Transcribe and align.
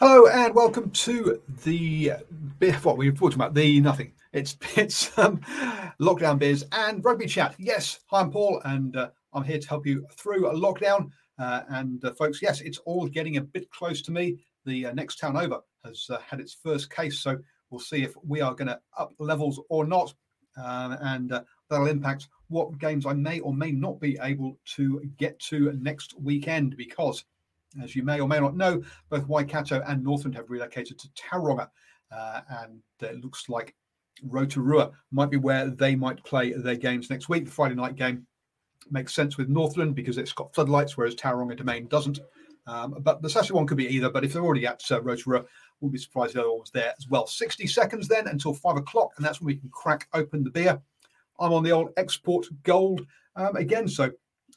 Hello 0.00 0.28
and 0.28 0.54
welcome 0.54 0.90
to 0.90 1.42
the. 1.64 2.12
What 2.84 2.96
we 2.96 3.10
were 3.10 3.16
talking 3.16 3.34
about 3.34 3.52
the 3.52 3.80
nothing. 3.80 4.12
It's 4.32 4.56
it's 4.76 5.18
um, 5.18 5.40
lockdown 6.00 6.38
beers 6.38 6.62
and 6.70 7.04
rugby 7.04 7.26
chat. 7.26 7.56
Yes, 7.58 7.98
hi, 8.06 8.20
I'm 8.20 8.30
Paul, 8.30 8.62
and 8.64 8.96
uh, 8.96 9.10
I'm 9.32 9.42
here 9.42 9.58
to 9.58 9.68
help 9.68 9.86
you 9.86 10.06
through 10.12 10.46
a 10.46 10.54
lockdown. 10.54 11.10
Uh, 11.40 11.62
and 11.70 12.04
uh, 12.04 12.12
folks, 12.12 12.40
yes, 12.40 12.60
it's 12.60 12.78
all 12.78 13.08
getting 13.08 13.38
a 13.38 13.40
bit 13.40 13.68
close 13.72 14.00
to 14.02 14.12
me. 14.12 14.38
The 14.66 14.86
uh, 14.86 14.92
next 14.92 15.18
town 15.18 15.36
over 15.36 15.58
has 15.84 16.06
uh, 16.08 16.18
had 16.18 16.38
its 16.38 16.54
first 16.54 16.90
case, 16.90 17.18
so 17.18 17.36
we'll 17.70 17.80
see 17.80 18.04
if 18.04 18.14
we 18.24 18.40
are 18.40 18.54
going 18.54 18.68
to 18.68 18.78
up 18.96 19.14
levels 19.18 19.60
or 19.68 19.84
not, 19.84 20.14
Um 20.58 20.92
and 21.00 21.32
uh, 21.32 21.42
that'll 21.68 21.88
impact 21.88 22.28
what 22.46 22.78
games 22.78 23.04
I 23.04 23.14
may 23.14 23.40
or 23.40 23.52
may 23.52 23.72
not 23.72 23.98
be 23.98 24.16
able 24.22 24.60
to 24.76 25.02
get 25.16 25.40
to 25.50 25.72
next 25.72 26.14
weekend 26.20 26.76
because. 26.76 27.24
As 27.82 27.94
you 27.94 28.02
may 28.02 28.20
or 28.20 28.28
may 28.28 28.40
not 28.40 28.56
know, 28.56 28.82
both 29.10 29.26
Waikato 29.26 29.82
and 29.86 30.02
Northland 30.02 30.34
have 30.36 30.50
relocated 30.50 30.98
to 30.98 31.08
Tauranga, 31.10 31.68
uh, 32.10 32.40
and 32.62 32.80
it 33.00 33.22
looks 33.22 33.48
like 33.48 33.74
Rotorua 34.22 34.92
might 35.10 35.30
be 35.30 35.36
where 35.36 35.68
they 35.68 35.94
might 35.94 36.24
play 36.24 36.52
their 36.52 36.76
games 36.76 37.10
next 37.10 37.28
week. 37.28 37.44
The 37.44 37.50
Friday 37.50 37.74
night 37.74 37.96
game 37.96 38.26
makes 38.90 39.14
sense 39.14 39.36
with 39.36 39.48
Northland 39.48 39.94
because 39.94 40.18
it's 40.18 40.32
got 40.32 40.54
floodlights, 40.54 40.96
whereas 40.96 41.14
Tauranga 41.14 41.56
Domain 41.56 41.86
doesn't. 41.88 42.20
Um, 42.66 42.96
but 43.00 43.22
the 43.22 43.30
Saturday 43.30 43.54
one 43.54 43.66
could 43.66 43.78
be 43.78 43.88
either. 43.88 44.10
But 44.10 44.24
if 44.24 44.32
they're 44.32 44.44
already 44.44 44.66
at 44.66 44.82
uh, 44.90 45.00
Rotorua, 45.00 45.44
we'll 45.80 45.90
be 45.90 45.98
surprised 45.98 46.34
the 46.34 46.40
other 46.40 46.50
one 46.50 46.60
was 46.60 46.70
there 46.70 46.92
as 46.98 47.08
well. 47.08 47.26
60 47.26 47.66
seconds 47.66 48.08
then 48.08 48.28
until 48.28 48.52
five 48.52 48.76
o'clock, 48.76 49.10
and 49.16 49.24
that's 49.24 49.40
when 49.40 49.46
we 49.46 49.56
can 49.56 49.70
crack 49.70 50.08
open 50.12 50.44
the 50.44 50.50
beer. 50.50 50.80
I'm 51.40 51.52
on 51.52 51.62
the 51.62 51.70
old 51.70 51.90
export 51.96 52.46
gold 52.64 53.06
um, 53.36 53.56
again. 53.56 53.88
So 53.88 54.10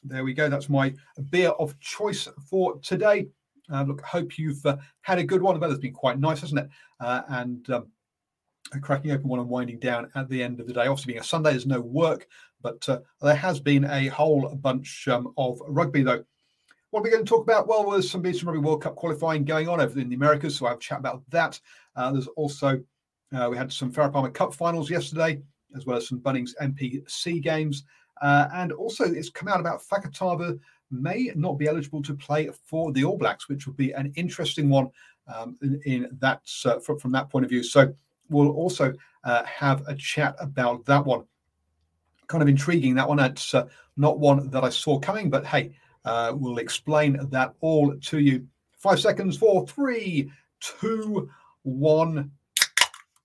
there 0.04 0.24
we 0.24 0.34
go. 0.34 0.48
That's 0.48 0.68
my 0.68 0.94
beer 1.30 1.50
of 1.50 1.78
choice 1.80 2.28
for 2.48 2.78
today. 2.80 3.28
Uh, 3.72 3.84
look, 3.84 4.00
hope 4.02 4.38
you've 4.38 4.64
uh, 4.66 4.76
had 5.02 5.18
a 5.18 5.24
good 5.24 5.42
one. 5.42 5.54
The 5.54 5.60
weather's 5.60 5.78
been 5.78 5.92
quite 5.92 6.18
nice, 6.18 6.40
hasn't 6.40 6.60
it? 6.60 6.68
Uh, 7.00 7.22
and 7.28 7.68
um, 7.70 7.86
cracking 8.80 9.12
open 9.12 9.28
one 9.28 9.40
and 9.40 9.48
winding 9.48 9.78
down 9.78 10.10
at 10.14 10.28
the 10.28 10.42
end 10.42 10.60
of 10.60 10.66
the 10.66 10.72
day. 10.72 10.86
Obviously, 10.86 11.12
being 11.12 11.20
a 11.20 11.24
Sunday, 11.24 11.50
there's 11.50 11.66
no 11.66 11.80
work, 11.80 12.26
but 12.60 12.86
uh, 12.88 13.00
there 13.20 13.34
has 13.34 13.60
been 13.60 13.84
a 13.84 14.08
whole 14.08 14.54
bunch 14.56 15.08
um, 15.08 15.32
of 15.36 15.60
rugby, 15.66 16.02
though. 16.02 16.24
What 16.90 17.00
are 17.00 17.02
we 17.04 17.10
going 17.10 17.24
to 17.24 17.28
talk 17.28 17.44
about? 17.44 17.68
Well, 17.68 17.90
there's 17.90 18.10
some 18.10 18.22
some 18.34 18.48
Rugby 18.48 18.64
World 18.64 18.82
Cup 18.82 18.96
qualifying 18.96 19.44
going 19.44 19.68
on 19.68 19.80
over 19.80 19.98
in 19.98 20.10
the 20.10 20.16
Americas, 20.16 20.56
so 20.56 20.66
I'll 20.66 20.76
chat 20.76 20.98
about 20.98 21.22
that. 21.30 21.58
Uh, 21.96 22.12
there's 22.12 22.26
also 22.28 22.82
uh, 23.34 23.48
we 23.50 23.56
had 23.56 23.72
some 23.72 23.90
Farah 23.90 24.12
Palmer 24.12 24.30
Cup 24.30 24.52
finals 24.52 24.90
yesterday, 24.90 25.40
as 25.74 25.86
well 25.86 25.96
as 25.96 26.08
some 26.08 26.20
Bunnings 26.20 26.50
NPC 26.60 27.42
games, 27.42 27.84
uh, 28.22 28.48
and 28.54 28.72
also 28.72 29.04
it's 29.04 29.28
come 29.28 29.48
out 29.48 29.60
about 29.60 29.82
Fakatava 29.82 30.58
may 30.90 31.30
not 31.34 31.58
be 31.58 31.66
eligible 31.66 32.02
to 32.02 32.14
play 32.14 32.48
for 32.64 32.92
the 32.92 33.04
All 33.04 33.18
Blacks, 33.18 33.48
which 33.48 33.66
would 33.66 33.76
be 33.76 33.92
an 33.92 34.12
interesting 34.14 34.68
one 34.68 34.88
um, 35.26 35.56
in, 35.62 35.80
in 35.84 36.18
that 36.20 36.42
uh, 36.64 36.78
from, 36.78 36.98
from 36.98 37.12
that 37.12 37.28
point 37.28 37.44
of 37.44 37.50
view. 37.50 37.62
So 37.62 37.92
we'll 38.28 38.50
also 38.50 38.94
uh, 39.24 39.42
have 39.44 39.82
a 39.88 39.94
chat 39.94 40.36
about 40.38 40.84
that 40.86 41.04
one. 41.04 41.24
Kind 42.28 42.42
of 42.42 42.48
intriguing 42.48 42.94
that 42.94 43.08
one. 43.08 43.18
It's 43.18 43.54
uh, 43.54 43.66
not 43.96 44.18
one 44.18 44.48
that 44.50 44.64
I 44.64 44.68
saw 44.68 44.98
coming, 44.98 45.28
but 45.28 45.44
hey, 45.44 45.74
uh, 46.04 46.32
we'll 46.34 46.58
explain 46.58 47.18
that 47.30 47.54
all 47.60 47.94
to 47.96 48.18
you. 48.18 48.46
Five 48.76 49.00
seconds, 49.00 49.36
four, 49.36 49.66
three, 49.66 50.30
two, 50.60 51.28
one, 51.62 52.30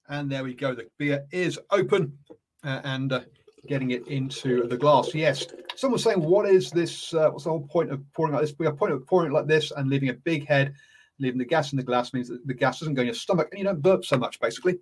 and 0.09 0.31
there 0.31 0.44
we 0.44 0.53
go. 0.53 0.74
The 0.74 0.88
beer 0.97 1.25
is 1.31 1.59
open 1.72 2.18
uh, 2.64 2.81
and 2.84 3.12
uh, 3.12 3.22
getting 3.68 3.91
it 3.91 4.07
into 4.07 4.68
the 4.68 4.78
glass. 4.78 5.13
Yes, 5.13 5.47
someone's 5.75 6.03
saying, 6.03 6.22
"What 6.22 6.47
is 6.47 6.72
this? 6.72 7.13
Uh, 7.13 7.29
what's 7.29 7.45
the 7.45 7.50
whole 7.50 7.68
point 7.68 7.91
of 7.91 8.01
pouring 8.13 8.34
like 8.34 8.41
this?" 8.41 8.53
We 8.57 8.68
are 8.68 8.73
point 8.73 8.94
of 8.94 9.06
pouring 9.06 9.31
it 9.31 9.34
like 9.34 9.47
this 9.47 9.72
and 9.72 9.90
leaving 9.90 10.09
a 10.09 10.13
big 10.13 10.47
head, 10.47 10.73
leaving 11.19 11.40
the 11.40 11.45
gas 11.45 11.72
in 11.73 11.78
the 11.78 11.84
glass 11.84 12.13
means 12.13 12.29
that 12.29 12.46
the 12.46 12.53
gas 12.53 12.79
doesn't 12.79 12.94
go 12.94 13.01
in 13.01 13.07
your 13.07 13.16
stomach 13.16 13.50
and 13.51 13.59
you 13.59 13.66
don't 13.66 13.81
burp 13.81 14.06
so 14.06 14.17
much. 14.17 14.40
Basically, 14.40 14.79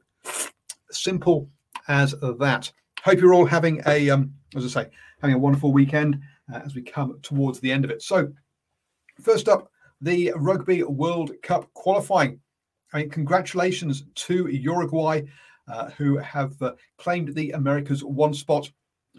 simple 0.92 1.50
as 1.88 2.16
that. 2.40 2.72
Hope 3.04 3.20
you're 3.20 3.34
all 3.36 3.46
having 3.46 3.82
a, 3.86 4.10
um, 4.10 4.34
as 4.56 4.66
I 4.66 4.84
say, 4.84 4.90
having 5.22 5.36
a 5.36 5.40
wonderful 5.40 5.72
weekend 5.72 6.20
uh, 6.52 6.62
as 6.66 6.76
we 6.76 6.82
come 6.82 7.20
towards 7.22 7.60
the 7.60 7.72
end 7.72 7.86
of 7.86 7.92
it. 7.92 8.02
So, 8.02 8.32
first 9.22 9.48
up, 9.48 9.72
the 10.02 10.34
Rugby 10.36 10.84
World 10.84 11.32
Cup 11.44 11.72
qualifying. 11.74 12.40
I 12.94 13.00
mean, 13.00 13.10
congratulations 13.10 14.06
to 14.16 14.48
Uruguay, 14.48 15.22
who 15.98 16.18
have 16.18 16.62
uh, 16.62 16.74
claimed 16.98 17.34
the 17.34 17.52
Americas 17.52 18.04
one 18.04 18.34
spot. 18.34 18.70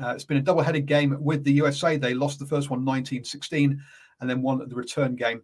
Uh, 0.02 0.10
it's 0.10 0.24
been 0.24 0.36
a 0.36 0.42
double 0.42 0.62
headed 0.62 0.86
game 0.86 1.16
with 1.20 1.42
the 1.44 1.52
USA. 1.52 1.96
They 1.96 2.14
lost 2.14 2.38
the 2.38 2.46
first 2.46 2.70
one 2.70 2.84
19 2.84 3.24
16 3.24 3.82
and 4.20 4.30
then 4.30 4.42
won 4.42 4.58
the 4.58 4.74
return 4.74 5.16
game 5.16 5.42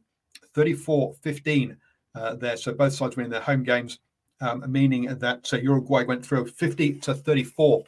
34 0.54 1.14
15 1.14 1.76
uh, 2.14 2.34
there. 2.34 2.56
So 2.56 2.72
both 2.72 2.92
sides 2.92 3.16
winning 3.16 3.30
their 3.30 3.40
home 3.40 3.62
games, 3.62 3.98
um, 4.40 4.64
meaning 4.70 5.06
that 5.18 5.52
uh, 5.52 5.58
Uruguay 5.58 6.04
went 6.04 6.24
through 6.24 6.46
50 6.46 6.94
to 7.00 7.14
34 7.14 7.84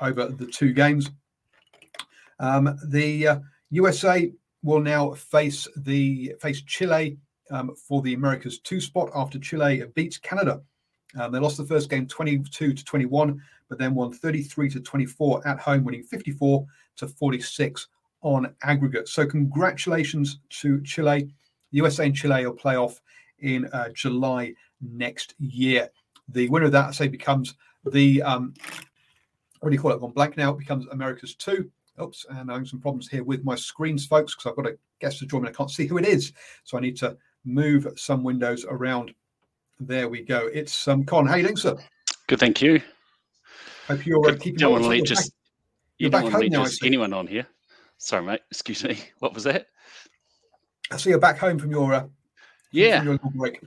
over 0.00 0.28
the 0.28 0.46
two 0.46 0.72
games. 0.72 1.10
Um, 2.38 2.78
the 2.86 3.28
uh, 3.28 3.38
USA 3.70 4.30
will 4.62 4.80
now 4.80 5.12
face 5.12 5.66
the 5.76 6.34
face 6.40 6.62
Chile 6.62 7.18
um, 7.50 7.74
for 7.74 8.02
the 8.02 8.14
Americas 8.14 8.58
two 8.60 8.80
spot 8.80 9.10
after 9.14 9.38
Chile 9.38 9.84
beats 9.94 10.18
Canada. 10.18 10.60
Um, 11.18 11.32
they 11.32 11.38
lost 11.38 11.56
the 11.56 11.64
first 11.64 11.90
game 11.90 12.06
22 12.06 12.72
to 12.72 12.84
21, 12.84 13.40
but 13.68 13.78
then 13.78 13.94
won 13.94 14.12
33 14.12 14.70
to 14.70 14.80
24 14.80 15.46
at 15.46 15.58
home, 15.58 15.84
winning 15.84 16.02
54 16.02 16.66
to 16.96 17.08
46 17.08 17.88
on 18.22 18.54
aggregate. 18.62 19.08
So 19.08 19.26
congratulations 19.26 20.40
to 20.50 20.82
Chile. 20.82 21.28
USA 21.70 22.06
and 22.06 22.14
Chile 22.14 22.46
will 22.46 22.54
play 22.54 22.76
off 22.76 23.00
in 23.40 23.66
uh, 23.72 23.88
July 23.90 24.54
next 24.80 25.34
year. 25.38 25.90
The 26.28 26.48
winner 26.48 26.66
of 26.66 26.72
that, 26.72 26.86
I 26.86 26.90
say, 26.92 27.08
becomes 27.08 27.54
the 27.84 28.22
um, 28.22 28.54
what 29.60 29.70
do 29.70 29.76
you 29.76 29.80
call 29.80 29.92
it? 29.92 30.00
Gone 30.00 30.12
blank 30.12 30.36
now. 30.36 30.52
It 30.52 30.58
becomes 30.58 30.86
America's 30.88 31.34
two. 31.34 31.70
Oops, 32.00 32.26
and 32.28 32.40
I'm 32.40 32.48
having 32.48 32.66
some 32.66 32.80
problems 32.80 33.08
here 33.08 33.24
with 33.24 33.44
my 33.44 33.54
screens, 33.54 34.06
folks, 34.06 34.34
because 34.34 34.50
I've 34.50 34.56
got 34.56 34.70
a 34.70 34.78
guest 35.00 35.18
to 35.20 35.26
join 35.26 35.42
me. 35.42 35.48
I 35.48 35.52
can't 35.52 35.70
see 35.70 35.86
who 35.86 35.96
it 35.96 36.06
is, 36.06 36.32
so 36.64 36.76
I 36.76 36.80
need 36.80 36.96
to 36.98 37.16
move 37.44 37.86
some 37.96 38.22
windows 38.22 38.66
around. 38.68 39.14
There 39.78 40.08
we 40.08 40.22
go. 40.22 40.46
It's 40.52 40.88
um, 40.88 41.04
Con. 41.04 41.26
How 41.26 41.36
you 41.36 41.42
doing, 41.44 41.56
sir? 41.56 41.76
Good, 42.28 42.40
thank 42.40 42.62
you. 42.62 42.80
Hope 43.88 44.04
you're 44.06 44.26
uh, 44.30 44.34
keeping. 44.36 44.56
Don't 44.56 44.72
want 44.72 44.84
to 44.84 44.90
leave 44.90 45.02
back- 45.04 45.08
just 45.08 45.32
you 45.98 46.04
you're 46.04 46.10
don't 46.10 46.18
back 46.20 46.22
want 46.24 46.32
to 46.32 46.36
home 46.36 46.40
leave 46.42 46.52
now, 46.52 46.64
just 46.64 46.80
see. 46.80 46.86
anyone 46.86 47.12
on 47.12 47.26
here. 47.26 47.46
Sorry, 47.98 48.22
mate. 48.24 48.40
Excuse 48.50 48.82
me. 48.84 48.98
What 49.20 49.34
was 49.34 49.44
that? 49.44 49.66
I 50.90 50.96
see 50.96 51.10
you're 51.10 51.18
back 51.18 51.38
home 51.38 51.58
from 51.58 51.70
your 51.70 51.92
uh, 51.94 52.06
Yeah, 52.70 52.98
from 52.98 53.06
your 53.08 53.18
break. 53.34 53.60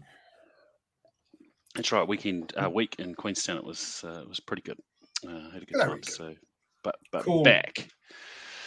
That's 1.75 1.91
right. 1.91 2.07
Weekend 2.07 2.53
uh, 2.61 2.69
week 2.69 2.95
in 3.00 3.13
Queenstown, 3.15 3.57
it 3.57 3.63
was 3.63 4.03
uh, 4.06 4.21
it 4.21 4.27
was 4.29 4.39
pretty 4.39 4.61
good. 4.63 4.79
Uh, 5.27 5.51
had 5.51 5.63
a 5.63 5.65
good 5.65 5.77
Very 5.77 5.89
time. 5.89 5.95
good. 6.01 6.06
So, 6.09 6.33
but 6.83 6.95
but 7.11 7.23
Cool. 7.23 7.44
back. 7.44 7.88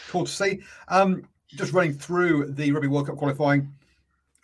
Cool 0.09 0.27
to 0.27 0.31
see. 0.31 0.61
Um, 0.89 1.23
just 1.49 1.73
running 1.73 1.93
through 1.95 2.53
the 2.53 2.71
Rugby 2.73 2.89
World 2.89 3.07
Cup 3.09 3.17
qualifying. 3.17 3.73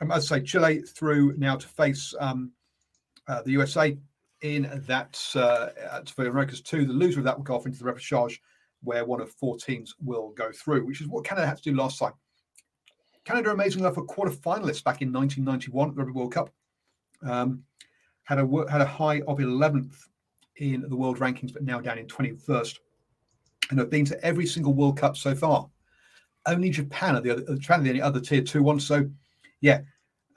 Um, 0.01 0.11
as 0.11 0.31
I 0.31 0.39
say, 0.39 0.45
Chile 0.45 0.81
through 0.83 1.35
now 1.39 1.57
to 1.57 1.67
face 1.69 2.15
um, 2.21 2.53
uh, 3.29 3.43
the 3.43 3.53
USA 3.53 3.97
in 4.43 4.83
that 4.87 5.21
uh, 5.35 5.69
at 5.93 6.11
for 6.11 6.27
America's 6.27 6.61
two. 6.61 6.85
The 6.85 6.93
loser 6.93 7.21
of 7.21 7.25
that 7.25 7.37
will 7.37 7.45
go 7.45 7.57
off 7.57 7.67
into 7.67 7.79
the 7.79 7.91
repechage, 7.91 8.39
where 8.83 9.05
one 9.05 9.21
of 9.21 9.31
four 9.33 9.57
teams 9.57 9.95
will 10.03 10.31
go 10.31 10.51
through, 10.53 10.85
which 10.87 11.01
is 11.01 11.09
what 11.09 11.25
Canada 11.25 11.47
had 11.47 11.57
to 11.59 11.63
do 11.63 11.77
last 11.77 11.99
time. 11.99 12.13
Canada, 13.25 13.51
amazingly 13.51 13.87
enough, 13.87 13.97
were 13.97 14.05
quarter 14.05 14.33
finalists 14.33 14.83
back 14.83 15.03
in 15.03 15.13
1991 15.13 15.89
at 15.89 15.95
the 15.95 16.01
Rugby 16.01 16.13
World 16.13 16.33
Cup. 16.33 16.51
Um, 17.23 17.63
had 18.25 18.39
a 18.39 18.65
had 18.71 18.81
a 18.81 18.87
high 18.87 19.21
of 19.23 19.39
11th 19.39 19.95
in 20.57 20.85
the 20.89 20.97
world 20.97 21.19
rankings, 21.19 21.53
but 21.53 21.63
now 21.63 21.81
down 21.81 21.99
in 21.99 22.07
21st 22.07 22.79
and 23.71 23.79
have 23.79 23.91
been 23.91 24.05
to 24.07 24.25
every 24.25 24.47
single 24.47 24.75
World 24.75 24.97
Cup 24.97 25.17
so 25.17 25.35
far. 25.35 25.69
Only 26.47 26.71
Japan 26.71 27.17
are 27.17 27.21
the 27.21 27.31
other, 27.31 27.57
Japan 27.57 27.81
are 27.81 27.83
the 27.83 27.91
only 27.91 28.03
other 28.03 28.21
tier 28.21 28.43
two 28.43 28.63
one. 28.63 28.81
So, 28.81 29.09
yeah, 29.61 29.81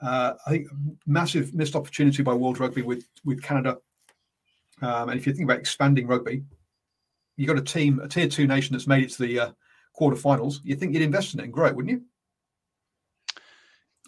I 0.02 0.50
think 0.50 0.68
massive 1.06 1.54
missed 1.54 1.76
opportunity 1.76 2.22
by 2.22 2.34
World 2.34 2.58
Rugby 2.58 2.82
with 2.82 3.04
with 3.24 3.42
Canada. 3.42 3.78
Um, 4.80 5.10
and 5.10 5.18
if 5.18 5.26
you 5.26 5.32
think 5.32 5.44
about 5.44 5.60
expanding 5.60 6.08
rugby, 6.08 6.42
you've 7.36 7.48
got 7.48 7.58
a 7.58 7.62
team, 7.62 8.00
a 8.00 8.08
tier 8.08 8.28
two 8.28 8.46
nation 8.46 8.74
that's 8.74 8.86
made 8.86 9.04
it 9.04 9.10
to 9.10 9.22
the 9.22 9.38
uh, 9.38 9.50
quarterfinals. 9.98 10.56
You 10.64 10.74
think 10.74 10.92
you'd 10.92 11.02
invest 11.02 11.34
in 11.34 11.40
it 11.40 11.44
and 11.44 11.52
grow 11.52 11.66
it, 11.66 11.76
wouldn't 11.76 11.92
you? 11.92 12.02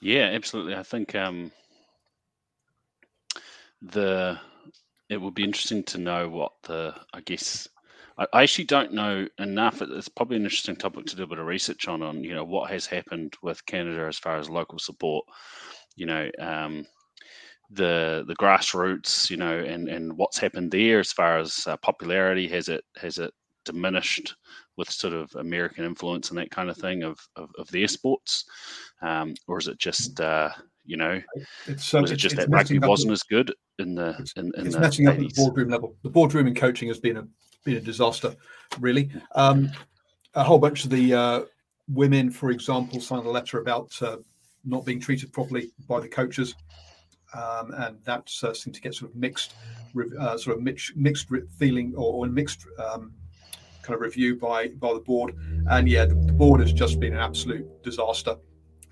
Yeah, 0.03 0.31
absolutely. 0.33 0.75
I 0.75 0.83
think 0.83 1.15
um, 1.15 1.53
the 3.81 4.39
it 5.09 5.21
would 5.21 5.35
be 5.35 5.45
interesting 5.45 5.85
to 5.85 5.99
know 5.99 6.29
what 6.29 6.53
the 6.65 6.95
I 7.13 7.21
guess 7.21 7.69
I, 8.19 8.27
I 8.33 8.43
actually 8.43 8.65
don't 8.65 8.93
know 8.93 9.27
enough. 9.39 9.83
It's 9.83 10.09
probably 10.09 10.37
an 10.37 10.45
interesting 10.45 10.77
topic 10.77 11.07
to 11.07 11.17
do 11.17 11.23
a 11.25 11.27
bit 11.27 11.39
of 11.39 11.47
research 11.47 11.89
on 11.89 12.03
on 12.03 12.25
you 12.25 12.35
know 12.35 12.45
what 12.45 12.71
has 12.71 12.87
happened 12.87 13.35
with 13.43 13.65
Canada 13.67 14.07
as 14.07 14.19
far 14.19 14.39
as 14.39 14.51
local 14.51 14.79
support. 14.79 15.25
You 15.97 16.07
know, 16.07 16.31
um, 16.39 16.87
the 17.71 18.25
the 18.27 18.37
grassroots. 18.37 19.31
You 19.31 19.37
know, 19.37 19.59
and 19.59 19.89
and 19.89 20.17
what's 20.17 20.39
happened 20.39 20.71
there 20.71 21.01
as 21.01 21.13
far 21.13 21.39
as 21.39 21.65
uh, 21.67 21.77
popularity. 21.79 22.49
Has 22.49 22.69
it 22.69 22.85
has 22.97 23.19
it 23.19 23.33
diminished 23.65 24.37
with 24.77 24.91
sort 24.91 25.15
of 25.15 25.35
American 25.37 25.85
influence 25.85 26.31
and 26.31 26.39
that 26.39 26.51
kind 26.51 26.69
of 26.69 26.77
thing 26.77 27.03
of 27.03 27.19
of, 27.37 27.51
of 27.59 27.71
their 27.71 27.89
sports, 27.89 28.45
um, 29.03 29.35
or 29.49 29.59
is 29.59 29.69
it 29.69 29.79
just 29.79 30.21
uh, 30.21 30.51
you 30.85 30.97
know 30.97 31.21
It's, 31.67 31.93
was 31.93 32.11
it 32.11 32.17
just 32.17 32.37
that 32.37 32.49
rugby 32.49 32.79
wasn't 32.79 33.13
as 33.13 33.23
good 33.23 33.55
in 33.79 33.95
the 33.95 34.17
in, 34.37 34.53
in 34.57 34.67
it's 34.67 34.75
the 34.75 34.81
messing 34.81 35.09
up 35.09 35.15
at 35.15 35.21
the 35.21 35.33
boardroom 35.35 35.71
level. 35.71 35.97
The 36.03 36.11
boardroom 36.11 36.47
and 36.47 36.57
coaching 36.57 36.89
has 36.89 36.99
been 36.99 37.17
a 37.17 37.27
been 37.65 37.77
a 37.77 37.81
disaster, 37.81 38.35
really. 38.79 39.11
Um, 39.35 39.71
a 40.35 40.45
whole 40.45 40.59
bunch 40.59 40.85
of 40.85 40.91
the 40.91 41.15
uh, 41.15 41.41
women, 41.89 42.31
for 42.31 42.51
example, 42.51 43.01
signed 43.01 43.27
a 43.27 43.31
letter 43.31 43.59
about 43.59 43.91
uh, 44.03 44.19
not 44.65 44.85
being 44.85 45.01
treated 45.01 45.33
properly 45.33 45.71
by 45.89 46.01
the 46.01 46.09
coaches, 46.09 46.55
um, 47.35 47.73
and 47.79 47.99
that 48.05 48.31
uh, 48.43 48.55
seemed 48.55 48.75
to 48.75 48.81
get 48.81 48.95
sort 48.95 49.11
of 49.11 49.17
mixed, 49.17 49.55
uh, 50.21 50.37
sort 50.37 50.57
of 50.57 50.63
mixed, 50.63 50.97
mixed 50.97 51.29
feeling 51.59 51.95
or, 51.97 52.27
or 52.27 52.27
mixed 52.27 52.67
um, 52.79 53.13
kind 53.83 53.95
of 53.95 54.01
review 54.01 54.37
by 54.37 54.69
by 54.69 54.93
the 54.93 55.01
board. 55.01 55.35
And 55.69 55.89
yeah, 55.89 56.07
the, 56.07 56.15
the 56.15 56.33
board 56.33 56.61
has 56.61 56.73
just 56.73 56.99
been 57.01 57.13
an 57.13 57.21
absolute 57.21 57.67
disaster, 57.83 58.37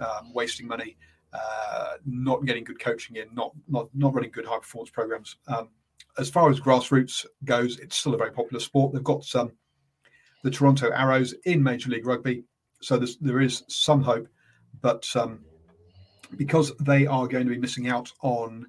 um, 0.00 0.32
wasting 0.34 0.66
money, 0.66 0.96
uh, 1.32 1.94
not 2.04 2.44
getting 2.44 2.64
good 2.64 2.80
coaching 2.80 3.16
in, 3.16 3.32
not 3.34 3.52
not 3.68 3.88
not 3.94 4.14
running 4.14 4.30
good 4.30 4.44
high 4.46 4.58
performance 4.58 4.90
programs. 4.90 5.36
Um, 5.48 5.70
as 6.18 6.28
far 6.28 6.50
as 6.50 6.60
grassroots 6.60 7.24
goes, 7.44 7.78
it's 7.78 7.96
still 7.96 8.14
a 8.14 8.18
very 8.18 8.32
popular 8.32 8.60
sport. 8.60 8.92
They've 8.92 9.02
got 9.02 9.24
some 9.24 9.52
the 10.44 10.50
Toronto 10.50 10.90
Arrows 10.90 11.34
in 11.44 11.62
Major 11.62 11.90
League 11.90 12.06
Rugby, 12.06 12.44
so 12.80 12.98
there 12.98 13.40
is 13.40 13.62
some 13.68 14.02
hope, 14.02 14.26
but 14.80 15.08
um, 15.14 15.44
because 16.36 16.74
they 16.78 17.06
are 17.06 17.26
going 17.26 17.44
to 17.44 17.50
be 17.52 17.58
missing 17.58 17.88
out 17.88 18.12
on 18.22 18.66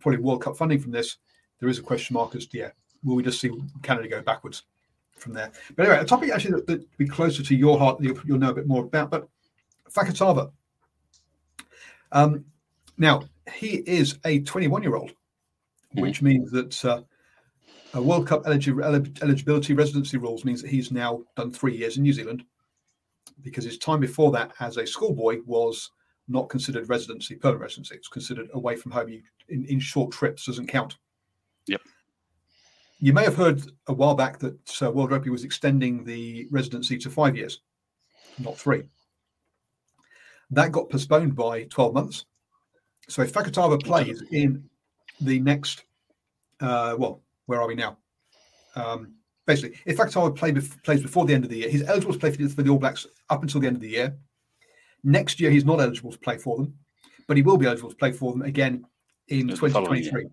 probably 0.00 0.20
World 0.20 0.42
Cup 0.42 0.56
funding 0.56 0.80
from 0.80 0.92
this, 0.92 1.16
there 1.60 1.68
is 1.68 1.78
a 1.78 1.82
question 1.82 2.14
mark 2.14 2.34
as 2.34 2.46
to 2.46 2.58
yeah, 2.58 2.70
will 3.04 3.16
we 3.16 3.22
just 3.22 3.40
see 3.40 3.50
Canada 3.82 4.08
go 4.08 4.22
backwards 4.22 4.64
from 5.16 5.32
there? 5.32 5.50
But 5.76 5.86
anyway, 5.86 6.00
a 6.00 6.04
topic 6.04 6.30
actually 6.30 6.52
that, 6.52 6.66
that 6.66 6.80
would 6.80 6.98
be 6.98 7.08
closer 7.08 7.42
to 7.42 7.54
your 7.54 7.78
heart, 7.78 7.98
that 7.98 8.04
you'll, 8.04 8.20
you'll 8.24 8.38
know 8.38 8.50
a 8.50 8.54
bit 8.54 8.66
more 8.66 8.84
about, 8.84 9.10
but 9.10 9.28
Fakatava. 9.90 10.52
Um, 12.12 12.44
now 12.96 13.22
he 13.52 13.82
is 13.86 14.18
a 14.24 14.40
21 14.40 14.82
year 14.82 14.96
old 14.96 15.12
which 15.94 16.22
means 16.22 16.50
that 16.50 16.84
uh, 16.84 17.02
a 17.94 18.02
World 18.02 18.26
Cup 18.26 18.44
eligi- 18.44 18.68
eli- 18.68 19.22
eligibility 19.22 19.74
residency 19.74 20.16
rules 20.16 20.44
means 20.44 20.62
that 20.62 20.70
he's 20.70 20.90
now 20.90 21.22
done 21.36 21.50
three 21.50 21.76
years 21.76 21.96
in 21.96 22.02
New 22.02 22.12
Zealand 22.12 22.44
because 23.42 23.64
his 23.64 23.78
time 23.78 24.00
before 24.00 24.30
that 24.32 24.52
as 24.60 24.76
a 24.76 24.86
schoolboy 24.86 25.40
was 25.46 25.90
not 26.28 26.48
considered 26.48 26.88
residency, 26.88 27.34
permanent 27.34 27.62
residency. 27.62 27.94
It's 27.96 28.08
considered 28.08 28.48
away 28.52 28.76
from 28.76 28.92
home. 28.92 29.08
You, 29.08 29.22
in, 29.48 29.64
in 29.66 29.80
short 29.80 30.12
trips 30.12 30.46
doesn't 30.46 30.66
count. 30.66 30.96
Yep. 31.66 31.80
You 33.00 33.12
may 33.12 33.24
have 33.24 33.36
heard 33.36 33.62
a 33.86 33.92
while 33.92 34.14
back 34.14 34.38
that 34.40 34.82
uh, 34.82 34.90
World 34.90 35.10
Rugby 35.10 35.30
was 35.30 35.44
extending 35.44 36.04
the 36.04 36.48
residency 36.50 36.98
to 36.98 37.10
five 37.10 37.36
years, 37.36 37.60
not 38.38 38.58
three. 38.58 38.82
That 40.50 40.72
got 40.72 40.90
postponed 40.90 41.36
by 41.36 41.64
12 41.64 41.94
months. 41.94 42.24
So 43.08 43.22
if 43.22 43.32
Fakatava 43.32 43.82
plays 43.82 44.22
in 44.32 44.64
the 45.20 45.40
next, 45.40 45.84
uh, 46.60 46.96
well, 46.98 47.22
where 47.46 47.60
are 47.60 47.68
we 47.68 47.74
now? 47.74 47.98
Um, 48.74 49.14
basically, 49.46 49.78
if 49.86 49.96
Fakatava 49.96 50.36
play 50.36 50.52
plays 50.82 51.02
before 51.02 51.24
the 51.24 51.34
end 51.34 51.44
of 51.44 51.50
the 51.50 51.58
year, 51.58 51.70
he's 51.70 51.84
eligible 51.84 52.12
to 52.12 52.18
play 52.18 52.32
for 52.32 52.62
the 52.62 52.70
All 52.70 52.78
Blacks 52.78 53.06
up 53.30 53.42
until 53.42 53.60
the 53.60 53.66
end 53.66 53.76
of 53.76 53.82
the 53.82 53.88
year. 53.88 54.16
Next 55.04 55.40
year, 55.40 55.50
he's 55.50 55.64
not 55.64 55.80
eligible 55.80 56.12
to 56.12 56.18
play 56.18 56.38
for 56.38 56.56
them, 56.56 56.74
but 57.26 57.36
he 57.36 57.42
will 57.42 57.56
be 57.56 57.66
eligible 57.66 57.90
to 57.90 57.96
play 57.96 58.12
for 58.12 58.32
them 58.32 58.42
again 58.42 58.84
in 59.28 59.46
The 59.46 59.56
following 59.56 60.02
2023. 60.02 60.26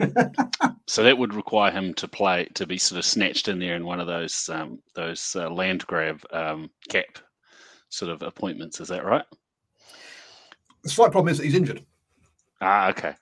So 0.88 1.02
that 1.04 1.16
would 1.16 1.32
require 1.32 1.70
him 1.70 1.94
to 1.94 2.08
play 2.08 2.48
to 2.54 2.66
be 2.66 2.76
sort 2.76 2.98
of 2.98 3.04
snatched 3.04 3.48
in 3.48 3.58
there 3.58 3.76
in 3.76 3.86
one 3.86 4.00
of 4.00 4.06
those 4.06 4.48
um, 4.50 4.80
those 4.94 5.34
uh, 5.36 5.48
land 5.48 5.86
grab 5.86 6.20
um, 6.32 6.68
cap 6.90 7.18
sort 7.88 8.10
of 8.10 8.22
appointments. 8.22 8.80
Is 8.80 8.88
that 8.88 9.04
right? 9.04 9.24
The 10.82 10.90
slight 10.90 11.12
problem 11.12 11.30
is 11.30 11.38
that 11.38 11.44
he's 11.44 11.54
injured. 11.54 11.84
Ah, 12.60 12.90
okay. 12.90 13.14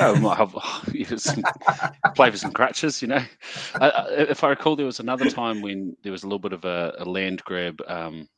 Oh, 0.00 0.14
we 0.14 0.20
might 0.20 0.38
have 0.38 1.20
some, 1.20 1.44
play 2.14 2.30
for 2.30 2.36
some 2.36 2.52
crutches, 2.52 3.02
you 3.02 3.08
know. 3.08 3.22
I, 3.80 3.88
I, 3.90 4.06
if 4.12 4.42
I 4.42 4.48
recall, 4.48 4.76
there 4.76 4.86
was 4.86 5.00
another 5.00 5.28
time 5.30 5.60
when 5.60 5.96
there 6.02 6.12
was 6.12 6.22
a 6.22 6.26
little 6.26 6.38
bit 6.38 6.52
of 6.52 6.64
a, 6.64 6.94
a 6.98 7.04
land 7.04 7.42
grab, 7.44 7.80
um, 7.86 8.28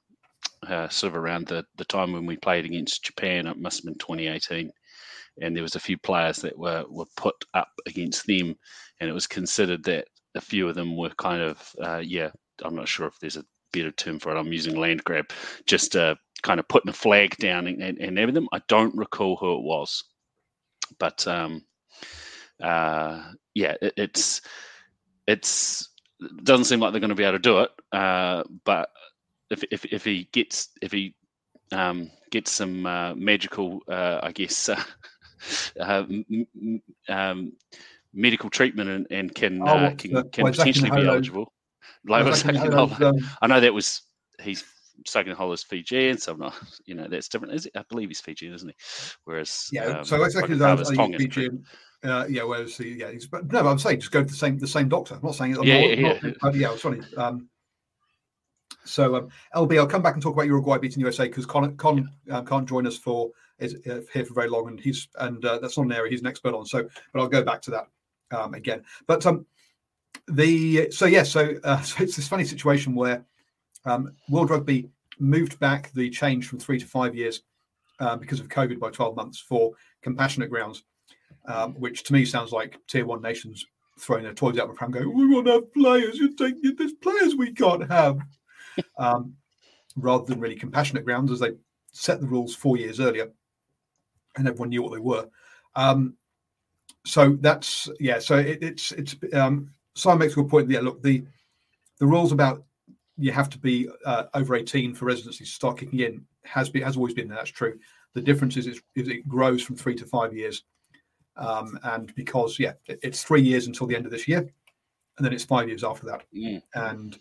uh, 0.66 0.88
sort 0.88 1.12
of 1.14 1.16
around 1.16 1.46
the, 1.46 1.64
the 1.76 1.84
time 1.86 2.12
when 2.12 2.26
we 2.26 2.36
played 2.36 2.64
against 2.64 3.04
Japan. 3.04 3.46
It 3.46 3.58
must 3.58 3.78
have 3.78 3.84
been 3.86 3.98
2018, 3.98 4.70
and 5.42 5.56
there 5.56 5.62
was 5.62 5.76
a 5.76 5.80
few 5.80 5.98
players 5.98 6.38
that 6.38 6.58
were 6.58 6.84
were 6.88 7.06
put 7.16 7.36
up 7.54 7.70
against 7.86 8.26
them, 8.26 8.54
and 9.00 9.10
it 9.10 9.14
was 9.14 9.26
considered 9.26 9.84
that 9.84 10.06
a 10.36 10.40
few 10.40 10.68
of 10.68 10.74
them 10.76 10.96
were 10.96 11.10
kind 11.10 11.42
of, 11.42 11.70
uh, 11.82 12.02
yeah, 12.04 12.30
I'm 12.64 12.76
not 12.76 12.88
sure 12.88 13.06
if 13.06 13.18
there's 13.20 13.36
a 13.36 13.44
better 13.72 13.90
term 13.92 14.18
for 14.20 14.34
it. 14.34 14.38
I'm 14.38 14.52
using 14.52 14.76
land 14.76 15.04
grab, 15.04 15.26
just 15.66 15.96
uh, 15.96 16.14
kind 16.42 16.60
of 16.60 16.68
putting 16.68 16.90
a 16.90 16.92
flag 16.94 17.36
down 17.38 17.66
and, 17.66 17.82
and, 17.82 17.98
and 17.98 18.18
everything. 18.18 18.46
I 18.52 18.60
don't 18.68 18.96
recall 18.96 19.36
who 19.36 19.56
it 19.56 19.62
was 19.62 20.04
but 20.98 21.26
um, 21.26 21.62
uh, 22.62 23.22
yeah, 23.54 23.74
it, 23.80 23.94
it's 23.96 24.42
it's 25.26 25.88
it 26.20 26.44
doesn't 26.44 26.64
seem 26.66 26.80
like 26.80 26.92
they're 26.92 27.00
going 27.00 27.10
to 27.10 27.14
be 27.14 27.24
able 27.24 27.38
to 27.38 27.40
do 27.40 27.60
it. 27.60 27.70
Uh, 27.92 28.42
but 28.64 28.90
if, 29.50 29.64
if 29.70 29.84
if 29.86 30.04
he 30.04 30.28
gets 30.32 30.68
if 30.80 30.92
he 30.92 31.14
um, 31.72 32.10
gets 32.30 32.50
some 32.50 32.86
uh, 32.86 33.14
magical, 33.14 33.80
uh, 33.88 34.20
I 34.22 34.32
guess, 34.32 34.68
uh, 34.68 34.82
uh, 35.80 36.04
m- 36.08 36.82
um, 37.08 37.52
medical 38.12 38.50
treatment 38.50 38.90
and, 38.90 39.06
and 39.10 39.34
can 39.34 39.62
Oh, 39.62 39.76
uh, 39.76 39.94
can, 39.96 40.12
the- 40.14 40.24
can 40.24 40.46
potentially 40.46 40.90
be 40.90 41.06
eligible. 41.06 41.52
Like 42.06 42.22
Well, 42.24 42.30
what's 42.32 42.42
Zach 42.42 42.54
that 42.54 42.64
in 42.64 42.72
um, 42.74 43.22
I 43.42 43.46
know 43.46 43.60
that 43.60 43.74
was 43.74 44.02
he's 44.42 44.64
Sagan 45.06 45.34
Hole 45.34 45.52
is 45.52 45.62
Fijian, 45.62 46.18
so 46.18 46.32
I'm 46.32 46.38
not, 46.38 46.54
you 46.86 46.94
know, 46.94 47.08
that's 47.08 47.28
different. 47.28 47.54
Is 47.54 47.66
it? 47.66 47.72
I 47.76 47.84
believe 47.88 48.08
he's 48.08 48.20
Fijian, 48.20 48.54
isn't 48.54 48.68
he? 48.68 48.74
Whereas, 49.24 49.68
Yeah, 49.72 49.98
um, 49.98 50.04
so 50.04 50.22
exactly 50.22 50.56
Fakatava's 50.56 50.88
those 50.88 50.92
are 50.92 50.96
Tongan. 50.96 51.18
Fijian. 51.20 51.64
Uh, 52.02 52.24
yeah, 52.30 52.42
whereas 52.42 52.76
the 52.78 52.88
yeah, 52.88 53.10
he's, 53.10 53.26
but 53.26 53.50
no, 53.52 53.66
I'm 53.68 53.78
saying 53.78 54.00
just 54.00 54.12
go 54.12 54.20
to 54.22 54.26
the 54.26 54.34
same 54.36 54.58
the 54.58 54.66
same 54.66 54.88
doctor. 54.88 55.14
I'm 55.14 55.20
not 55.22 55.34
saying 55.34 55.56
I'm 55.56 55.66
Yeah, 55.66 55.80
not, 55.80 55.98
yeah, 55.98 56.08
not- 56.42 56.54
yeah. 56.54 56.70
yeah, 56.70 56.76
sorry. 56.76 57.00
Um, 57.16 57.48
so 58.84 59.16
um, 59.16 59.28
LB, 59.54 59.78
I'll 59.78 59.86
come 59.86 60.02
back 60.02 60.14
and 60.14 60.22
talk 60.22 60.34
about 60.34 60.46
Uruguay 60.46 60.78
beating 60.78 61.02
the 61.02 61.06
USA 61.06 61.26
because 61.28 61.46
Con, 61.46 61.76
Con 61.76 62.08
um, 62.30 62.46
can't 62.46 62.68
join 62.68 62.86
us 62.86 62.96
for 62.96 63.30
is 63.58 63.76
uh, 63.88 64.00
here 64.12 64.24
for 64.24 64.34
very 64.34 64.48
long, 64.48 64.68
and 64.68 64.80
he's 64.80 65.08
and 65.18 65.44
uh, 65.44 65.58
that's 65.58 65.76
not 65.76 65.86
an 65.86 65.92
area 65.92 66.10
he's 66.10 66.20
an 66.20 66.26
expert 66.26 66.54
on. 66.54 66.64
So, 66.64 66.88
but 67.12 67.20
I'll 67.20 67.28
go 67.28 67.42
back 67.42 67.62
to 67.62 67.70
that 67.72 67.86
um, 68.30 68.54
again. 68.54 68.82
But 69.06 69.24
um, 69.26 69.46
the 70.28 70.90
so 70.90 71.06
yeah, 71.06 71.22
so, 71.22 71.54
uh, 71.64 71.80
so 71.82 72.02
it's 72.02 72.16
this 72.16 72.28
funny 72.28 72.44
situation 72.44 72.94
where 72.94 73.24
um, 73.84 74.12
World 74.28 74.50
Rugby 74.50 74.88
moved 75.18 75.58
back 75.60 75.92
the 75.92 76.08
change 76.10 76.48
from 76.48 76.58
three 76.58 76.78
to 76.78 76.86
five 76.86 77.14
years 77.14 77.42
uh, 77.98 78.16
because 78.16 78.40
of 78.40 78.48
COVID 78.48 78.78
by 78.78 78.90
12 78.90 79.14
months 79.14 79.38
for 79.38 79.72
compassionate 80.02 80.48
grounds. 80.48 80.84
um, 81.46 81.74
which 81.74 82.04
to 82.04 82.12
me 82.12 82.24
sounds 82.24 82.52
like 82.52 82.78
tier 82.86 83.04
one 83.06 83.22
nations 83.22 83.66
throwing 83.98 84.24
their 84.24 84.34
toys 84.34 84.58
out 84.58 84.68
the 84.68 84.74
pram, 84.74 84.90
going, 84.90 85.14
"We 85.14 85.26
want 85.26 85.46
to 85.46 85.52
have 85.52 85.74
players. 85.74 86.18
You're 86.18 86.32
taking 86.32 86.74
there's 86.76 86.92
players 86.94 87.34
we 87.34 87.52
can't 87.52 87.90
have," 87.90 88.18
um, 88.98 89.34
rather 89.96 90.24
than 90.24 90.40
really 90.40 90.56
compassionate 90.56 91.04
grounds 91.04 91.30
as 91.30 91.40
they 91.40 91.52
set 91.92 92.20
the 92.20 92.26
rules 92.26 92.54
four 92.54 92.76
years 92.76 93.00
earlier, 93.00 93.30
and 94.36 94.46
everyone 94.46 94.70
knew 94.70 94.82
what 94.82 94.92
they 94.92 95.00
were. 95.00 95.28
Um, 95.74 96.14
so 97.04 97.36
that's 97.40 97.88
yeah. 97.98 98.18
So 98.18 98.36
it, 98.36 98.62
it's 98.62 98.92
it's 98.92 99.16
um, 99.32 99.70
Simon 99.94 100.18
makes 100.20 100.34
a 100.34 100.36
good 100.36 100.48
point. 100.48 100.70
Yeah, 100.70 100.80
look 100.80 101.02
the 101.02 101.24
the 101.98 102.06
rules 102.06 102.32
about 102.32 102.64
you 103.18 103.32
have 103.32 103.50
to 103.50 103.58
be 103.58 103.88
uh, 104.06 104.24
over 104.34 104.56
18 104.56 104.94
for 104.94 105.04
residency 105.04 105.44
to 105.44 105.50
start 105.50 105.78
kicking 105.78 106.00
in 106.00 106.24
has 106.44 106.70
been 106.70 106.82
has 106.82 106.96
always 106.96 107.14
been 107.14 107.28
that's 107.28 107.50
true. 107.50 107.78
The 108.14 108.20
difference 108.20 108.56
is, 108.56 108.66
is 108.66 108.80
it 108.96 109.28
grows 109.28 109.62
from 109.62 109.76
three 109.76 109.94
to 109.94 110.04
five 110.04 110.34
years, 110.34 110.64
um, 111.36 111.78
and 111.84 112.12
because 112.14 112.58
yeah, 112.58 112.72
it, 112.86 112.98
it's 113.02 113.22
three 113.22 113.42
years 113.42 113.66
until 113.66 113.86
the 113.86 113.94
end 113.94 114.06
of 114.06 114.10
this 114.10 114.26
year, 114.26 114.38
and 114.38 115.24
then 115.24 115.32
it's 115.32 115.44
five 115.44 115.68
years 115.68 115.84
after 115.84 116.06
that. 116.06 116.24
Mm. 116.34 116.62
And 116.74 117.18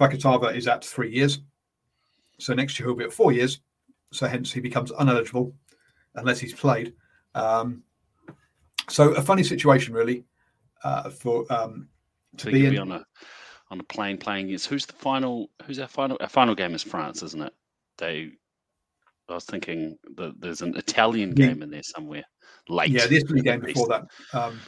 Fakatava 0.00 0.56
is 0.56 0.66
at 0.66 0.82
three 0.84 1.12
years, 1.12 1.40
so 2.38 2.54
next 2.54 2.78
year 2.78 2.88
he'll 2.88 2.96
be 2.96 3.04
at 3.04 3.12
four 3.12 3.32
years. 3.32 3.60
So 4.12 4.26
hence 4.26 4.50
he 4.50 4.60
becomes 4.60 4.90
uneligible 4.92 5.52
unless 6.14 6.40
he's 6.40 6.54
played. 6.54 6.94
Um, 7.34 7.82
so 8.88 9.12
a 9.12 9.22
funny 9.22 9.44
situation 9.44 9.94
really 9.94 10.24
uh, 10.82 11.10
for 11.10 11.44
um, 11.52 11.88
to 12.38 12.44
So 12.46 12.50
be 12.50 12.64
in. 12.64 12.72
be 12.72 12.78
on 12.78 12.92
a 12.92 13.04
on 13.70 13.78
a 13.78 13.84
plane 13.84 14.18
playing 14.18 14.46
against 14.46 14.66
who's 14.66 14.86
the 14.86 14.94
final 14.94 15.48
who's 15.64 15.78
our 15.78 15.86
final 15.86 16.16
our 16.20 16.28
final 16.28 16.54
game 16.56 16.74
is 16.74 16.82
France, 16.82 17.22
isn't 17.22 17.42
it? 17.42 17.52
They 17.98 18.32
I 19.28 19.34
was 19.34 19.44
thinking 19.44 19.96
that 20.16 20.40
there's 20.40 20.62
an 20.62 20.76
Italian 20.76 21.34
Yeah. 21.36 21.48
game 21.48 21.62
in 21.62 21.70
there 21.70 21.84
somewhere. 21.84 22.24
Late. 22.68 22.90
Yeah, 22.90 23.06
the 23.06 23.16
Italy 23.18 23.42
game 23.42 23.60
before 23.60 23.86
that. 23.88 24.06
Um, 24.32 24.58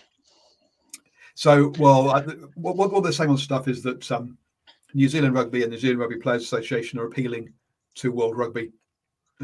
so, 1.35 1.73
well, 1.79 2.11
I, 2.11 2.21
what, 2.55 2.77
what 2.77 2.93
what 2.93 3.03
they're 3.03 3.11
saying 3.11 3.31
on 3.31 3.39
stuff 3.39 3.67
is 3.67 3.83
that 3.83 4.11
um, 4.13 4.39
New 4.95 5.09
Zealand 5.09 5.35
Rugby 5.35 5.63
and 5.63 5.73
the 5.73 5.77
New 5.77 5.81
Zealand 5.81 6.01
Rugby 6.01 6.17
Players 6.17 6.43
Association 6.43 6.99
are 6.99 7.07
appealing 7.07 7.53
to 7.97 8.13
World 8.13 8.37
Rugby 8.37 8.73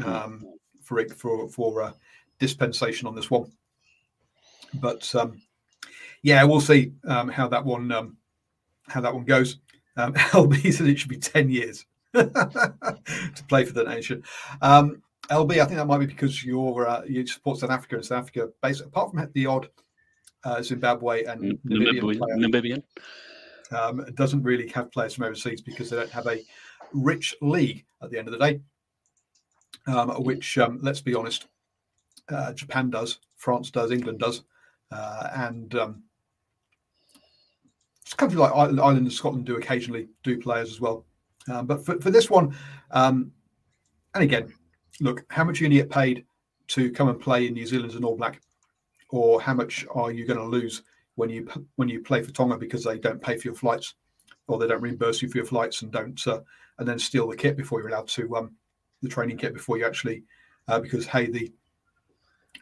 um, 0.05 0.43
for 0.81 0.99
it- 0.99 1.13
for 1.13 1.47
for 1.49 1.81
uh, 1.83 1.91
dispensation 2.39 3.07
on 3.07 3.15
this 3.15 3.29
one. 3.29 3.51
But 4.75 5.13
um, 5.15 5.41
yeah, 6.21 6.43
we'll 6.43 6.61
see 6.61 6.93
um, 7.07 7.29
how 7.29 7.47
that 7.47 7.63
one 7.65 7.91
um, 7.91 8.17
how 8.87 9.01
that 9.01 9.13
one 9.13 9.25
goes. 9.25 9.57
Um, 9.97 10.13
LB 10.13 10.73
said 10.73 10.87
it 10.87 10.99
should 10.99 11.09
be 11.09 11.17
ten 11.17 11.49
years 11.49 11.85
to 12.13 13.43
play 13.47 13.65
for 13.65 13.73
the 13.73 13.83
nation. 13.83 14.23
Um, 14.61 15.01
LB, 15.29 15.53
I 15.59 15.65
think 15.65 15.77
that 15.77 15.85
might 15.85 15.99
be 15.99 16.05
because 16.07 16.43
you're 16.43 16.87
uh, 16.87 17.03
you 17.07 17.25
support 17.27 17.59
South 17.59 17.69
Africa 17.71 17.95
and 17.97 18.05
South 18.05 18.23
Africa. 18.23 18.49
Basically, 18.61 18.87
apart 18.89 19.11
from 19.11 19.29
the 19.33 19.45
odd 19.45 19.69
uh, 20.43 20.61
Zimbabwe 20.61 21.23
and 21.25 21.43
N- 21.45 21.59
Namibian 21.67 22.01
Namibian, 22.01 22.17
player, 22.17 22.35
Namibian. 22.37 22.83
Um, 23.71 23.99
it 24.01 24.15
doesn't 24.15 24.43
really 24.43 24.67
have 24.69 24.91
players 24.91 25.13
from 25.13 25.25
overseas 25.25 25.61
because 25.61 25.89
they 25.89 25.97
don't 25.97 26.11
have 26.11 26.27
a 26.27 26.41
rich 26.93 27.35
league 27.41 27.85
at 28.01 28.09
the 28.09 28.17
end 28.17 28.27
of 28.27 28.31
the 28.31 28.39
day. 28.39 28.61
Um, 29.87 30.09
which, 30.23 30.57
um, 30.57 30.79
let's 30.81 31.01
be 31.01 31.15
honest, 31.15 31.47
uh, 32.29 32.53
Japan 32.53 32.89
does, 32.89 33.19
France 33.37 33.71
does, 33.71 33.91
England 33.91 34.19
does, 34.19 34.43
uh, 34.91 35.29
and 35.35 35.73
um, 35.75 36.03
countries 38.17 38.39
like 38.39 38.51
Ireland 38.53 38.79
Ireland 38.79 39.05
and 39.05 39.13
Scotland 39.13 39.45
do 39.45 39.57
occasionally 39.57 40.09
do 40.23 40.39
players 40.39 40.69
as 40.69 40.81
well. 40.81 41.05
Um, 41.47 41.65
but 41.65 41.85
for, 41.85 41.99
for 42.01 42.11
this 42.11 42.29
one, 42.29 42.55
um, 42.91 43.31
and 44.13 44.23
again, 44.23 44.53
look, 44.99 45.25
how 45.29 45.43
much 45.43 45.59
are 45.59 45.63
you 45.63 45.69
going 45.69 45.77
to 45.77 45.83
get 45.83 45.91
paid 45.91 46.25
to 46.69 46.91
come 46.91 47.09
and 47.09 47.19
play 47.19 47.47
in 47.47 47.53
New 47.53 47.65
Zealand 47.65 47.91
as 47.91 47.95
an 47.95 48.03
All 48.03 48.17
Black, 48.17 48.41
or 49.09 49.41
how 49.41 49.53
much 49.53 49.85
are 49.91 50.11
you 50.11 50.25
going 50.25 50.39
to 50.39 50.45
lose 50.45 50.83
when 51.19 51.29
you 51.29 51.47
when 51.75 51.89
you 51.89 52.01
play 52.01 52.23
for 52.23 52.31
Tonga 52.31 52.57
because 52.57 52.83
they 52.83 52.97
don't 52.97 53.21
pay 53.21 53.37
for 53.37 53.49
your 53.49 53.55
flights, 53.55 53.95
or 54.47 54.57
they 54.57 54.67
don't 54.67 54.81
reimburse 54.81 55.21
you 55.21 55.29
for 55.29 55.37
your 55.37 55.45
flights 55.45 55.81
and 55.81 55.91
don't 55.91 56.25
uh, 56.27 56.39
and 56.79 56.87
then 56.87 56.97
steal 56.97 57.27
the 57.27 57.35
kit 57.35 57.57
before 57.57 57.79
you're 57.79 57.89
allowed 57.89 58.07
to 58.07 58.35
um, 58.37 58.55
the 59.01 59.09
training 59.09 59.37
kit 59.37 59.53
before 59.53 59.77
you 59.77 59.85
actually 59.85 60.23
uh, 60.69 60.79
because 60.79 61.05
hey 61.05 61.29
the 61.29 61.51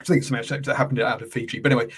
I 0.01 0.03
think 0.03 0.19
it's 0.19 0.27
something 0.27 0.61
that 0.63 0.75
happened 0.75 0.99
out 0.99 1.21
of 1.21 1.31
Fiji, 1.31 1.59
but 1.59 1.71
anyway. 1.71 1.91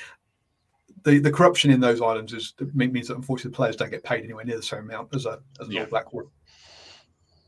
The, 1.05 1.19
the 1.19 1.31
corruption 1.31 1.71
in 1.71 1.79
those 1.79 2.01
islands 2.01 2.33
is 2.33 2.53
means 2.73 3.07
that 3.07 3.15
unfortunately 3.15 3.51
the 3.51 3.55
players 3.55 3.77
don't 3.77 3.89
get 3.89 4.03
paid 4.03 4.25
anywhere 4.25 4.43
near 4.43 4.57
the 4.57 4.63
same 4.63 4.79
amount 4.79 5.15
as 5.15 5.25
a 5.25 5.39
as 5.61 5.67
an 5.67 5.73
Yeah. 5.73 5.81
All 5.83 5.87
Black. 5.87 6.07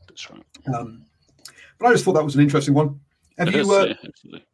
That's 0.08 0.30
right. 0.30 0.42
Um, 0.74 1.04
but 1.78 1.88
I 1.88 1.92
just 1.92 2.04
thought 2.04 2.14
that 2.14 2.24
was 2.24 2.34
an 2.34 2.40
interesting 2.40 2.72
one. 2.72 2.98
Have 3.36 3.48
It 3.48 3.54
you 3.56 3.60
is, 3.60 3.68
uh, 3.68 3.86
yeah, 3.86 3.94
absolutely. 4.08 4.46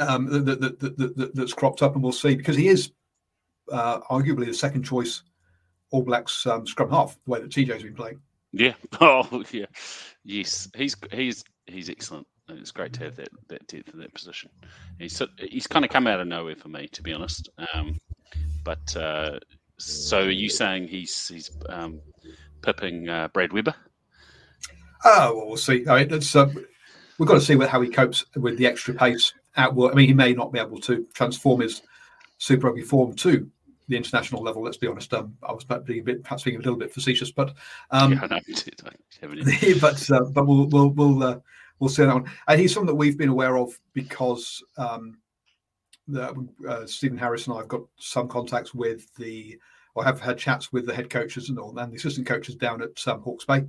um, 0.00 0.44
that, 0.44 0.60
that, 0.60 0.80
that, 1.16 1.30
that's 1.34 1.54
cropped 1.54 1.82
up, 1.82 1.94
and 1.94 2.02
we'll 2.02 2.12
see 2.12 2.34
because 2.34 2.56
he 2.56 2.68
is 2.68 2.92
uh, 3.70 4.00
arguably 4.10 4.46
the 4.46 4.54
second 4.54 4.82
choice 4.82 5.22
All 5.90 6.02
Blacks 6.02 6.46
um, 6.46 6.66
scrum 6.66 6.90
half. 6.90 7.16
The 7.24 7.30
way 7.30 7.40
that 7.40 7.50
TJ's 7.50 7.82
been 7.82 7.94
playing. 7.94 8.20
Yeah. 8.52 8.74
Oh, 9.00 9.42
yeah. 9.52 9.66
Yes, 10.24 10.68
he's 10.76 10.96
he's 11.12 11.44
he's 11.66 11.90
excellent. 11.90 12.26
And 12.48 12.58
it's 12.58 12.70
great 12.72 12.92
to 12.94 13.04
have 13.04 13.16
that 13.16 13.28
that 13.48 13.66
depth 13.66 13.92
in 13.92 14.00
that 14.00 14.14
position. 14.14 14.50
He's 14.98 15.20
he's 15.38 15.66
kind 15.66 15.84
of 15.84 15.90
come 15.90 16.06
out 16.06 16.20
of 16.20 16.26
nowhere 16.26 16.56
for 16.56 16.68
me, 16.68 16.88
to 16.88 17.02
be 17.02 17.12
honest. 17.12 17.48
Um, 17.74 17.98
but 18.64 18.96
uh, 18.96 19.38
so 19.78 20.22
are 20.22 20.30
you 20.30 20.48
saying 20.48 20.88
he's 20.88 21.28
he's 21.28 21.50
um, 21.68 22.00
pipping 22.62 23.08
uh, 23.08 23.28
Brad 23.28 23.52
Weber? 23.52 23.74
Oh, 25.04 25.36
well, 25.36 25.46
we'll 25.48 25.56
see. 25.56 25.86
I 25.86 26.04
mean, 26.04 26.14
it's, 26.14 26.34
uh, 26.34 26.50
we've 27.18 27.28
got 27.28 27.34
to 27.34 27.40
see 27.40 27.56
what, 27.56 27.68
how 27.68 27.80
he 27.82 27.90
copes 27.90 28.24
with 28.36 28.56
the 28.56 28.66
extra 28.66 28.94
pace 28.94 29.34
at 29.56 29.74
work. 29.74 29.92
I 29.92 29.96
mean, 29.96 30.08
he 30.08 30.14
may 30.14 30.32
not 30.32 30.52
be 30.52 30.58
able 30.58 30.80
to 30.80 31.06
transform 31.12 31.60
his 31.60 31.82
Super 32.38 32.66
Rugby 32.68 32.82
form 32.82 33.14
to 33.16 33.50
the 33.88 33.96
international 33.96 34.42
level. 34.42 34.62
Let's 34.62 34.76
be 34.76 34.86
honest. 34.86 35.12
Um, 35.14 35.36
I 35.42 35.52
was 35.52 35.64
perhaps 35.64 35.86
being 35.86 36.00
a 36.00 36.04
bit, 36.04 36.22
perhaps 36.22 36.42
being 36.42 36.56
a 36.56 36.60
little 36.60 36.76
bit 36.76 36.92
facetious, 36.92 37.30
but 37.30 37.54
um, 37.90 38.12
yeah, 38.12 38.26
know. 38.26 39.74
But 39.80 40.10
uh, 40.10 40.24
but 40.32 40.46
we'll 40.46 40.66
we'll 40.66 40.88
we'll 40.90 41.22
uh, 41.22 41.38
we'll 41.78 41.90
see 41.90 42.04
that 42.04 42.14
one. 42.14 42.30
And 42.48 42.60
he's 42.60 42.72
someone 42.72 42.86
that 42.86 42.94
we've 42.94 43.18
been 43.18 43.28
aware 43.28 43.58
of 43.58 43.78
because 43.92 44.62
um, 44.78 45.18
the, 46.08 46.34
uh, 46.68 46.86
Stephen 46.86 47.18
Harris 47.18 47.46
and 47.46 47.54
I 47.54 47.58
have 47.60 47.68
got 47.68 47.82
some 47.96 48.28
contacts 48.28 48.74
with 48.74 49.14
the, 49.16 49.58
or 49.94 50.04
have 50.04 50.20
had 50.20 50.38
chats 50.38 50.72
with 50.72 50.86
the 50.86 50.94
head 50.94 51.10
coaches 51.10 51.48
and 51.48 51.58
all, 51.58 51.76
and 51.78 51.92
the 51.92 51.96
assistant 51.96 52.26
coaches 52.26 52.56
down 52.56 52.82
at 52.82 53.06
um, 53.06 53.22
Hawke's 53.22 53.44
Bay, 53.44 53.64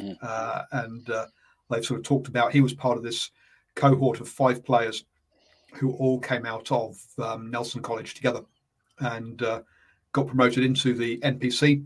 Mm. 0.00 0.16
uh, 0.22 0.62
and 0.72 1.08
uh, 1.08 1.26
they've 1.70 1.84
sort 1.84 2.00
of 2.00 2.04
talked 2.04 2.26
about. 2.26 2.52
He 2.52 2.60
was 2.60 2.74
part 2.74 2.96
of 2.96 3.04
this 3.04 3.30
cohort 3.76 4.20
of 4.20 4.28
five 4.28 4.64
players 4.64 5.04
who 5.74 5.92
all 5.94 6.18
came 6.20 6.46
out 6.46 6.70
of 6.72 6.96
um, 7.22 7.50
Nelson 7.50 7.82
College 7.82 8.14
together 8.14 8.42
and 9.00 9.42
uh, 9.42 9.62
got 10.12 10.26
promoted 10.26 10.64
into 10.64 10.94
the 10.94 11.18
NPC. 11.18 11.84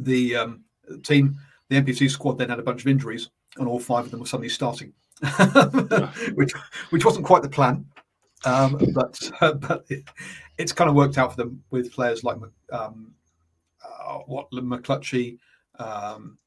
The 0.00 0.36
um, 0.36 0.64
team, 1.02 1.36
the 1.68 1.80
NPC 1.80 2.10
squad, 2.10 2.38
then 2.38 2.50
had 2.50 2.58
a 2.58 2.64
bunch 2.64 2.82
of 2.82 2.88
injuries, 2.88 3.30
and 3.58 3.68
all 3.68 3.78
five 3.78 4.04
of 4.06 4.10
them 4.10 4.20
were 4.20 4.26
suddenly 4.26 4.48
starting, 4.48 4.92
which 6.34 6.52
which 6.90 7.04
wasn't 7.04 7.24
quite 7.24 7.42
the 7.42 7.48
plan, 7.48 7.86
um, 8.44 8.76
but 8.92 9.18
uh, 9.40 9.52
but 9.52 9.84
it, 9.88 10.04
it's 10.58 10.72
kind 10.72 10.90
of 10.90 10.96
worked 10.96 11.16
out 11.16 11.30
for 11.30 11.36
them 11.36 11.62
with 11.70 11.92
players 11.92 12.24
like 12.24 12.38
um, 12.72 13.12
uh, 13.84 14.18
what 14.26 14.50
McClutchie. 14.50 15.38
Um, 15.78 16.38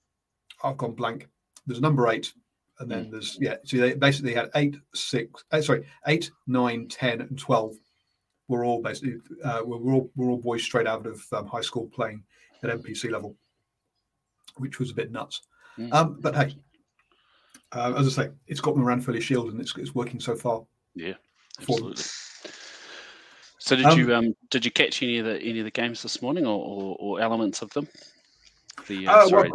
I've 0.64 0.78
gone 0.78 0.94
blank. 0.94 1.28
There's 1.66 1.82
number 1.82 2.08
eight, 2.10 2.34
and 2.80 2.90
then 2.90 3.10
there's 3.10 3.38
yeah. 3.40 3.56
So 3.64 3.78
they 3.78 3.94
basically 3.94 4.34
had 4.34 4.50
eight, 4.56 4.78
six, 4.94 5.44
uh, 5.52 5.62
sorry, 5.62 5.86
eight, 6.08 6.32
nine, 6.46 6.88
ten, 6.88 7.22
and 7.22 7.38
twelve. 7.38 7.76
Were 8.48 8.64
all 8.64 8.82
basically 8.82 9.18
uh, 9.44 9.62
were, 9.66 9.78
were 9.78 9.94
all 9.94 10.12
were 10.16 10.30
all 10.30 10.38
boys 10.38 10.64
straight 10.64 10.88
out 10.88 11.06
of 11.06 11.22
um, 11.34 11.48
high 11.48 11.62
school 11.62 11.88
playing 11.88 12.24
at 12.64 12.70
NPC 12.70 13.12
level, 13.12 13.36
which 14.58 14.80
was 14.80 14.92
a 14.92 14.94
bit 14.94 15.12
nuts. 15.12 15.42
Mm. 15.78 15.94
Um, 15.94 16.18
but 16.22 16.36
hey, 16.36 16.56
uh, 17.74 17.94
as 17.98 18.08
I 18.18 18.24
say, 18.24 18.32
it's 18.48 18.62
got 18.62 18.76
them 18.76 18.84
around 18.84 19.02
fairly 19.02 19.22
shielded, 19.22 19.54
and 19.54 19.62
it's, 19.62 19.76
it's 19.78 19.94
working 19.94 20.20
so 20.20 20.36
far. 20.36 20.64
Yeah, 20.96 21.16
absolutely. 21.60 22.04
So 23.60 23.76
did 23.76 23.86
Um, 23.86 24.00
you 24.00 24.16
um 24.16 24.36
did 24.50 24.64
you 24.64 24.72
catch 24.72 25.04
any 25.04 25.18
of 25.18 25.26
the 25.26 25.42
any 25.42 25.60
of 25.60 25.66
the 25.66 25.72
games 25.72 26.02
this 26.02 26.22
morning 26.22 26.46
or, 26.46 26.58
or, 26.58 26.96
or 27.00 27.22
elements 27.22 27.62
of 27.62 27.70
them? 27.74 27.88
The 28.88 29.08
uh, 29.08 29.12
Uh, 29.12 29.16
well, 29.16 29.30
sorry, 29.30 29.52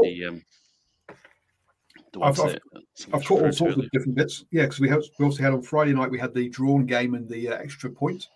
I've 2.21 2.37
got- 2.37 2.49
the 2.49 2.53
the 2.53 2.75
ones 2.75 2.87
I've- 2.99 3.05
that 3.11 3.15
I've 3.17 3.25
caught 3.25 3.43
all 3.43 3.53
sorts 3.53 3.77
of 3.79 3.91
different 3.91 4.15
bits. 4.17 4.45
Yeah, 4.51 4.63
because 4.63 4.81
we 4.81 4.89
had 4.89 5.01
we 5.19 5.25
also 5.25 5.43
had 5.43 5.53
on 5.53 5.63
Friday 5.63 5.93
night 5.95 6.11
we 6.11 6.19
had 6.19 6.35
the 6.35 6.49
drawn 6.51 6.85
game 6.87 7.15
and 7.15 7.29
the 7.29 7.49
uh, 7.49 7.55
extra 7.55 7.91
point, 7.91 8.29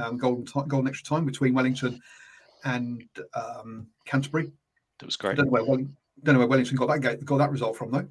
um, 0.00 0.16
golden 0.16 0.44
ti 0.46 0.60
golden 0.66 0.88
extra 0.88 1.06
time 1.16 1.24
between 1.26 1.52
Wellington 1.54 2.00
and 2.64 3.04
um, 3.34 3.86
Canterbury. 4.06 4.50
That 4.98 5.06
was 5.06 5.16
I 5.20 5.22
great. 5.22 5.36
don't 5.36 5.46
know 5.46 5.52
where 5.52 5.64
Welling, 5.64 5.96
don't 6.22 6.34
know 6.34 6.38
where 6.40 6.48
Wellington 6.48 6.76
got 6.76 6.86
that 6.88 7.00
ga- 7.00 7.24
got 7.24 7.38
that 7.38 7.50
result 7.50 7.76
from 7.76 7.90
though. 7.90 8.08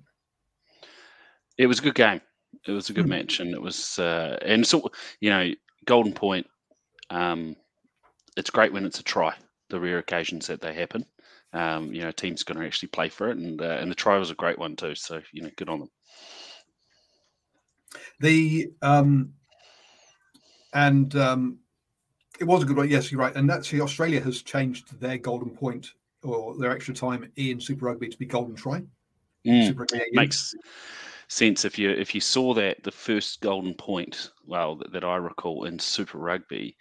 It 1.57 1.67
was 1.67 1.79
a 1.79 1.81
good 1.81 1.95
game. 1.95 2.21
It 2.65 2.71
was 2.71 2.89
a 2.89 2.93
good 2.93 3.05
Hmm. 3.05 3.09
match, 3.11 3.39
and 3.39 3.53
it 3.53 3.61
was 3.61 3.97
uh, 3.99 4.37
and 4.43 4.65
so 4.65 4.91
you 5.19 5.29
know 5.29 5.51
Golden 5.85 6.13
Point. 6.13 6.47
Um, 7.09 7.55
it's 8.35 8.49
great 8.49 8.71
when 8.73 8.85
it's 8.85 8.99
a 8.99 9.03
try. 9.03 9.33
The 9.69 9.79
rare 9.79 9.97
occasions 9.97 10.47
that 10.47 10.61
they 10.61 10.73
happen, 10.73 11.05
um, 11.53 11.93
you 11.93 12.01
know, 12.01 12.11
teams 12.11 12.43
going 12.43 12.59
to 12.59 12.65
actually 12.65 12.89
play 12.89 13.09
for 13.09 13.29
it, 13.29 13.37
and 13.37 13.61
uh, 13.61 13.77
and 13.79 13.89
the 13.89 13.95
try 13.95 14.17
was 14.17 14.31
a 14.31 14.35
great 14.35 14.59
one 14.59 14.75
too. 14.75 14.95
So 14.95 15.21
you 15.31 15.43
know, 15.43 15.49
good 15.55 15.69
on 15.69 15.79
them. 15.79 15.89
The 18.19 18.71
um, 18.81 19.33
and 20.73 21.15
um, 21.15 21.59
it 22.39 22.45
was 22.45 22.63
a 22.63 22.65
good 22.65 22.77
one. 22.77 22.89
Yes, 22.89 23.11
you're 23.11 23.21
right. 23.21 23.35
And 23.35 23.49
actually, 23.51 23.81
Australia 23.81 24.21
has 24.21 24.41
changed 24.41 24.99
their 24.99 25.17
golden 25.17 25.49
point 25.49 25.91
or 26.23 26.57
their 26.57 26.71
extra 26.71 26.93
time 26.93 27.31
in 27.35 27.59
Super 27.59 27.85
Rugby 27.85 28.09
to 28.09 28.17
be 28.17 28.25
golden 28.25 28.55
try. 28.55 28.83
Mm, 29.45 29.67
Super 29.67 29.81
Rugby 29.81 30.03
makes 30.13 30.53
sense 31.29 31.65
if 31.65 31.77
you 31.77 31.89
if 31.89 32.15
you 32.15 32.21
saw 32.21 32.53
that 32.53 32.83
the 32.83 32.91
first 32.91 33.41
golden 33.41 33.73
point, 33.73 34.31
well, 34.45 34.75
that, 34.75 34.91
that 34.91 35.03
I 35.03 35.15
recall 35.17 35.65
in 35.65 35.79
Super 35.79 36.17
Rugby. 36.17 36.77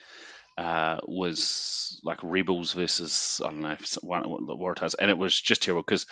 Uh, 0.59 0.99
was 1.07 2.01
like 2.03 2.19
Rebels 2.23 2.73
versus 2.73 3.41
I 3.45 3.49
don't 3.51 3.61
know 3.61 3.77
one 4.01 4.23
the 4.47 4.57
Waratahs, 4.57 4.95
and 4.99 5.11
it 5.11 5.19
was 5.19 5.39
just 5.41 5.63
terrible 5.63 5.83
because 5.83 6.07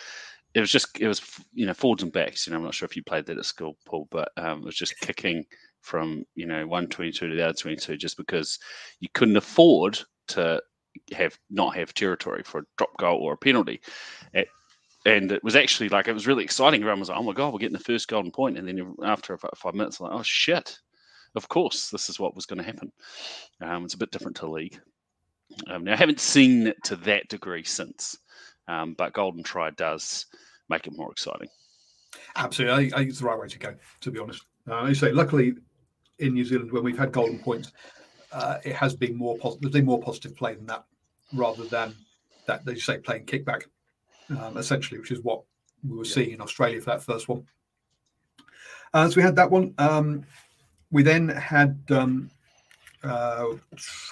it 0.55 0.61
was 0.61 0.71
just 0.71 0.99
it 1.01 1.09
was 1.09 1.23
you 1.55 1.67
know 1.67 1.75
forwards 1.75 2.03
and 2.03 2.13
backs. 2.13 2.47
You 2.47 2.53
know, 2.53 2.59
I'm 2.59 2.65
not 2.65 2.75
sure 2.75 2.87
if 2.87 2.97
you 2.97 3.03
played 3.03 3.27
that 3.27 3.39
at 3.39 3.45
school, 3.47 3.77
Paul, 3.87 4.07
but 4.11 4.31
um, 4.37 4.61
it 4.61 4.65
was 4.67 4.77
just 4.77 4.99
kicking 5.01 5.45
from 5.81 6.25
you 6.35 6.47
know 6.47 6.67
122 6.67 7.29
to 7.29 7.35
the 7.35 7.45
other 7.45 7.55
22 7.55 7.97
just 7.97 8.17
because 8.19 8.59
you 9.01 9.09
couldn't 9.15 9.37
afford 9.37 9.99
to 10.29 10.61
have 11.13 11.39
not 11.51 11.75
have 11.77 11.95
territory 11.95 12.43
for 12.45 12.61
a 12.61 12.65
drop 12.79 12.97
goal 12.99 13.21
or 13.21 13.35
a 13.35 13.39
penalty. 13.39 13.81
And 15.07 15.33
it 15.33 15.45
was 15.45 15.57
actually 15.57 15.91
like 15.91 16.09
it 16.09 16.15
was 16.15 16.27
really 16.27 16.45
exciting. 16.45 16.81
Everyone 16.81 17.01
was 17.01 17.09
like, 17.11 17.19
"Oh 17.19 17.23
my 17.23 17.33
god, 17.33 17.53
we're 17.53 17.59
getting 17.59 17.77
the 17.77 17.85
first 17.85 18.09
golden 18.09 18.33
point!" 18.33 18.57
And 18.59 18.67
then 18.67 18.95
after 19.05 19.35
about 19.35 19.59
five 19.59 19.75
minutes, 19.75 20.01
like, 20.01 20.13
"Oh 20.13 20.23
shit!" 20.23 20.79
Of 21.35 21.49
course, 21.49 21.91
this 21.91 22.09
is 22.09 22.21
what 22.21 22.35
was 22.35 22.47
going 22.47 22.59
to 22.59 22.65
happen. 22.65 22.93
Um, 23.61 23.85
it's 23.85 23.95
a 23.95 23.99
bit 23.99 24.11
different 24.11 24.37
to 24.39 24.51
league. 24.51 24.81
Um, 25.69 25.85
now, 25.85 25.93
I 25.93 25.97
haven't 25.97 26.21
seen 26.21 26.67
it 26.67 26.77
to 26.85 26.97
that 26.97 27.29
degree 27.29 27.65
since, 27.65 28.17
um, 28.69 28.95
but 28.95 29.13
golden 29.13 29.43
try 29.43 29.71
does 29.71 30.27
make 30.69 30.87
it 30.87 30.97
more 30.97 31.11
exciting. 31.11 31.49
Absolutely, 32.37 32.75
I 32.75 32.77
think, 32.79 32.95
I 32.95 32.97
think 32.99 33.11
it's 33.11 33.19
the 33.21 33.27
right 33.27 33.39
way 33.39 33.49
to 33.49 33.59
go. 33.59 33.75
To 34.01 34.11
be 34.11 34.19
honest, 34.19 34.43
uh, 34.71 34.85
you 34.85 34.95
say, 34.95 35.13
luckily, 35.13 35.55
in 36.21 36.35
New 36.35 36.45
Zealand 36.45 36.71
when 36.71 36.85
we've 36.85 36.99
had 36.99 37.13
golden 37.13 37.39
points, 37.39 37.73
uh, 38.33 38.59
it 38.65 38.75
has 38.75 38.95
been 38.95 39.17
more 39.17 39.37
positive. 39.39 39.63
There's 39.63 39.73
been 39.73 39.85
more 39.85 40.01
positive 40.01 40.37
play 40.37 40.55
than 40.55 40.67
that, 40.67 40.85
rather 41.33 41.65
than 41.65 41.95
that 42.47 42.65
they 42.65 42.77
say 42.77 42.99
playing 42.99 43.27
kickback, 43.27 43.65
um, 44.31 44.57
essentially, 44.57 45.01
which 45.01 45.11
is 45.11 45.21
what 45.23 45.43
we 45.83 45.97
were 45.97 46.05
seeing 46.05 46.31
in 46.31 46.41
Australia 46.41 46.81
for 46.81 46.91
that 46.91 47.03
first 47.03 47.29
one. 47.29 47.45
Uh, 48.93 49.09
so 49.09 49.17
we 49.17 49.23
had 49.23 49.37
that 49.37 49.51
one. 49.51 49.75
Um, 49.79 50.25
we 50.95 51.03
then 51.03 51.29
had 51.29 51.77
um, 51.91 52.31
uh, 53.03 53.47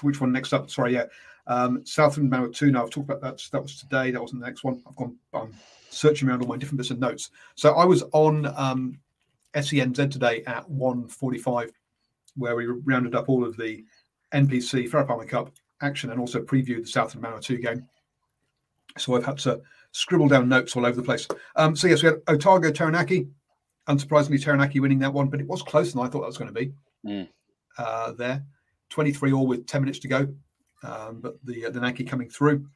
which 0.02 0.20
one 0.20 0.32
next 0.32 0.52
up? 0.52 0.68
Sorry, 0.68 0.94
yeah, 0.94 1.04
um, 1.46 1.86
Southland 1.86 2.30
Manawatu. 2.30 2.54
Two. 2.54 2.70
Now 2.72 2.82
I've 2.82 2.90
talked 2.90 3.08
about 3.08 3.20
that. 3.22 3.48
That 3.52 3.62
was 3.62 3.76
today. 3.76 4.10
That 4.10 4.20
wasn't 4.20 4.40
the 4.40 4.46
next 4.48 4.64
one. 4.64 4.82
I've 4.86 4.96
gone. 4.96 5.16
I'm 5.32 5.54
searching 5.90 6.28
around 6.28 6.42
all 6.42 6.48
my 6.48 6.56
different 6.56 6.78
bits 6.78 6.90
of 6.90 6.98
notes. 6.98 7.30
So 7.54 7.74
I 7.74 7.84
was 7.84 8.02
on 8.12 8.46
um, 8.56 8.98
SENZ 9.54 10.10
today 10.10 10.42
at 10.46 10.68
1:45 10.68 11.70
where 12.36 12.56
we 12.56 12.66
rounded 12.66 13.14
up 13.14 13.28
all 13.28 13.44
of 13.44 13.56
the 13.56 13.84
NPC 14.34 14.90
Farah 14.90 15.06
Palmer 15.06 15.26
Cup 15.26 15.52
action 15.82 16.10
and 16.10 16.18
also 16.18 16.42
previewed 16.42 16.82
the 16.82 16.86
Southland 16.86 17.24
Manawatu 17.24 17.62
game. 17.62 17.86
So 18.98 19.14
I've 19.14 19.24
had 19.24 19.38
to 19.38 19.60
scribble 19.92 20.28
down 20.28 20.48
notes 20.48 20.74
all 20.74 20.84
over 20.84 20.96
the 20.96 21.02
place. 21.02 21.28
Um, 21.54 21.76
so 21.76 21.86
yes, 21.86 22.02
we 22.02 22.08
had 22.08 22.22
Otago 22.26 22.72
Taranaki. 22.72 23.28
Unsurprisingly, 23.88 24.42
Taranaki 24.42 24.80
winning 24.80 25.00
that 25.00 25.12
one, 25.12 25.28
but 25.28 25.40
it 25.40 25.46
was 25.46 25.62
closer 25.62 25.92
than 25.92 26.02
I 26.02 26.08
thought 26.08 26.20
that 26.20 26.26
was 26.26 26.38
going 26.38 26.52
to 26.52 26.60
be. 26.60 26.72
Mm. 27.06 27.28
Uh, 27.78 28.12
there, 28.12 28.44
23 28.90 29.32
all 29.32 29.46
with 29.46 29.66
10 29.66 29.82
minutes 29.82 29.98
to 30.00 30.08
go, 30.08 30.28
um, 30.84 31.20
but 31.20 31.34
the 31.44 31.66
uh, 31.66 31.70
the 31.70 31.80
Naki 31.80 32.04
coming 32.04 32.28
through. 32.28 32.66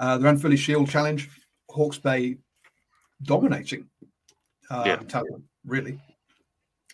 Uh, 0.00 0.18
the 0.18 0.24
Ranfurly 0.24 0.56
Shield 0.56 0.88
Challenge, 0.88 1.28
Hawke's 1.70 1.98
Bay 1.98 2.38
dominating. 3.22 3.88
Um, 4.70 4.86
yeah. 4.86 4.96
Talent, 4.96 5.44
really. 5.64 6.00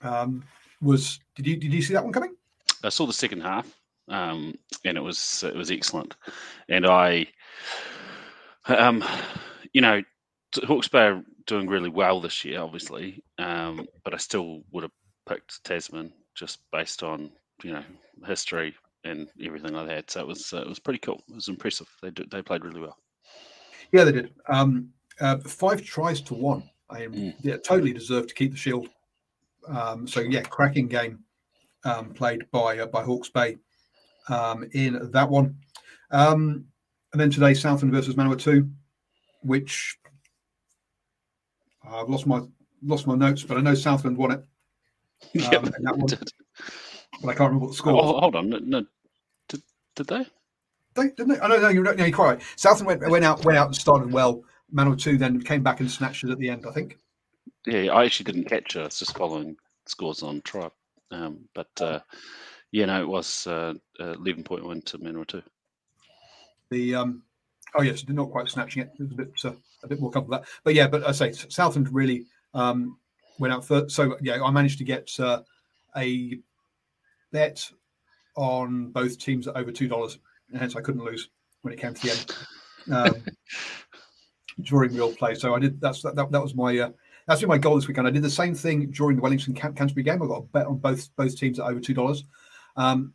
Um, 0.02 0.44
was 0.80 1.18
did 1.34 1.46
you 1.46 1.56
did 1.56 1.72
you 1.72 1.82
see 1.82 1.94
that 1.94 2.04
one 2.04 2.12
coming? 2.12 2.34
I 2.82 2.90
saw 2.90 3.06
the 3.06 3.12
second 3.12 3.40
half, 3.40 3.66
um, 4.08 4.54
and 4.84 4.96
it 4.96 5.00
was 5.00 5.42
it 5.44 5.54
was 5.54 5.70
excellent. 5.70 6.14
And 6.68 6.86
I, 6.86 7.26
um, 8.66 9.02
you 9.72 9.80
know, 9.80 10.02
Hawke's 10.66 10.88
Bay 10.88 11.20
doing 11.46 11.68
really 11.68 11.88
well 11.88 12.20
this 12.20 12.44
year, 12.44 12.60
obviously, 12.60 13.22
um, 13.38 13.86
but 14.04 14.14
I 14.14 14.16
still 14.16 14.62
would 14.72 14.82
have 14.82 14.92
picked 15.26 15.62
Tasman 15.64 16.12
just 16.34 16.60
based 16.72 17.02
on 17.02 17.30
you 17.62 17.72
know 17.72 17.84
history 18.26 18.74
and 19.04 19.28
everything 19.44 19.72
like 19.72 19.86
that. 19.88 20.10
So 20.10 20.20
it 20.20 20.26
was 20.26 20.52
uh, 20.52 20.62
it 20.62 20.68
was 20.68 20.78
pretty 20.78 20.98
cool. 21.00 21.22
It 21.28 21.34
was 21.34 21.48
impressive. 21.48 21.88
They 22.02 22.10
did, 22.10 22.30
they 22.30 22.42
played 22.42 22.64
really 22.64 22.80
well. 22.80 22.98
Yeah, 23.92 24.04
they 24.04 24.12
did. 24.12 24.34
Um, 24.48 24.90
uh, 25.20 25.38
five 25.38 25.82
tries 25.82 26.20
to 26.22 26.34
one. 26.34 26.68
I 26.90 27.02
mm. 27.02 27.34
yeah, 27.42 27.56
totally 27.58 27.92
deserved 27.92 28.28
to 28.30 28.34
keep 28.34 28.50
the 28.50 28.56
shield. 28.56 28.88
Um, 29.68 30.06
so 30.06 30.20
yeah, 30.20 30.42
cracking 30.42 30.88
game 30.88 31.20
um, 31.84 32.12
played 32.12 32.50
by 32.50 32.78
uh, 32.78 32.86
by 32.86 33.02
Hawke's 33.02 33.28
Bay 33.28 33.58
um, 34.28 34.68
in 34.72 35.10
that 35.12 35.28
one. 35.28 35.56
Um, 36.10 36.66
and 37.12 37.20
then 37.20 37.30
today, 37.30 37.54
Southland 37.54 37.94
versus 37.94 38.16
Manawatu, 38.16 38.68
which 39.42 39.96
I've 41.86 42.08
lost 42.08 42.26
my 42.26 42.40
lost 42.82 43.06
my 43.06 43.14
notes, 43.14 43.42
but 43.42 43.56
I 43.56 43.60
know 43.60 43.74
Southland 43.74 44.16
won 44.16 44.32
it. 44.32 44.44
yeah, 45.32 45.58
um, 45.58 45.64
that 45.64 45.96
one. 45.96 46.06
But 46.06 47.28
I 47.28 47.34
can't 47.34 47.40
remember 47.40 47.66
what 47.66 47.70
the 47.70 47.76
score. 47.76 47.92
Oh, 47.92 48.20
hold 48.20 48.36
on, 48.36 48.50
no, 48.50 48.58
no. 48.58 48.84
Did, 49.48 49.62
did 49.96 50.06
they? 50.08 50.26
They 50.94 51.08
didn't. 51.08 51.28
They? 51.28 51.40
Oh, 51.40 51.46
no, 51.46 51.60
no, 51.60 51.68
you're, 51.68 51.84
no, 51.84 51.92
you're 51.92 52.14
quite 52.14 52.34
right. 52.34 52.42
Southland 52.56 52.86
went, 52.86 53.10
went 53.10 53.24
out 53.24 53.44
went 53.44 53.58
out 53.58 53.66
and 53.68 53.76
started 53.76 54.12
well. 54.12 54.42
Manawatu 54.74 55.18
then 55.18 55.40
came 55.40 55.62
back 55.62 55.80
and 55.80 55.90
snatched 55.90 56.24
it 56.24 56.30
at 56.30 56.38
the 56.38 56.48
end. 56.48 56.64
I 56.68 56.72
think. 56.72 56.98
Yeah, 57.66 57.92
I 57.92 58.04
actually 58.04 58.24
didn't 58.24 58.48
catch 58.48 58.76
it. 58.76 58.84
It's 58.84 58.98
just 58.98 59.16
following 59.16 59.56
scores 59.86 60.22
on 60.22 60.42
Tribe. 60.42 60.72
Um, 61.10 61.40
but 61.54 61.70
uh, 61.80 62.00
yeah, 62.72 62.86
no, 62.86 63.00
it 63.00 63.08
was 63.08 63.46
uh, 63.46 63.74
uh, 64.00 64.12
eleven 64.12 64.42
point 64.42 64.64
one 64.64 64.82
to 64.82 64.98
Manawatu. 64.98 65.42
The 66.70 66.94
um, 66.94 67.22
oh 67.74 67.82
yes, 67.82 68.02
did 68.02 68.16
not 68.16 68.30
quite 68.30 68.48
snatching 68.48 68.82
it. 68.82 68.90
It 68.98 69.02
was 69.02 69.12
a 69.12 69.14
bit 69.14 69.32
uh, 69.44 69.52
a 69.84 69.88
bit 69.88 70.00
more 70.00 70.10
comfortable. 70.10 70.38
That. 70.38 70.48
But 70.64 70.74
yeah, 70.74 70.88
but 70.88 71.06
I 71.06 71.12
say 71.12 71.32
Southland 71.32 71.92
really 71.92 72.26
um, 72.54 72.98
went 73.38 73.52
out 73.52 73.64
first. 73.64 73.94
So 73.94 74.16
yeah, 74.20 74.42
I 74.42 74.50
managed 74.50 74.78
to 74.78 74.84
get 74.84 75.10
uh, 75.18 75.42
a 75.96 76.38
bet 77.32 77.70
on 78.36 78.90
both 78.90 79.18
teams 79.18 79.46
at 79.46 79.56
over 79.56 79.70
two 79.70 79.88
dollars, 79.88 80.18
and 80.50 80.60
hence 80.60 80.76
I 80.76 80.80
couldn't 80.80 81.04
lose 81.04 81.28
when 81.62 81.72
it 81.72 81.80
came 81.80 81.94
to 81.94 82.02
the 82.02 82.10
end 82.10 82.34
um, 82.92 83.24
during 84.62 84.94
real 84.94 85.14
play. 85.14 85.34
So 85.34 85.54
I 85.54 85.58
did. 85.58 85.80
That's 85.80 86.02
that. 86.02 86.16
That, 86.16 86.30
that 86.32 86.42
was 86.42 86.54
my 86.54 86.78
uh, 86.78 86.90
that's 87.26 87.40
been 87.40 87.48
my 87.48 87.58
goal 87.58 87.76
this 87.76 87.88
weekend. 87.88 88.06
I 88.06 88.10
did 88.10 88.22
the 88.22 88.30
same 88.30 88.54
thing 88.54 88.90
during 88.90 89.16
the 89.16 89.22
Wellington 89.22 89.54
Canterbury 89.54 90.02
game. 90.02 90.22
I 90.22 90.26
got 90.26 90.38
a 90.38 90.42
bet 90.42 90.66
on 90.66 90.78
both 90.78 91.14
both 91.16 91.36
teams 91.36 91.58
at 91.58 91.66
over 91.66 91.80
two 91.80 91.94
dollars, 91.94 92.24
um, 92.76 93.12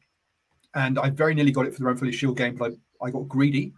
and 0.75 0.99
I 0.99 1.10
very 1.10 1.34
nearly 1.34 1.51
got 1.51 1.65
it 1.65 1.73
for 1.73 1.84
the 1.84 1.89
Ranfurly 1.89 2.13
Shield 2.13 2.38
game, 2.38 2.55
but 2.55 2.73
I, 3.01 3.08
I 3.08 3.12
got 3.12 3.27
greedy 3.27 3.73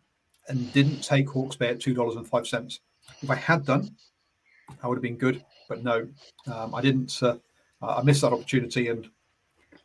and 0.47 0.71
didn't 0.73 1.01
take 1.01 1.29
Hawke's 1.29 1.55
Bay 1.55 1.69
at 1.69 1.79
two 1.79 1.93
dollars 1.93 2.15
and 2.15 2.27
five 2.27 2.47
cents. 2.47 2.79
If 3.21 3.29
I 3.29 3.35
had 3.35 3.65
done, 3.65 3.95
I 4.81 4.87
would 4.87 4.95
have 4.95 5.03
been 5.03 5.17
good, 5.17 5.43
but 5.69 5.83
no, 5.83 6.07
um, 6.51 6.75
I 6.75 6.81
didn't. 6.81 7.21
Uh, 7.21 7.37
I 7.81 8.01
missed 8.03 8.21
that 8.21 8.33
opportunity, 8.33 8.89
and 8.89 9.07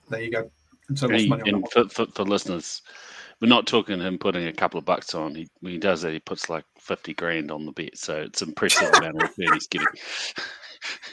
there 0.09 0.23
you 0.23 0.31
go. 0.31 0.51
And 0.89 0.99
so 0.99 1.09
money 1.09 1.53
on 1.53 1.65
for, 1.73 1.89
for, 1.89 2.07
for 2.07 2.25
listeners, 2.25 2.83
we're 3.41 3.49
not 3.49 3.67
talking 3.67 4.01
him 4.01 4.19
putting 4.19 4.47
a 4.47 4.53
couple 4.53 4.79
of 4.79 4.85
bucks 4.85 5.15
on. 5.15 5.35
He 5.35 5.49
when 5.61 5.73
he 5.73 5.79
does 5.79 6.03
that, 6.03 6.13
he 6.13 6.21
puts 6.21 6.49
like 6.49 6.65
fifty 6.79 7.15
grand 7.15 7.51
on 7.51 7.67
the 7.67 7.73
bet. 7.73 7.97
So 7.97 8.23
it's 8.23 8.43
impressive 8.43 8.89
amount 8.95 9.23
of 9.23 9.31
return 9.37 9.55
he's 9.55 9.67
getting. 9.67 9.87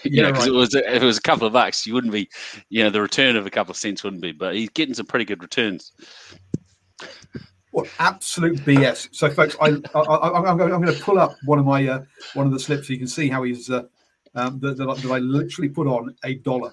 you 0.04 0.22
yeah, 0.22 0.28
because 0.28 0.48
right. 0.48 0.54
it 0.54 0.58
was 0.58 0.76
if 0.76 1.02
it 1.02 1.06
was 1.06 1.18
a 1.18 1.22
couple 1.22 1.48
of 1.48 1.54
bucks, 1.54 1.86
you 1.86 1.94
wouldn't 1.94 2.14
be, 2.14 2.30
you 2.70 2.84
know, 2.84 2.90
the 2.90 3.02
return 3.02 3.36
of 3.36 3.46
a 3.46 3.50
couple 3.50 3.72
of 3.72 3.78
cents 3.78 4.04
wouldn't 4.04 4.22
be. 4.22 4.32
But 4.32 4.56
he's 4.56 4.70
getting 4.70 4.94
some 4.94 5.06
pretty 5.06 5.26
good 5.26 5.42
returns. 5.42 5.92
What 7.74 7.90
absolute 7.98 8.60
BS! 8.60 9.10
So, 9.12 9.32
folks, 9.32 9.56
I, 9.60 9.70
I, 9.96 10.52
am 10.52 10.60
going 10.60 10.86
to 10.86 11.00
pull 11.02 11.18
up 11.18 11.36
one 11.46 11.58
of 11.58 11.66
my 11.66 11.88
uh, 11.88 12.04
one 12.36 12.46
of 12.46 12.54
the 12.54 12.60
slips 12.60 12.86
so 12.86 12.94
you 12.94 13.00
can 13.00 13.08
see 13.08 13.30
how 13.30 13.42
he's 13.42 13.68
uh, 13.72 13.86
um, 14.36 14.60
that, 14.60 14.78
that, 14.78 14.86
that, 14.86 15.12
I 15.12 15.18
literally 15.18 15.70
put 15.70 15.88
on 15.88 16.16
a 16.24 16.36
dollar 16.36 16.72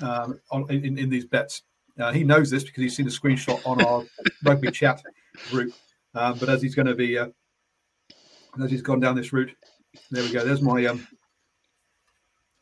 um, 0.00 0.40
on, 0.50 0.64
in, 0.70 0.96
in 0.96 1.10
these 1.10 1.26
bets. 1.26 1.64
Uh, 2.00 2.10
he 2.10 2.24
knows 2.24 2.48
this 2.48 2.64
because 2.64 2.82
he's 2.82 2.96
seen 2.96 3.06
a 3.06 3.10
screenshot 3.10 3.60
on 3.66 3.84
our 3.84 4.02
rugby 4.44 4.70
chat 4.70 5.02
group. 5.50 5.74
Um, 6.14 6.38
but 6.38 6.48
as 6.48 6.62
he's 6.62 6.74
going 6.74 6.86
to 6.86 6.94
be, 6.94 7.18
uh, 7.18 7.28
as 8.62 8.70
he's 8.70 8.80
gone 8.80 9.00
down 9.00 9.16
this 9.16 9.30
route, 9.30 9.54
there 10.10 10.22
we 10.22 10.32
go. 10.32 10.42
There's 10.42 10.62
my 10.62 10.86
um, 10.86 11.06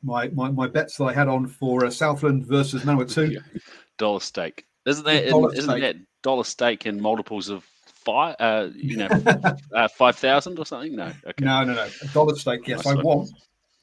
my, 0.03 0.27
my 0.31 0.51
my 0.51 0.67
bets 0.67 0.97
that 0.97 1.05
I 1.05 1.13
had 1.13 1.29
on 1.29 1.47
for 1.47 1.87
uh, 1.87 1.91
Southland 1.91 2.45
versus 2.45 2.83
Manawatu. 2.83 3.41
Dollar 3.99 4.19
stake, 4.19 4.67
isn't 4.85 5.05
that 5.05 5.29
dollar 5.29 5.55
isn't 5.55 5.81
that 5.81 5.97
dollar 6.23 6.45
stake 6.45 6.87
in 6.87 7.01
multiples 7.01 7.49
of 7.49 7.65
five? 7.85 8.37
Uh, 8.39 8.69
you 8.75 8.97
know, 8.97 9.09
uh, 9.75 9.89
five 9.89 10.17
thousand 10.17 10.59
or 10.59 10.67
something? 10.67 10.97
No, 10.97 11.13
okay. 11.27 11.45
No, 11.45 11.65
no, 11.65 11.75
no. 11.75 11.89
A 12.03 12.07
dollar 12.09 12.35
stake. 12.37 12.67
Yes, 12.67 12.87
I 12.87 12.95
won 12.95 13.29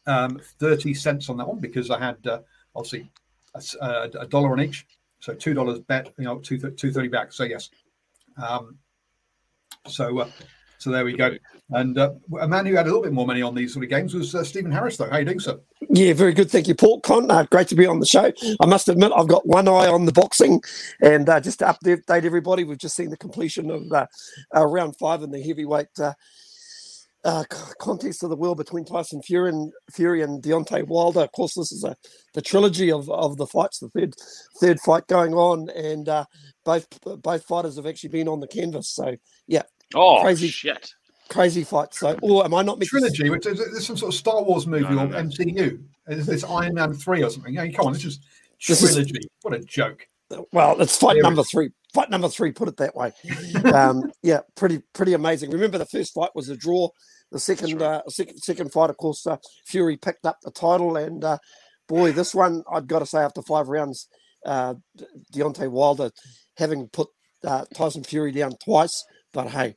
um, 0.08 0.40
thirty 0.60 0.94
cents 0.94 1.30
on 1.30 1.38
that 1.38 1.48
one 1.48 1.60
because 1.60 1.90
I 1.92 2.00
had 2.00 2.26
uh, 2.26 2.40
obviously 2.76 3.10
a, 3.82 4.10
a 4.20 4.28
dollar 4.28 4.52
on 4.52 4.62
each. 4.62 4.86
So 5.20 5.34
two 5.34 5.54
dollars 5.54 5.80
bet, 5.80 6.14
you 6.18 6.26
know, 6.26 6.40
two 6.40 6.58
two 6.58 6.92
thirty 6.92 7.10
back. 7.10 7.34
So 7.34 7.44
yes. 7.44 7.70
Um, 8.38 8.78
so 9.88 10.20
uh, 10.20 10.30
So 10.80 10.92
there 10.92 11.04
we 11.04 11.14
go. 11.14 11.36
And 11.72 11.98
uh, 11.98 12.14
a 12.40 12.48
man 12.48 12.66
who 12.66 12.76
had 12.76 12.86
a 12.86 12.90
little 12.90 13.04
bit 13.04 13.12
more 13.12 13.28
money 13.28 13.42
on 13.42 13.54
these 13.54 13.74
sort 13.74 13.84
of 13.84 13.90
games 13.90 14.14
was 14.14 14.34
uh, 14.34 14.44
Stephen 14.44 14.72
Harris, 14.72 14.98
though. 14.98 15.10
How 15.10 15.18
you 15.18 15.26
doing, 15.26 15.40
sir? 15.40 15.60
Yeah, 15.90 16.14
very 16.14 16.34
good. 16.34 16.50
Thank 16.50 16.68
you, 16.68 16.76
Paul. 16.76 17.02
Con, 17.02 17.30
uh, 17.30 17.46
great 17.52 17.68
to 17.68 17.76
be 17.76 17.86
on 17.86 18.00
the 18.00 18.06
show. 18.06 18.32
I 18.62 18.66
must 18.66 18.88
admit, 18.88 19.12
I've 19.16 19.28
got 19.28 19.46
one 19.46 19.68
eye 19.68 19.88
on 19.88 20.06
the 20.06 20.14
boxing. 20.14 20.62
And 21.02 21.28
uh, 21.28 21.42
just 21.42 21.60
to 21.60 21.66
update 21.66 22.04
everybody, 22.10 22.64
we've 22.64 22.78
just 22.78 22.96
seen 22.96 23.10
the 23.10 23.18
completion 23.18 23.70
of 23.70 23.92
uh, 23.92 24.08
uh, 24.56 24.66
round 24.66 24.96
five 24.98 25.22
in 25.22 25.32
the 25.32 25.42
heavyweight 25.42 25.88
uh, 27.24 27.44
contest 27.80 28.24
of 28.24 28.30
the 28.30 28.36
world 28.36 28.58
between 28.58 28.86
Tyson 28.86 29.22
Fury 29.22 29.50
and 29.50 29.74
Fury 29.92 30.22
and 30.22 30.42
Deontay 30.42 30.88
Wilder. 30.88 31.22
Of 31.22 31.32
course, 31.34 31.56
this 31.56 31.72
is 31.72 31.84
a 31.84 31.96
the 32.34 32.42
trilogy 32.42 32.92
of, 32.92 33.10
of 33.10 33.38
the 33.38 33.48
fights, 33.48 33.80
the 33.80 33.90
third 33.90 34.14
third 34.60 34.80
fight 34.80 35.08
going 35.08 35.34
on, 35.34 35.70
and 35.70 36.08
uh, 36.08 36.26
both 36.64 36.88
both 37.22 37.44
fighters 37.44 37.76
have 37.76 37.86
actually 37.86 38.10
been 38.10 38.28
on 38.28 38.40
the 38.40 38.48
canvas. 38.48 38.90
So 38.90 39.16
yeah, 39.48 39.64
oh 39.96 40.22
crazy 40.22 40.48
shit, 40.48 40.92
crazy 41.30 41.64
fight. 41.64 41.94
So, 41.94 42.18
or 42.22 42.46
am 42.46 42.54
I 42.54 42.62
not 42.62 42.82
trilogy? 42.82 43.30
Which 43.30 43.46
is 43.46 43.58
this 43.58 43.88
some 43.88 43.98
sort 43.98 44.14
of 44.14 44.18
Star 44.18 44.44
Wars 44.44 44.68
movie 44.68 44.84
no, 44.84 45.06
no, 45.06 45.08
no. 45.08 45.18
or 45.18 45.22
MCU? 45.24 45.84
Is 46.08 46.26
this 46.26 46.44
Iron 46.44 46.74
Man 46.74 46.94
three 46.94 47.24
or 47.24 47.30
something? 47.30 47.54
Yeah, 47.54 47.68
come 47.68 47.88
on, 47.88 47.94
this 47.94 48.06
is 48.06 48.20
trilogy. 48.60 49.20
Is, 49.20 49.28
what 49.42 49.54
a 49.54 49.60
joke. 49.60 50.08
Well, 50.52 50.80
it's 50.80 50.98
fight 50.98 51.22
number 51.22 51.44
three. 51.44 51.70
Fight 51.94 52.10
number 52.10 52.30
three. 52.30 52.52
Put 52.52 52.68
it 52.68 52.78
that 52.78 52.96
way. 52.96 53.12
um, 53.74 54.12
yeah, 54.22 54.42
pretty 54.56 54.82
pretty 54.94 55.14
amazing. 55.14 55.52
Remember, 55.52 55.78
the 55.78 55.86
first 55.86 56.14
fight 56.14 56.32
was 56.36 56.50
a 56.50 56.56
draw. 56.56 56.90
The 57.32 57.40
second 57.40 57.82
right. 57.82 58.02
uh, 58.06 58.10
second, 58.10 58.38
second 58.38 58.72
fight, 58.72 58.90
of 58.90 58.98
course, 58.98 59.26
uh, 59.28 59.38
Fury 59.66 59.98
picked 59.98 60.26
up 60.26 60.38
the 60.44 60.52
title, 60.52 60.98
and 60.98 61.24
uh, 61.24 61.38
boy, 61.88 62.12
this 62.12 62.34
one 62.34 62.64
I've 62.72 62.88
got 62.88 63.00
to 63.00 63.06
say, 63.06 63.20
after 63.20 63.42
five 63.42 63.68
rounds, 63.68 64.08
uh, 64.46 64.76
Deontay 65.34 65.70
Wilder 65.70 66.12
having 66.58 66.88
put 66.88 67.08
uh, 67.44 67.66
Tyson 67.76 68.04
Fury 68.04 68.32
down 68.32 68.54
twice, 68.64 69.04
but 69.34 69.48
hey, 69.48 69.76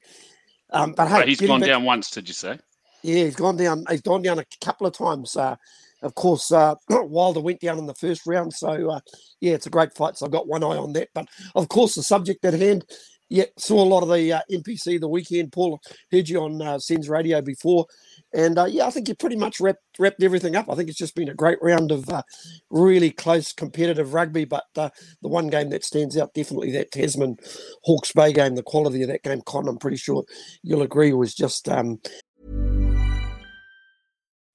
um, 0.70 0.92
but 0.92 1.08
hey, 1.08 1.26
he's 1.26 1.40
gone 1.40 1.60
back, 1.60 1.68
down 1.68 1.84
once. 1.84 2.10
Did 2.10 2.28
you 2.28 2.34
say? 2.34 2.58
Yeah, 3.02 3.24
he's 3.24 3.36
gone 3.36 3.56
down. 3.56 3.84
He's 3.90 4.00
gone 4.00 4.22
down 4.22 4.38
a 4.38 4.44
couple 4.60 4.86
of 4.86 4.92
times. 4.92 5.36
Uh, 5.36 5.56
of 6.02 6.14
course, 6.14 6.50
uh, 6.52 6.74
Wilder 6.88 7.40
went 7.40 7.60
down 7.60 7.78
in 7.78 7.86
the 7.86 7.94
first 7.94 8.22
round. 8.26 8.52
So, 8.52 8.90
uh, 8.90 9.00
yeah, 9.40 9.54
it's 9.54 9.66
a 9.66 9.70
great 9.70 9.94
fight. 9.94 10.16
So 10.16 10.26
I've 10.26 10.32
got 10.32 10.48
one 10.48 10.64
eye 10.64 10.76
on 10.76 10.92
that. 10.94 11.08
But 11.14 11.28
of 11.54 11.68
course, 11.68 11.94
the 11.94 12.02
subject 12.02 12.44
at 12.44 12.54
hand, 12.54 12.84
yeah, 13.28 13.44
saw 13.56 13.82
a 13.82 13.84
lot 13.84 14.02
of 14.02 14.08
the 14.10 14.32
uh, 14.32 14.40
NPC 14.50 15.00
the 15.00 15.08
weekend. 15.08 15.52
Paul 15.52 15.80
heard 16.10 16.28
you 16.28 16.42
on 16.42 16.60
uh, 16.60 16.76
SENZ 16.76 17.08
Radio 17.08 17.40
before. 17.40 17.86
And 18.34 18.58
uh, 18.58 18.64
yeah, 18.64 18.86
I 18.86 18.90
think 18.90 19.08
you 19.08 19.14
pretty 19.14 19.36
much 19.36 19.60
wrapped, 19.60 19.82
wrapped 19.98 20.22
everything 20.22 20.56
up. 20.56 20.70
I 20.70 20.74
think 20.74 20.88
it's 20.88 20.98
just 20.98 21.14
been 21.14 21.28
a 21.28 21.34
great 21.34 21.58
round 21.62 21.92
of 21.92 22.08
uh, 22.08 22.22
really 22.70 23.10
close 23.10 23.52
competitive 23.52 24.14
rugby. 24.14 24.44
But 24.44 24.64
uh, 24.76 24.90
the 25.20 25.28
one 25.28 25.48
game 25.48 25.70
that 25.70 25.84
stands 25.84 26.16
out 26.16 26.34
definitely 26.34 26.72
that 26.72 26.92
Tasman 26.92 27.36
Hawke's 27.84 28.12
Bay 28.12 28.32
game. 28.32 28.54
The 28.54 28.62
quality 28.62 29.02
of 29.02 29.08
that 29.08 29.22
game, 29.22 29.42
Con, 29.44 29.68
I'm 29.68 29.78
pretty 29.78 29.96
sure 29.96 30.24
you'll 30.62 30.82
agree, 30.82 31.12
was 31.12 31.34
just. 31.34 31.68
Um... 31.68 32.00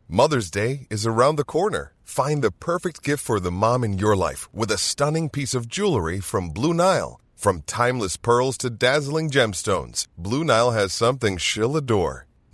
Mother's 0.09 0.49
Day 0.49 0.87
is 0.89 1.05
around 1.05 1.35
the 1.35 1.43
corner. 1.43 1.93
Find 2.03 2.41
the 2.41 2.51
perfect 2.51 3.03
gift 3.03 3.23
for 3.23 3.41
the 3.41 3.51
mom 3.51 3.83
in 3.83 3.99
your 3.99 4.15
life 4.15 4.47
with 4.53 4.71
a 4.71 4.77
stunning 4.77 5.29
piece 5.29 5.53
of 5.53 5.67
jewelry 5.67 6.21
from 6.21 6.49
Blue 6.49 6.73
Nile. 6.73 7.19
From 7.35 7.61
timeless 7.63 8.15
pearls 8.15 8.57
to 8.59 8.69
dazzling 8.69 9.29
gemstones, 9.29 10.07
Blue 10.17 10.43
Nile 10.43 10.71
has 10.71 10.93
something 10.93 11.37
she'll 11.37 11.75
adore. 11.75 12.26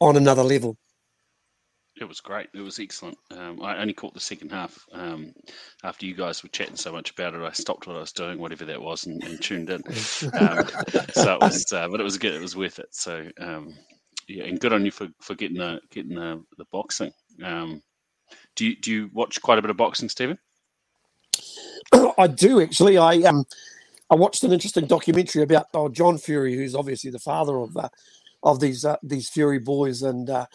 On 0.00 0.16
another 0.16 0.42
level. 0.42 0.76
It 2.00 2.08
was 2.08 2.20
great. 2.20 2.48
It 2.54 2.60
was 2.60 2.78
excellent. 2.78 3.18
Um, 3.32 3.60
I 3.60 3.76
only 3.78 3.92
caught 3.92 4.14
the 4.14 4.20
second 4.20 4.52
half 4.52 4.78
um, 4.92 5.32
after 5.82 6.06
you 6.06 6.14
guys 6.14 6.42
were 6.42 6.48
chatting 6.50 6.76
so 6.76 6.92
much 6.92 7.10
about 7.10 7.34
it. 7.34 7.42
I 7.42 7.50
stopped 7.50 7.88
what 7.88 7.96
I 7.96 8.00
was 8.00 8.12
doing, 8.12 8.38
whatever 8.38 8.64
that 8.66 8.80
was, 8.80 9.06
and, 9.06 9.22
and 9.24 9.42
tuned 9.42 9.70
in. 9.70 9.82
Um, 10.38 10.64
so 11.12 11.34
it 11.34 11.40
was, 11.40 11.72
uh, 11.72 11.88
but 11.88 12.00
it 12.00 12.04
was 12.04 12.18
good. 12.18 12.34
It 12.34 12.40
was 12.40 12.54
worth 12.54 12.78
it. 12.78 12.88
So 12.92 13.26
um, 13.40 13.74
yeah, 14.28 14.44
and 14.44 14.60
good 14.60 14.72
on 14.72 14.84
you 14.84 14.92
for, 14.92 15.08
for 15.20 15.34
getting 15.34 15.58
the 15.58 15.80
getting 15.90 16.14
the, 16.14 16.42
the 16.56 16.66
boxing. 16.70 17.12
Um, 17.42 17.82
do 18.54 18.66
you 18.66 18.76
do 18.76 18.92
you 18.92 19.10
watch 19.12 19.40
quite 19.42 19.58
a 19.58 19.62
bit 19.62 19.70
of 19.70 19.76
boxing, 19.76 20.08
Stephen? 20.08 20.38
I 22.18 22.26
do 22.26 22.60
actually. 22.60 22.98
I 22.98 23.16
um 23.22 23.44
I 24.10 24.14
watched 24.14 24.44
an 24.44 24.52
interesting 24.52 24.86
documentary 24.86 25.42
about 25.42 25.68
oh, 25.74 25.88
John 25.88 26.18
Fury, 26.18 26.54
who's 26.54 26.74
obviously 26.74 27.10
the 27.10 27.18
father 27.18 27.58
of 27.58 27.76
uh, 27.76 27.88
of 28.48 28.60
these 28.60 28.84
uh, 28.84 28.96
these 29.02 29.28
Fury 29.28 29.58
boys, 29.58 30.02
and 30.02 30.28
uh, 30.28 30.46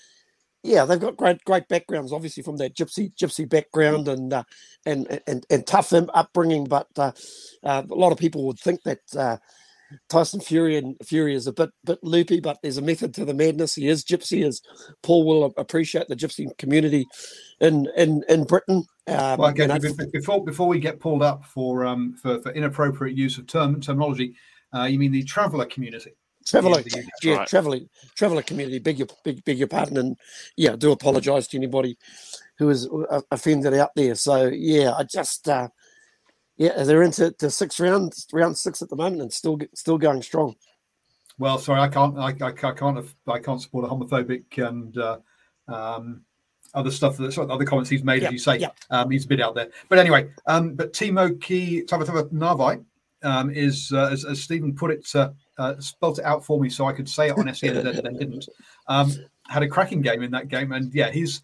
yeah, 0.63 0.86
they've 0.86 0.99
got 0.99 1.17
great 1.17 1.43
great 1.43 1.67
backgrounds, 1.67 2.13
obviously 2.13 2.43
from 2.43 2.58
their 2.58 2.69
gypsy 2.69 3.13
gypsy 3.15 3.47
background 3.47 4.08
and 4.08 4.34
uh, 4.34 4.43
and, 4.86 5.21
and 5.27 5.45
and 5.49 5.67
tough 5.67 5.93
upbringing. 5.93 6.65
But 6.65 6.88
uh, 6.97 7.12
uh, 7.63 7.84
a 7.89 7.95
lot 7.95 8.12
of 8.12 8.17
people 8.17 8.45
would 8.47 8.60
think 8.60 8.84
that 8.84 9.01
uh, 9.17 9.38
Tyson 10.10 10.39
Fury 10.39 10.77
and 10.77 10.95
Fury 11.03 11.36
is 11.36 11.47
a 11.47 11.53
bit 11.53 11.69
bit 11.84 11.99
loopy, 12.03 12.39
but 12.39 12.60
there's 12.62 12.77
a 12.77 12.82
method 12.82 13.13
to 13.15 13.25
the 13.25 13.34
madness. 13.34 13.75
He 13.75 13.88
is 13.88 14.03
gypsy, 14.03 14.45
as 14.45 14.62
Paul 15.01 15.25
will 15.25 15.53
appreciate 15.58 16.08
the 16.08 16.15
gypsy 16.15 16.47
community 16.58 17.06
in 17.60 17.88
in 17.97 18.23
in 18.29 18.45
Britain. 18.45 18.86
Um, 19.08 19.38
well, 19.38 19.49
again, 19.49 19.77
before 20.12 20.43
before 20.43 20.67
we 20.67 20.79
get 20.79 20.99
pulled 20.99 21.23
up 21.23 21.45
for 21.45 21.86
um 21.86 22.15
for, 22.21 22.41
for 22.41 22.51
inappropriate 22.53 23.17
use 23.17 23.38
of 23.38 23.47
term 23.47 23.82
terminology, 23.82 24.36
uh, 24.73 24.84
you 24.84 24.97
mean 24.97 25.12
the 25.12 25.23
traveller 25.23 25.65
community? 25.65 26.13
Traveller, 26.45 26.82
yeah, 26.86 27.01
yeah 27.21 27.36
right. 27.36 27.47
traveller, 27.47 27.79
traveller 28.15 28.41
community. 28.41 28.79
Beg 28.79 28.99
your, 28.99 29.08
beg, 29.23 29.43
beg 29.45 29.58
your 29.58 29.67
pardon, 29.67 29.97
and 29.97 30.17
yeah, 30.58 30.75
do 30.75 30.91
apologise 30.91 31.47
to 31.47 31.58
anybody 31.58 31.97
who 32.58 32.69
is 32.69 32.88
uh, 33.10 33.21
offended 33.32 33.73
out 33.73 33.91
there. 33.95 34.15
So 34.15 34.47
yeah, 34.47 34.93
I 34.93 35.03
just 35.03 35.47
uh, 35.47 35.69
yeah, 36.58 36.84
they're 36.84 37.03
into 37.03 37.34
the 37.39 37.49
six 37.49 37.79
rounds, 37.79 38.27
round 38.32 38.58
six 38.58 38.82
at 38.82 38.89
the 38.89 38.95
moment, 38.95 39.21
and 39.21 39.34
still 39.34 39.58
still 39.73 39.97
going 39.97 40.21
strong. 40.21 40.56
Well, 41.39 41.58
sorry, 41.58 41.82
I 41.82 41.88
can't, 41.88 42.17
I, 42.17 42.27
I, 42.41 42.47
I 42.47 42.51
can't, 42.51 43.06
I 43.27 43.39
can't 43.39 43.62
support 43.62 43.86
a 43.86 43.88
homophobic 43.88 44.65
and 44.65 44.95
uh, 44.97 45.17
um, 45.67 46.21
other 46.75 46.91
stuff 46.91 47.17
that 47.17 47.34
sort 47.34 47.45
of 47.45 47.51
other 47.51 47.65
comments 47.65 47.89
he's 47.89 48.03
made, 48.03 48.21
yep, 48.21 48.29
as 48.29 48.34
you 48.34 48.39
say. 48.39 48.58
Yep. 48.58 48.77
Um, 48.91 49.10
he's 49.10 49.25
a 49.25 49.27
bit 49.27 49.41
out 49.41 49.56
there, 49.56 49.69
but 49.89 49.97
anyway. 49.97 50.29
Um, 50.45 50.75
but 50.75 50.93
Timoci 50.93 51.86
Tavatavanawai 51.88 52.84
um, 53.23 53.49
is, 53.49 53.91
uh, 53.93 54.09
as, 54.12 54.25
as 54.25 54.41
Stephen 54.41 54.75
put 54.75 54.91
it, 54.91 55.07
uh, 55.15 55.31
uh, 55.57 55.79
spelt 55.79 56.19
it 56.19 56.25
out 56.25 56.45
for 56.45 56.59
me 56.59 56.69
so 56.69 56.86
I 56.86 56.93
could 56.93 57.09
say 57.09 57.29
it 57.29 57.38
on 57.38 57.53
SEN 57.53 57.77
and 57.77 57.86
then 57.86 58.17
didn't. 58.17 58.47
Um, 58.88 59.12
had 59.47 59.63
a 59.63 59.67
cracking 59.67 60.01
game 60.01 60.23
in 60.23 60.31
that 60.31 60.47
game, 60.47 60.71
and 60.71 60.93
yeah, 60.93 61.12
he's. 61.12 61.41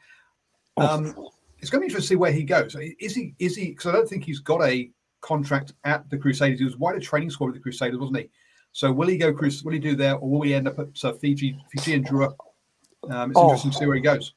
Um, 0.77 1.15
it's 1.59 1.69
going 1.69 1.81
to 1.81 1.85
be 1.85 1.85
interesting 1.87 2.01
to 2.01 2.01
see 2.01 2.15
where 2.15 2.31
he 2.31 2.43
goes. 2.43 2.75
Is 2.99 3.15
he? 3.15 3.35
Is 3.39 3.55
he? 3.55 3.69
Because 3.69 3.87
I 3.87 3.91
don't 3.91 4.07
think 4.07 4.23
he's 4.23 4.39
got 4.39 4.63
a 4.63 4.89
contract 5.21 5.73
at 5.83 6.09
the 6.09 6.17
Crusaders. 6.17 6.59
He 6.59 6.65
was 6.65 6.77
wide 6.77 6.95
a 6.95 6.99
training 6.99 7.29
squad 7.29 7.47
with 7.47 7.55
the 7.55 7.61
Crusaders, 7.61 7.99
wasn't 7.99 8.19
he? 8.19 8.29
So 8.71 8.91
will 8.91 9.07
he 9.07 9.17
go? 9.17 9.31
Will 9.31 9.73
he 9.73 9.79
do 9.79 9.95
there, 9.95 10.15
or 10.15 10.29
will 10.29 10.41
he 10.41 10.53
end 10.53 10.67
up 10.67 10.79
at 10.79 11.03
uh, 11.03 11.13
Fiji, 11.13 11.57
Fijian 11.71 12.03
Drua? 12.03 12.33
Um, 13.09 13.31
it's 13.31 13.39
oh. 13.39 13.43
interesting 13.43 13.71
to 13.71 13.77
see 13.77 13.85
where 13.85 13.95
he 13.95 14.01
goes. 14.01 14.33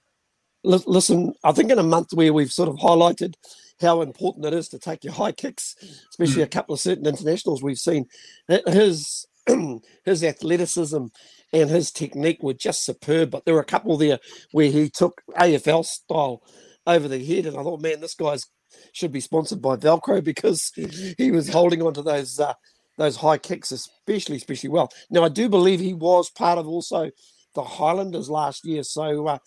Listen, 0.65 1.35
I 1.43 1.53
think 1.53 1.71
in 1.71 1.79
a 1.79 1.83
month 1.83 2.13
where 2.13 2.33
we've 2.33 2.53
sort 2.53 2.69
of 2.69 2.77
highlighted 2.77 3.35
how 3.81 4.03
important 4.03 4.47
it 4.47 4.55
is 4.55 4.69
to 4.69 4.79
take 4.79 5.05
your 5.05 5.13
high 5.13 5.33
kicks, 5.33 5.75
especially 6.11 6.43
mm. 6.43 6.47
a 6.47 6.49
couple 6.49 6.75
of 6.75 6.81
certain 6.81 7.07
internationals 7.07 7.63
we've 7.63 7.79
seen, 7.79 8.07
his 8.67 9.27
his 10.05 10.23
athleticism 10.23 11.05
and 11.53 11.71
his 11.71 11.91
technique 11.91 12.43
were 12.43 12.55
just 12.55 12.85
superb. 12.85 13.31
But 13.31 13.45
there 13.45 13.55
were 13.55 13.61
a 13.61 13.65
couple 13.65 13.97
there 13.97 14.19
where 14.53 14.71
he 14.71 14.89
took 14.89 15.23
AFL 15.37 15.85
style 15.85 16.43
over 16.87 17.09
the 17.09 17.25
head, 17.25 17.47
and 17.47 17.57
I 17.57 17.63
thought, 17.63 17.81
man, 17.81 18.01
this 18.01 18.15
guy's 18.15 18.47
should 18.93 19.13
be 19.13 19.21
sponsored 19.21 19.61
by 19.61 19.77
Velcro 19.77 20.25
because 20.25 20.73
he 21.19 21.31
was 21.31 21.49
holding 21.49 21.83
on 21.83 21.95
to 21.95 22.03
those 22.03 22.39
uh, 22.41 22.55
those 22.99 23.17
high 23.17 23.39
kicks, 23.39 23.73
especially 23.73 24.37
especially 24.37 24.71
well. 24.71 24.91
Now 25.11 25.25
I 25.25 25.29
do 25.29 25.49
believe 25.49 25.81
he 25.81 25.95
was 25.95 26.31
part 26.31 26.59
of 26.59 26.67
also 26.67 27.11
the 27.55 27.63
Highlanders 27.63 28.31
last 28.31 28.65
year, 28.65 28.83
so 28.83 29.27
uh, 29.27 29.39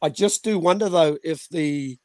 I 0.00 0.08
just 0.08 0.44
do 0.44 0.58
wonder 0.58 0.88
though 0.88 1.18
if 1.22 1.46
the 1.50 1.98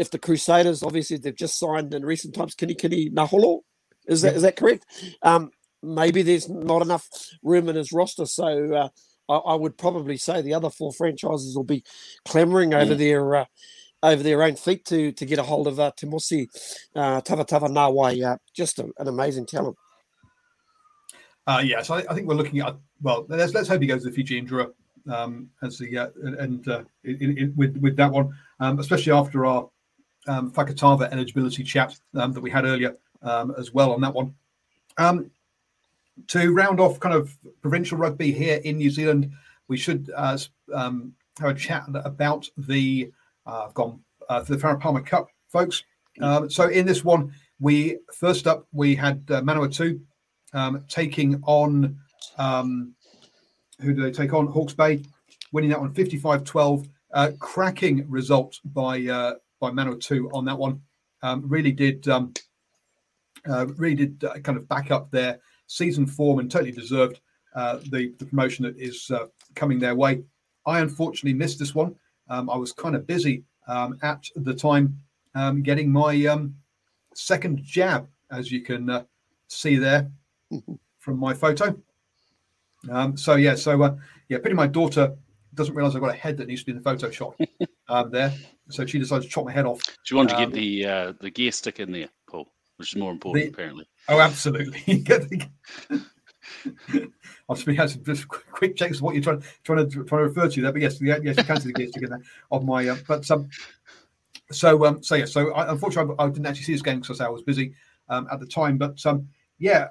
if 0.00 0.10
the 0.10 0.18
Crusaders, 0.18 0.82
obviously 0.82 1.18
they've 1.18 1.36
just 1.36 1.58
signed 1.58 1.92
in 1.92 2.06
recent 2.06 2.34
times, 2.34 2.54
Kini 2.54 2.74
Kini 2.74 3.10
Naholo, 3.10 3.60
Is 4.06 4.22
that 4.22 4.34
is 4.34 4.42
that 4.42 4.56
correct? 4.56 4.86
Um, 5.22 5.50
maybe 5.82 6.22
there's 6.22 6.48
not 6.48 6.80
enough 6.80 7.06
room 7.42 7.68
in 7.68 7.76
his 7.76 7.92
roster, 7.92 8.24
so 8.24 8.74
uh, 8.74 8.88
I, 9.28 9.52
I, 9.52 9.54
would 9.56 9.76
probably 9.76 10.16
say 10.16 10.40
the 10.40 10.54
other 10.54 10.70
four 10.70 10.92
franchises 10.94 11.54
will 11.54 11.64
be 11.64 11.84
clamouring 12.24 12.72
over 12.72 12.94
their 12.94 13.36
uh, 13.36 13.44
over 14.02 14.22
their 14.22 14.42
own 14.42 14.56
feet 14.56 14.86
to 14.86 15.12
to 15.12 15.26
get 15.26 15.38
a 15.38 15.42
hold 15.42 15.66
of 15.68 15.78
uh, 15.78 15.92
Timoci 16.00 16.48
uh, 16.96 17.20
Tavatavanawai. 17.20 18.32
Uh, 18.32 18.36
just 18.56 18.78
a, 18.78 18.88
an 18.96 19.06
amazing 19.06 19.44
talent. 19.44 19.76
Uh, 21.46 21.60
yeah, 21.62 21.82
so 21.82 21.96
I, 21.96 22.04
I, 22.08 22.14
think 22.14 22.26
we're 22.26 22.34
looking 22.36 22.60
at 22.60 22.74
well. 23.02 23.26
Let's 23.28 23.52
let's 23.52 23.68
hope 23.68 23.82
he 23.82 23.86
goes 23.86 24.02
to 24.04 24.08
the 24.08 24.16
Fiji 24.16 24.38
um, 25.10 25.50
as 25.62 25.76
the 25.76 25.98
uh, 25.98 26.08
and 26.38 26.66
uh, 26.68 26.84
in, 27.04 27.36
in, 27.36 27.52
with 27.54 27.76
with 27.76 27.96
that 27.96 28.10
one, 28.10 28.30
um, 28.60 28.78
especially 28.78 29.12
after 29.12 29.44
our 29.44 29.68
um, 30.26 30.50
Fakatava 30.50 31.10
eligibility 31.12 31.62
chat 31.62 31.98
um, 32.14 32.32
that 32.32 32.40
we 32.40 32.50
had 32.50 32.64
earlier 32.64 32.96
um, 33.22 33.54
as 33.58 33.72
well 33.72 33.92
on 33.92 34.00
that 34.00 34.14
one. 34.14 34.34
Um, 34.98 35.30
to 36.28 36.52
round 36.52 36.80
off 36.80 37.00
kind 37.00 37.14
of 37.14 37.36
provincial 37.62 37.96
rugby 37.96 38.32
here 38.32 38.60
in 38.64 38.76
New 38.76 38.90
Zealand, 38.90 39.32
we 39.68 39.76
should 39.76 40.10
uh, 40.14 40.36
um, 40.74 41.14
have 41.38 41.50
a 41.50 41.54
chat 41.54 41.84
about 42.04 42.48
the 42.58 43.10
uh, 43.46 43.66
I've 43.66 43.74
gone 43.74 44.00
uh, 44.28 44.42
for 44.42 44.54
the 44.54 44.62
Farah 44.62 44.80
Palmer 44.80 45.00
Cup, 45.00 45.28
folks. 45.48 45.84
Um, 46.20 46.50
so 46.50 46.68
in 46.68 46.86
this 46.86 47.04
one, 47.04 47.32
we 47.60 47.98
first 48.12 48.46
up 48.46 48.66
we 48.72 48.94
had 48.94 49.24
uh, 49.30 49.40
Manawatu 49.40 50.00
um, 50.52 50.84
taking 50.88 51.40
on 51.46 51.98
um, 52.38 52.94
who 53.80 53.94
do 53.94 54.02
they 54.02 54.10
take 54.10 54.34
on? 54.34 54.46
Hawke's 54.46 54.74
Bay, 54.74 55.02
winning 55.52 55.70
that 55.70 55.80
one 55.80 55.94
55-12. 55.94 56.88
Uh, 57.12 57.32
cracking 57.40 58.08
result 58.08 58.60
by 58.66 59.04
uh, 59.06 59.34
by 59.60 59.70
Manawatu 59.70 60.32
on 60.32 60.44
that 60.46 60.58
one. 60.58 60.80
Um, 61.22 61.44
really 61.46 61.72
did 61.72 62.08
um, 62.08 62.32
uh, 63.48 63.66
really 63.76 63.94
did 63.94 64.24
uh, 64.24 64.38
kind 64.40 64.58
of 64.58 64.68
back 64.68 64.90
up 64.90 65.10
their 65.10 65.38
season 65.66 66.06
form 66.06 66.38
and 66.38 66.50
totally 66.50 66.72
deserved 66.72 67.20
uh, 67.54 67.78
the, 67.90 68.12
the 68.18 68.24
promotion 68.24 68.64
that 68.64 68.78
is 68.78 69.10
uh, 69.10 69.26
coming 69.54 69.78
their 69.78 69.94
way. 69.94 70.22
I 70.66 70.80
unfortunately 70.80 71.34
missed 71.34 71.58
this 71.58 71.74
one. 71.74 71.94
Um, 72.28 72.50
I 72.50 72.56
was 72.56 72.72
kind 72.72 72.94
of 72.94 73.06
busy 73.06 73.44
um, 73.66 73.98
at 74.02 74.24
the 74.36 74.54
time 74.54 74.98
um, 75.34 75.62
getting 75.62 75.90
my 75.90 76.26
um, 76.26 76.54
second 77.14 77.62
jab, 77.62 78.08
as 78.30 78.50
you 78.50 78.62
can 78.62 78.88
uh, 78.90 79.04
see 79.48 79.76
there 79.76 80.10
from 80.98 81.18
my 81.18 81.34
photo. 81.34 81.76
Um, 82.90 83.16
so 83.16 83.34
yeah, 83.34 83.54
so 83.54 83.82
uh, 83.82 83.96
yeah, 84.28 84.38
pity 84.38 84.54
my 84.54 84.66
daughter 84.66 85.16
doesn't 85.54 85.74
realise 85.74 85.94
I've 85.94 86.00
got 86.00 86.14
a 86.14 86.18
head 86.18 86.36
that 86.38 86.46
needs 86.46 86.62
to 86.62 86.66
be 86.66 86.72
in 86.72 86.82
the 86.82 86.88
Photoshop 86.88 87.34
um, 87.88 88.10
there, 88.10 88.32
so 88.70 88.86
she 88.86 88.98
decided 88.98 89.24
to 89.24 89.28
chop 89.28 89.44
my 89.44 89.52
head 89.52 89.66
off. 89.66 89.80
She 90.04 90.14
wanted 90.14 90.34
want 90.34 90.52
to 90.52 90.58
get 90.58 90.60
the 90.60 90.86
uh, 90.86 91.12
the 91.20 91.30
gear 91.30 91.52
stick 91.52 91.80
in 91.80 91.92
there, 91.92 92.08
Paul? 92.28 92.48
Which 92.76 92.94
is 92.94 92.98
more 92.98 93.12
important, 93.12 93.44
the, 93.44 93.50
apparently. 93.50 93.86
Oh, 94.08 94.20
absolutely. 94.20 95.04
I'll 97.48 97.56
just 97.56 97.66
be 97.66 97.76
some 97.76 98.04
just 98.04 98.28
quick 98.28 98.76
checks 98.76 98.96
of 98.96 99.02
what 99.02 99.14
you're 99.14 99.22
trying 99.22 99.42
trying 99.64 99.88
to 99.88 100.04
trying 100.04 100.22
to 100.22 100.28
refer 100.28 100.48
to 100.48 100.62
there. 100.62 100.72
But 100.72 100.82
yes, 100.82 101.00
yes, 101.00 101.20
you 101.22 101.34
can 101.34 101.60
see 101.60 101.68
the 101.68 101.72
gears 101.74 101.92
there 101.94 102.20
of 102.50 102.64
my. 102.64 102.88
Uh, 102.88 102.96
but 103.06 103.30
um, 103.30 103.48
so 104.50 104.84
um, 104.86 105.02
so 105.02 105.14
yeah, 105.14 105.24
so 105.24 105.52
I, 105.52 105.70
unfortunately 105.70 106.14
I, 106.18 106.24
I, 106.24 106.28
didn't 106.28 106.46
actually 106.46 106.64
see 106.64 106.72
this 106.72 106.82
game 106.82 107.00
because 107.00 107.20
I 107.20 107.28
was 107.28 107.42
busy 107.42 107.74
um, 108.08 108.28
at 108.32 108.40
the 108.40 108.46
time. 108.46 108.78
But 108.78 109.04
um, 109.06 109.28
yeah, 109.58 109.88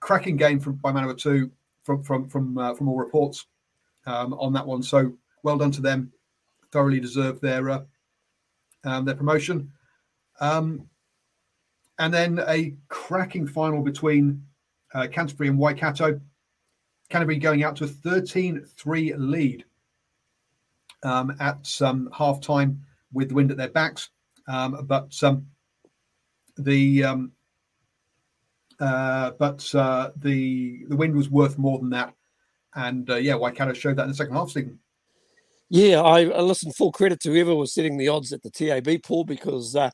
cracking 0.00 0.36
game 0.36 0.60
from 0.60 0.76
by 0.76 0.92
Manawatu 0.92 1.50
from 1.84 2.02
from 2.02 2.28
from 2.28 2.58
uh, 2.58 2.74
from 2.74 2.88
all 2.88 2.98
reports 2.98 3.46
um, 4.06 4.34
on 4.34 4.52
that 4.54 4.66
one. 4.66 4.82
So 4.82 5.12
well 5.42 5.58
done 5.58 5.72
to 5.72 5.80
them. 5.80 6.12
Thoroughly 6.70 7.00
deserve 7.00 7.40
their 7.40 7.68
uh, 7.70 7.82
um, 8.84 9.04
their 9.04 9.14
promotion. 9.14 9.70
Um, 10.40 10.88
and 11.98 12.12
then 12.12 12.42
a 12.48 12.74
cracking 12.88 13.46
final 13.46 13.82
between 13.82 14.44
uh, 14.94 15.06
Canterbury 15.08 15.48
and 15.48 15.58
Waikato. 15.58 16.20
Canterbury 17.08 17.38
going 17.38 17.62
out 17.62 17.76
to 17.76 17.84
a 17.84 17.88
13 17.88 18.64
3 18.76 19.14
lead 19.14 19.64
um, 21.02 21.36
at 21.40 21.70
um, 21.80 22.08
half 22.12 22.40
time 22.40 22.80
with 23.12 23.28
the 23.28 23.34
wind 23.34 23.50
at 23.50 23.56
their 23.56 23.68
backs. 23.68 24.08
Um, 24.48 24.84
but 24.86 25.14
um, 25.22 25.46
the 26.56 27.04
um, 27.04 27.32
uh, 28.80 29.32
but 29.38 29.72
uh, 29.74 30.10
the 30.16 30.84
the 30.88 30.96
wind 30.96 31.14
was 31.14 31.30
worth 31.30 31.58
more 31.58 31.78
than 31.78 31.90
that, 31.90 32.14
and 32.74 33.08
uh, 33.10 33.16
yeah, 33.16 33.34
Waikato 33.34 33.72
showed 33.72 33.96
that 33.96 34.04
in 34.04 34.08
the 34.08 34.14
second 34.14 34.34
half. 34.34 34.50
Yeah, 35.72 36.02
I, 36.02 36.26
I 36.26 36.42
listen. 36.42 36.72
Full 36.72 36.92
credit 36.92 37.20
to 37.22 37.32
whoever 37.32 37.56
was 37.56 37.74
setting 37.74 37.98
the 37.98 38.08
odds 38.08 38.34
at 38.34 38.42
the 38.42 38.50
TAB 38.50 39.02
pool 39.02 39.24
because 39.24 39.74
uh, 39.74 39.90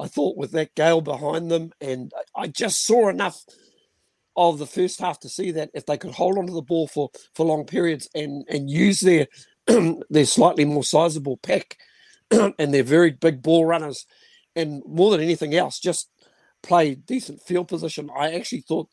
I 0.00 0.08
thought 0.08 0.38
with 0.38 0.52
that 0.52 0.74
gale 0.74 1.02
behind 1.02 1.50
them, 1.50 1.72
and 1.82 2.12
I 2.36 2.48
just 2.48 2.86
saw 2.86 3.10
enough 3.10 3.44
of 4.36 4.58
the 4.58 4.66
first 4.66 5.00
half 5.00 5.20
to 5.20 5.28
see 5.28 5.50
that 5.52 5.70
if 5.74 5.86
they 5.86 5.98
could 5.98 6.12
hold 6.12 6.38
onto 6.38 6.54
the 6.54 6.62
ball 6.62 6.88
for 6.88 7.10
for 7.34 7.46
long 7.46 7.66
periods 7.66 8.08
and 8.14 8.46
and 8.48 8.70
use 8.70 9.00
their 9.00 9.28
their 10.10 10.26
slightly 10.26 10.64
more 10.64 10.84
sizable 10.84 11.38
pack 11.38 11.76
and 12.32 12.74
their 12.74 12.84
very 12.84 13.12
big 13.12 13.42
ball 13.42 13.66
runners, 13.66 14.06
and 14.56 14.82
more 14.86 15.12
than 15.12 15.22
anything 15.22 15.54
else, 15.54 15.80
just 15.80 16.10
play 16.64 16.96
decent 16.96 17.42
field 17.42 17.68
position. 17.68 18.10
I 18.16 18.34
actually 18.34 18.62
thought 18.62 18.88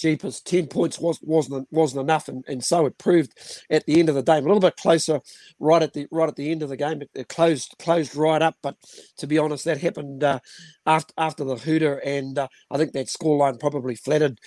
jeepers, 0.00 0.40
10 0.42 0.68
points 0.68 0.98
was, 1.00 1.20
wasn't 1.22 1.68
wasn't 1.72 2.02
enough, 2.02 2.28
and, 2.28 2.44
and 2.48 2.64
so 2.64 2.86
it 2.86 2.98
proved 2.98 3.34
at 3.70 3.86
the 3.86 4.00
end 4.00 4.08
of 4.08 4.16
the 4.16 4.22
day. 4.22 4.38
A 4.38 4.42
little 4.42 4.60
bit 4.60 4.76
closer 4.76 5.20
right 5.60 5.82
at 5.82 5.94
the 5.94 6.08
right 6.10 6.28
at 6.28 6.36
the 6.36 6.50
end 6.52 6.62
of 6.62 6.70
the 6.70 6.78
game. 6.78 7.02
It, 7.02 7.10
it 7.14 7.28
closed 7.28 7.74
closed 7.78 8.16
right 8.16 8.42
up, 8.42 8.56
but 8.62 8.76
to 9.18 9.26
be 9.28 9.38
honest, 9.38 9.66
that 9.66 9.78
happened 9.78 10.24
uh, 10.24 10.40
after 10.86 11.14
after 11.18 11.44
the 11.44 11.56
hooter, 11.56 11.98
and 11.98 12.38
uh, 12.38 12.48
I 12.70 12.78
think 12.78 12.92
that 12.92 13.08
scoreline 13.08 13.60
probably 13.60 13.94
flattered 13.96 14.40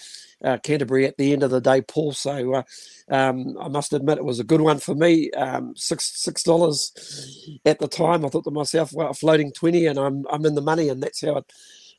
uh, 0.43 0.57
Canterbury 0.63 1.05
at 1.07 1.17
the 1.17 1.33
end 1.33 1.43
of 1.43 1.51
the 1.51 1.61
day, 1.61 1.81
Paul. 1.81 2.13
So 2.13 2.55
uh, 2.55 2.63
um, 3.09 3.57
I 3.59 3.69
must 3.69 3.93
admit 3.93 4.17
it 4.19 4.25
was 4.25 4.39
a 4.39 4.45
good 4.45 4.61
one 4.61 4.79
for 4.79 4.95
me. 4.95 5.31
Um, 5.31 5.73
six 5.75 6.21
six 6.21 6.43
dollars 6.43 7.59
at 7.65 7.79
the 7.79 7.87
time. 7.87 8.25
I 8.25 8.29
thought 8.29 8.45
to 8.45 8.51
myself, 8.51 8.91
well, 8.93 9.13
floating 9.13 9.51
twenty, 9.53 9.85
and 9.87 9.99
I'm 9.99 10.25
I'm 10.31 10.45
in 10.45 10.55
the 10.55 10.61
money, 10.61 10.89
and 10.89 11.01
that's 11.03 11.21
how 11.21 11.37
it 11.37 11.51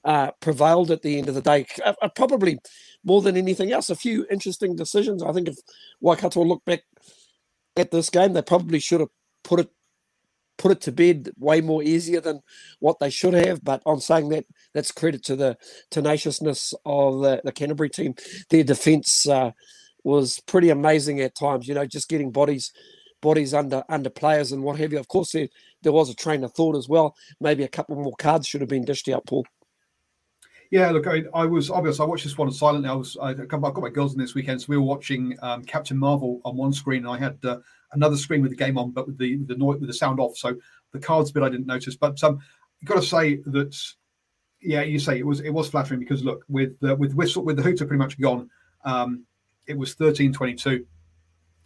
uh, 0.05 0.31
prevailed 0.40 0.90
at 0.90 1.03
the 1.03 1.19
end 1.19 1.29
of 1.29 1.35
the 1.35 1.40
day. 1.43 1.67
Uh, 1.85 1.95
uh, 2.03 2.09
probably 2.09 2.59
more 3.05 3.23
than 3.23 3.37
anything 3.37 3.73
else, 3.73 3.90
a 3.90 3.97
few 3.97 4.27
interesting 4.31 4.77
decisions. 4.77 5.23
I 5.23 5.33
think 5.33 5.49
if 5.49 5.57
Waikato 6.01 6.45
look 6.45 6.64
back 6.64 6.83
at 7.77 7.90
this 7.90 8.11
game, 8.11 8.33
they 8.33 8.43
probably 8.43 8.79
should 8.79 9.01
have 9.01 9.11
put 9.43 9.61
it 9.61 9.71
put 10.57 10.71
it 10.71 10.81
to 10.81 10.93
bed 10.93 11.31
way 11.37 11.61
more 11.61 11.83
easier 11.83 12.21
than 12.21 12.40
what 12.79 13.01
they 13.01 13.11
should 13.11 13.35
have. 13.35 13.64
But 13.64 13.83
on 13.85 14.01
saying 14.01 14.29
that, 14.29 14.45
that's 14.73 14.93
credit 14.93 15.25
to 15.25 15.35
the 15.35 15.57
tenaciousness 15.90 16.73
of 16.87 17.23
the, 17.23 17.40
the 17.45 17.51
Canterbury 17.51 17.90
team. 17.90 18.14
Their 18.51 18.62
defence 18.62 19.27
uh, 19.29 19.51
was 20.05 20.38
pretty 20.47 20.71
amazing 20.71 21.21
at 21.21 21.35
times. 21.35 21.67
You 21.67 21.75
know, 21.75 21.87
just 21.87 22.09
getting 22.09 22.31
bodies 22.31 22.73
bodies 23.21 23.55
under 23.55 23.83
under 23.88 24.11
players 24.11 24.53
and 24.53 24.62
what 24.62 24.79
have 24.79 24.93
you. 24.93 24.99
Of 24.99 25.09
course, 25.09 25.33
there 25.33 25.49
there 25.83 25.93
was 25.93 26.11
a 26.11 26.14
train 26.14 26.45
of 26.45 26.53
thought 26.53 26.77
as 26.77 26.88
well. 26.88 27.17
Maybe 27.40 27.64
a 27.64 27.69
couple 27.69 27.97
more 27.97 28.14
cards 28.19 28.47
should 28.47 28.61
have 28.61 28.71
been 28.71 28.85
dished 28.85 29.09
out, 29.09 29.27
Paul. 29.27 29.47
Yeah, 30.70 30.90
look, 30.90 31.07
I, 31.07 31.24
I 31.35 31.44
was 31.46 31.70
obvious. 31.70 32.00
I 32.00 32.05
watched 32.05 32.24
this 32.24 32.37
one 32.37 32.50
silently. 32.50 32.88
I 32.88 32.94
was, 32.94 33.16
I, 33.20 33.29
have 33.29 33.48
got 33.48 33.77
my 33.77 33.90
girls 33.90 34.14
in 34.14 34.20
this 34.20 34.35
weekend, 34.35 34.61
so 34.61 34.66
we 34.68 34.77
were 34.77 34.83
watching 34.83 35.37
um, 35.42 35.62
Captain 35.64 35.96
Marvel 35.96 36.40
on 36.44 36.57
one 36.57 36.72
screen, 36.72 37.07
and 37.07 37.14
I 37.14 37.18
had 37.18 37.38
uh, 37.44 37.59
another 37.92 38.16
screen 38.16 38.42
with 38.42 38.50
the 38.50 38.57
game 38.57 38.79
on, 38.79 38.90
but 38.90 39.07
with 39.07 39.18
the 39.18 39.37
the 39.44 39.57
noise 39.57 39.81
with 39.81 39.88
the 39.88 39.94
sound 39.94 40.20
off. 40.20 40.37
So 40.37 40.57
the 40.92 40.98
cards 40.98 41.33
bit 41.33 41.42
I 41.42 41.48
didn't 41.48 41.66
notice, 41.66 41.96
but 41.96 42.22
um, 42.24 42.40
you've 42.81 42.88
got 42.88 43.00
to 43.00 43.07
say 43.07 43.37
that, 43.46 43.77
yeah, 44.62 44.83
you 44.83 44.98
say 44.98 45.18
it 45.18 45.27
was 45.27 45.40
it 45.40 45.50
was 45.50 45.68
flattering 45.68 46.00
because 46.00 46.24
look, 46.24 46.44
with 46.48 46.77
uh, 46.83 46.96
with 46.96 47.14
whistle 47.14 47.44
with 47.44 47.57
the 47.57 47.62
hooter 47.62 47.87
pretty 47.87 47.98
much 47.98 48.18
gone, 48.20 48.48
um, 48.85 49.24
it 49.66 49.77
was 49.77 49.94
thirteen 49.94 50.33
twenty 50.33 50.55
two 50.55 50.87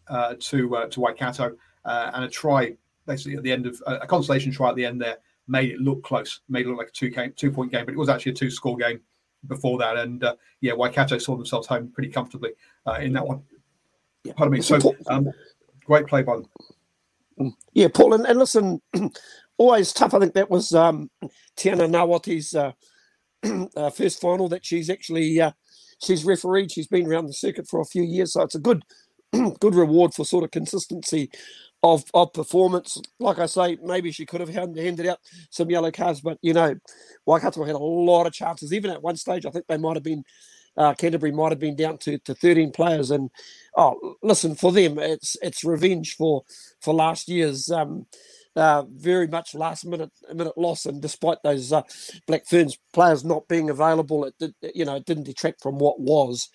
uh, 0.08 0.34
to 0.40 0.76
uh, 0.76 0.86
to 0.88 1.00
Waikato, 1.00 1.56
uh, 1.84 2.10
and 2.14 2.24
a 2.24 2.28
try 2.28 2.76
basically 3.06 3.36
at 3.36 3.42
the 3.42 3.52
end 3.52 3.66
of 3.66 3.80
a 3.86 4.06
consolation 4.06 4.52
try 4.52 4.68
at 4.68 4.76
the 4.76 4.84
end 4.84 5.00
there 5.00 5.16
made 5.48 5.70
it 5.70 5.80
look 5.80 6.02
close, 6.02 6.40
made 6.48 6.66
it 6.66 6.68
look 6.68 6.78
like 6.78 6.88
a 6.88 6.92
two 6.92 7.10
game, 7.10 7.32
two 7.36 7.50
point 7.50 7.72
game, 7.72 7.84
but 7.84 7.94
it 7.94 7.98
was 7.98 8.08
actually 8.08 8.32
a 8.32 8.34
two 8.34 8.50
score 8.50 8.76
game 8.76 9.00
before 9.46 9.78
that. 9.78 9.96
And 9.96 10.22
uh, 10.22 10.36
yeah, 10.60 10.74
Waikato 10.74 11.18
saw 11.18 11.36
themselves 11.36 11.66
home 11.66 11.90
pretty 11.92 12.10
comfortably 12.10 12.50
uh, 12.86 12.98
in 13.00 13.12
that 13.14 13.26
one. 13.26 13.42
Yeah. 14.24 14.34
Pardon 14.36 14.52
me. 14.52 14.62
So 14.62 14.94
um, 15.08 15.30
great 15.84 16.06
play 16.06 16.22
by 16.22 16.36
them. 16.36 16.46
Mm. 17.40 17.52
Yeah, 17.72 17.88
Paul, 17.92 18.14
and, 18.14 18.26
and 18.26 18.38
listen, 18.38 18.80
always 19.56 19.92
tough. 19.92 20.14
I 20.14 20.18
think 20.18 20.34
that 20.34 20.50
was 20.50 20.74
um, 20.74 21.10
Tiana 21.56 21.88
Ngawati's 21.88 22.54
uh, 22.54 22.72
uh, 23.76 23.90
first 23.90 24.20
final 24.20 24.48
that 24.48 24.66
she's 24.66 24.90
actually 24.90 25.40
uh, 25.40 25.52
she's 26.04 26.24
refereed. 26.24 26.72
She's 26.72 26.88
been 26.88 27.06
around 27.06 27.26
the 27.26 27.32
circuit 27.32 27.68
for 27.68 27.80
a 27.80 27.86
few 27.86 28.02
years, 28.02 28.32
so 28.32 28.42
it's 28.42 28.56
a 28.56 28.60
good 28.60 28.82
good 29.60 29.74
reward 29.74 30.14
for 30.14 30.24
sort 30.24 30.44
of 30.44 30.50
consistency 30.50 31.30
of 31.82 32.04
of 32.14 32.32
performance. 32.32 33.00
Like 33.18 33.38
I 33.38 33.46
say, 33.46 33.78
maybe 33.82 34.12
she 34.12 34.26
could 34.26 34.40
have 34.40 34.48
handed 34.48 35.06
out 35.06 35.20
some 35.50 35.70
yellow 35.70 35.90
cards, 35.90 36.20
but 36.20 36.38
you 36.42 36.52
know, 36.52 36.74
Waikato 37.26 37.64
had 37.64 37.74
a 37.74 37.78
lot 37.78 38.26
of 38.26 38.32
chances. 38.32 38.72
Even 38.72 38.90
at 38.90 39.02
one 39.02 39.16
stage, 39.16 39.46
I 39.46 39.50
think 39.50 39.66
they 39.68 39.76
might 39.76 39.96
have 39.96 40.02
been 40.02 40.24
uh, 40.78 40.94
Canterbury 40.94 41.32
might 41.32 41.50
have 41.50 41.58
been 41.58 41.76
down 41.76 41.98
to, 41.98 42.18
to 42.18 42.34
13 42.34 42.70
players. 42.70 43.10
And 43.10 43.30
oh, 43.76 44.14
listen, 44.22 44.54
for 44.54 44.72
them, 44.72 44.98
it's 44.98 45.36
it's 45.42 45.64
revenge 45.64 46.14
for 46.16 46.44
for 46.80 46.94
last 46.94 47.28
year's 47.28 47.70
um, 47.70 48.06
uh, 48.58 48.84
very 48.90 49.28
much 49.28 49.54
last 49.54 49.86
minute 49.86 50.10
minute 50.34 50.58
loss, 50.58 50.84
and 50.84 51.00
despite 51.00 51.38
those 51.44 51.72
uh, 51.72 51.82
Black 52.26 52.46
Ferns 52.46 52.76
players 52.92 53.24
not 53.24 53.46
being 53.48 53.70
available, 53.70 54.24
it 54.24 54.34
did, 54.38 54.54
you 54.74 54.84
know 54.84 54.96
it 54.96 55.06
didn't 55.06 55.24
detract 55.24 55.62
from 55.62 55.78
what 55.78 56.00
was 56.00 56.48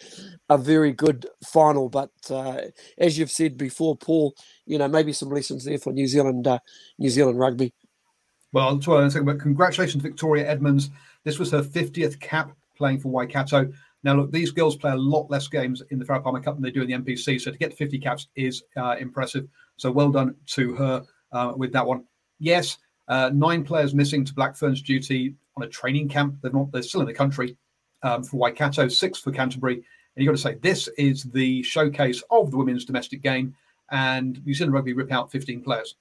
a 0.50 0.58
very 0.58 0.92
good 0.92 1.26
final. 1.46 1.90
But 1.90 2.12
uh, 2.30 2.58
as 2.98 3.18
you've 3.18 3.32
said 3.32 3.58
before, 3.58 3.96
Paul, 3.96 4.36
you 4.66 4.78
know 4.78 4.88
maybe 4.88 5.14
some 5.14 5.30
lessons 5.30 5.64
there 5.64 5.78
for 5.78 5.94
New 5.94 6.08
Zealand 6.08 6.46
uh, 6.46 6.60
New 7.00 7.10
Zealand 7.10 7.40
rugby. 7.40 7.74
Well, 8.52 8.76
that's 8.76 8.88
what 8.88 9.16
I'm. 9.16 9.26
But 9.26 9.40
congratulations, 9.40 10.04
Victoria 10.04 10.48
Edmonds. 10.48 10.90
This 11.24 11.40
was 11.40 11.52
her 11.52 11.64
50th 11.64 12.20
cap 12.20 12.52
playing 12.76 13.00
for 13.00 13.10
Waikato. 13.10 13.72
Now, 14.04 14.16
look, 14.16 14.32
these 14.32 14.52
girls 14.52 14.76
play 14.76 14.92
a 14.92 14.98
lot 14.98 15.32
less 15.32 15.48
games 15.48 15.82
in 15.90 15.98
the 15.98 16.06
Farah 16.06 16.22
Palmer 16.22 16.42
Cup 16.42 16.56
than 16.56 16.64
they 16.64 16.72
do 16.72 16.82
in 16.82 16.88
the 16.88 16.94
NPC. 16.94 17.40
So 17.40 17.52
to 17.52 17.58
get 17.58 17.74
50 17.78 17.98
caps 18.00 18.28
is 18.36 18.62
uh, 18.76 18.98
impressive. 19.00 19.48
So 19.78 19.92
well 19.92 20.12
done 20.12 20.36
to 20.48 20.76
her 20.76 21.06
uh, 21.34 21.54
with 21.56 21.74
that 21.74 21.86
one. 21.86 22.06
Yes, 22.40 22.78
uh, 23.08 23.32
nine 23.34 23.64
players 23.64 23.94
missing 23.94 24.24
to 24.26 24.34
Black 24.34 24.56
Ferns 24.56 24.82
duty 24.82 25.36
on 25.58 25.64
a 25.64 25.68
training 25.68 26.10
camp. 26.10 26.38
They're 26.42 26.52
not. 26.52 26.72
They're 26.72 26.84
still 26.84 27.02
in 27.02 27.08
the 27.08 27.14
country 27.14 27.58
um, 28.04 28.24
for 28.24 28.38
Waikato. 28.38 28.88
Six 28.88 29.20
for 29.20 29.32
Canterbury. 29.32 29.76
And 30.16 30.24
you've 30.24 30.28
got 30.28 30.38
to 30.38 30.42
say 30.42 30.56
this 30.56 30.88
is 30.98 31.24
the 31.24 31.64
showcase 31.64 32.24
of 32.30 32.52
the 32.52 32.58
women's 32.58 32.86
domestic 32.86 33.22
game. 33.22 33.56
And 33.92 34.38
you 34.38 34.44
New 34.46 34.54
Zealand 34.54 34.74
Rugby 34.74 34.94
rip 34.94 35.12
out 35.12 35.32
15 35.32 35.62
players. 35.62 35.96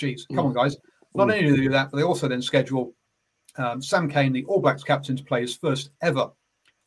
Jeez, 0.00 0.22
come 0.28 0.38
mm. 0.38 0.48
on, 0.48 0.52
guys. 0.54 0.76
Not 1.14 1.28
mm. 1.28 1.32
only 1.32 1.46
do 1.46 1.56
they 1.56 1.62
do 1.62 1.68
that, 1.70 1.90
but 1.90 1.96
they 1.96 2.02
also 2.02 2.28
then 2.28 2.42
schedule 2.42 2.94
um, 3.56 3.82
Sam 3.82 4.08
Cane, 4.08 4.32
the 4.32 4.44
All 4.44 4.60
Blacks 4.60 4.84
captain, 4.84 5.16
to 5.16 5.24
play 5.24 5.42
his 5.42 5.56
first 5.56 5.90
ever 6.00 6.30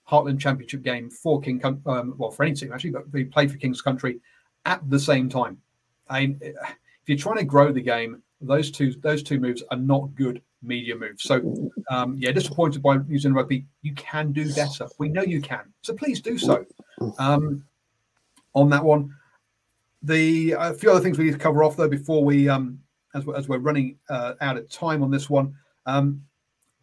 Heartland 0.09 0.39
Championship 0.39 0.81
game 0.81 1.09
for 1.09 1.39
King, 1.41 1.63
um, 1.63 2.15
well, 2.17 2.31
for 2.31 2.43
any 2.43 2.53
team 2.53 2.71
actually, 2.73 2.91
but 2.91 3.05
he 3.13 3.23
played 3.23 3.51
for 3.51 3.57
King's 3.57 3.81
Country 3.81 4.19
at 4.65 4.87
the 4.89 4.99
same 4.99 5.29
time. 5.29 5.57
I 6.09 6.27
mean, 6.27 6.41
you're 7.11 7.19
trying 7.19 7.37
to 7.37 7.43
grow 7.43 7.73
the 7.73 7.81
game, 7.81 8.21
those 8.39 8.71
two 8.71 8.93
those 9.01 9.21
two 9.21 9.37
moves 9.37 9.61
are 9.69 9.77
not 9.77 10.15
good 10.15 10.41
media 10.63 10.95
moves. 10.95 11.23
So, 11.23 11.69
um, 11.89 12.15
yeah, 12.17 12.31
disappointed 12.31 12.81
by 12.81 12.97
New 12.97 13.19
Zealand 13.19 13.35
Rugby. 13.35 13.65
You 13.81 13.93
can 13.95 14.31
do 14.31 14.51
better. 14.53 14.87
We 14.97 15.09
know 15.09 15.23
you 15.23 15.41
can. 15.41 15.73
So 15.81 15.93
please 15.93 16.21
do 16.21 16.37
so. 16.37 16.65
Um, 17.19 17.65
on 18.53 18.69
that 18.69 18.83
one, 18.83 19.13
the 20.03 20.55
a 20.57 20.73
few 20.73 20.89
other 20.89 21.01
things 21.01 21.17
we 21.17 21.25
need 21.25 21.33
to 21.33 21.37
cover 21.37 21.63
off 21.65 21.75
though 21.75 21.89
before 21.89 22.23
we, 22.23 22.47
um, 22.47 22.79
as 23.13 23.25
we're, 23.25 23.35
as 23.35 23.49
we're 23.49 23.57
running 23.57 23.97
uh, 24.09 24.35
out 24.39 24.55
of 24.55 24.69
time 24.69 25.03
on 25.03 25.11
this 25.11 25.29
one. 25.29 25.53
Um, 25.85 26.23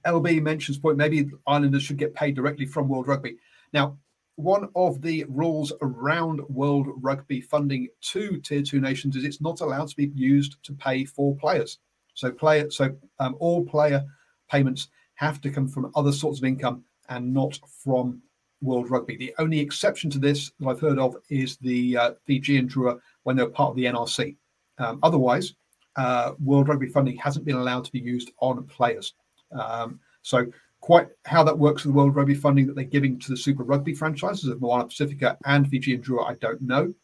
LB 0.04 0.42
mentions 0.42 0.78
point 0.78 0.96
maybe 0.96 1.30
Islanders 1.46 1.82
should 1.82 1.96
get 1.96 2.14
paid 2.14 2.36
directly 2.36 2.66
from 2.66 2.88
World 2.88 3.08
Rugby. 3.08 3.36
Now, 3.72 3.96
one 4.38 4.68
of 4.76 5.02
the 5.02 5.24
rules 5.28 5.72
around 5.82 6.40
World 6.48 6.86
Rugby 7.00 7.40
funding 7.40 7.88
to 8.02 8.38
Tier 8.38 8.62
Two 8.62 8.80
nations 8.80 9.16
is 9.16 9.24
it's 9.24 9.40
not 9.40 9.60
allowed 9.60 9.88
to 9.88 9.96
be 9.96 10.12
used 10.14 10.62
to 10.62 10.72
pay 10.74 11.04
for 11.04 11.34
players. 11.34 11.78
So 12.14 12.30
player, 12.30 12.70
so 12.70 12.96
um, 13.18 13.34
all 13.40 13.64
player 13.64 14.04
payments 14.48 14.88
have 15.14 15.40
to 15.40 15.50
come 15.50 15.66
from 15.66 15.90
other 15.96 16.12
sorts 16.12 16.38
of 16.38 16.44
income 16.44 16.84
and 17.08 17.34
not 17.34 17.58
from 17.82 18.22
World 18.60 18.92
Rugby. 18.92 19.16
The 19.16 19.34
only 19.38 19.58
exception 19.58 20.08
to 20.10 20.20
this 20.20 20.52
that 20.60 20.68
I've 20.68 20.80
heard 20.80 21.00
of 21.00 21.16
is 21.28 21.56
the 21.56 21.96
uh, 21.96 22.10
Fijian 22.24 22.68
Drua 22.68 23.00
when 23.24 23.34
they're 23.34 23.48
part 23.48 23.70
of 23.70 23.76
the 23.76 23.86
NRC. 23.86 24.36
Um, 24.78 25.00
otherwise, 25.02 25.54
uh, 25.96 26.34
World 26.40 26.68
Rugby 26.68 26.86
funding 26.86 27.16
hasn't 27.16 27.44
been 27.44 27.56
allowed 27.56 27.84
to 27.86 27.92
be 27.92 27.98
used 27.98 28.30
on 28.38 28.64
players. 28.68 29.14
Um, 29.50 29.98
so 30.22 30.46
quite 30.88 31.08
how 31.26 31.44
that 31.44 31.58
works 31.58 31.84
with 31.84 31.92
the 31.92 31.98
World 31.98 32.16
Rugby 32.16 32.34
funding 32.34 32.66
that 32.66 32.74
they're 32.74 32.82
giving 32.82 33.18
to 33.18 33.28
the 33.28 33.36
Super 33.36 33.62
Rugby 33.62 33.92
franchises 33.92 34.48
of 34.48 34.62
Moana 34.62 34.86
Pacifica 34.86 35.36
and 35.44 35.68
Fijian 35.68 36.00
Drua, 36.00 36.30
I 36.30 36.34
don't 36.36 36.62
know. 36.62 36.94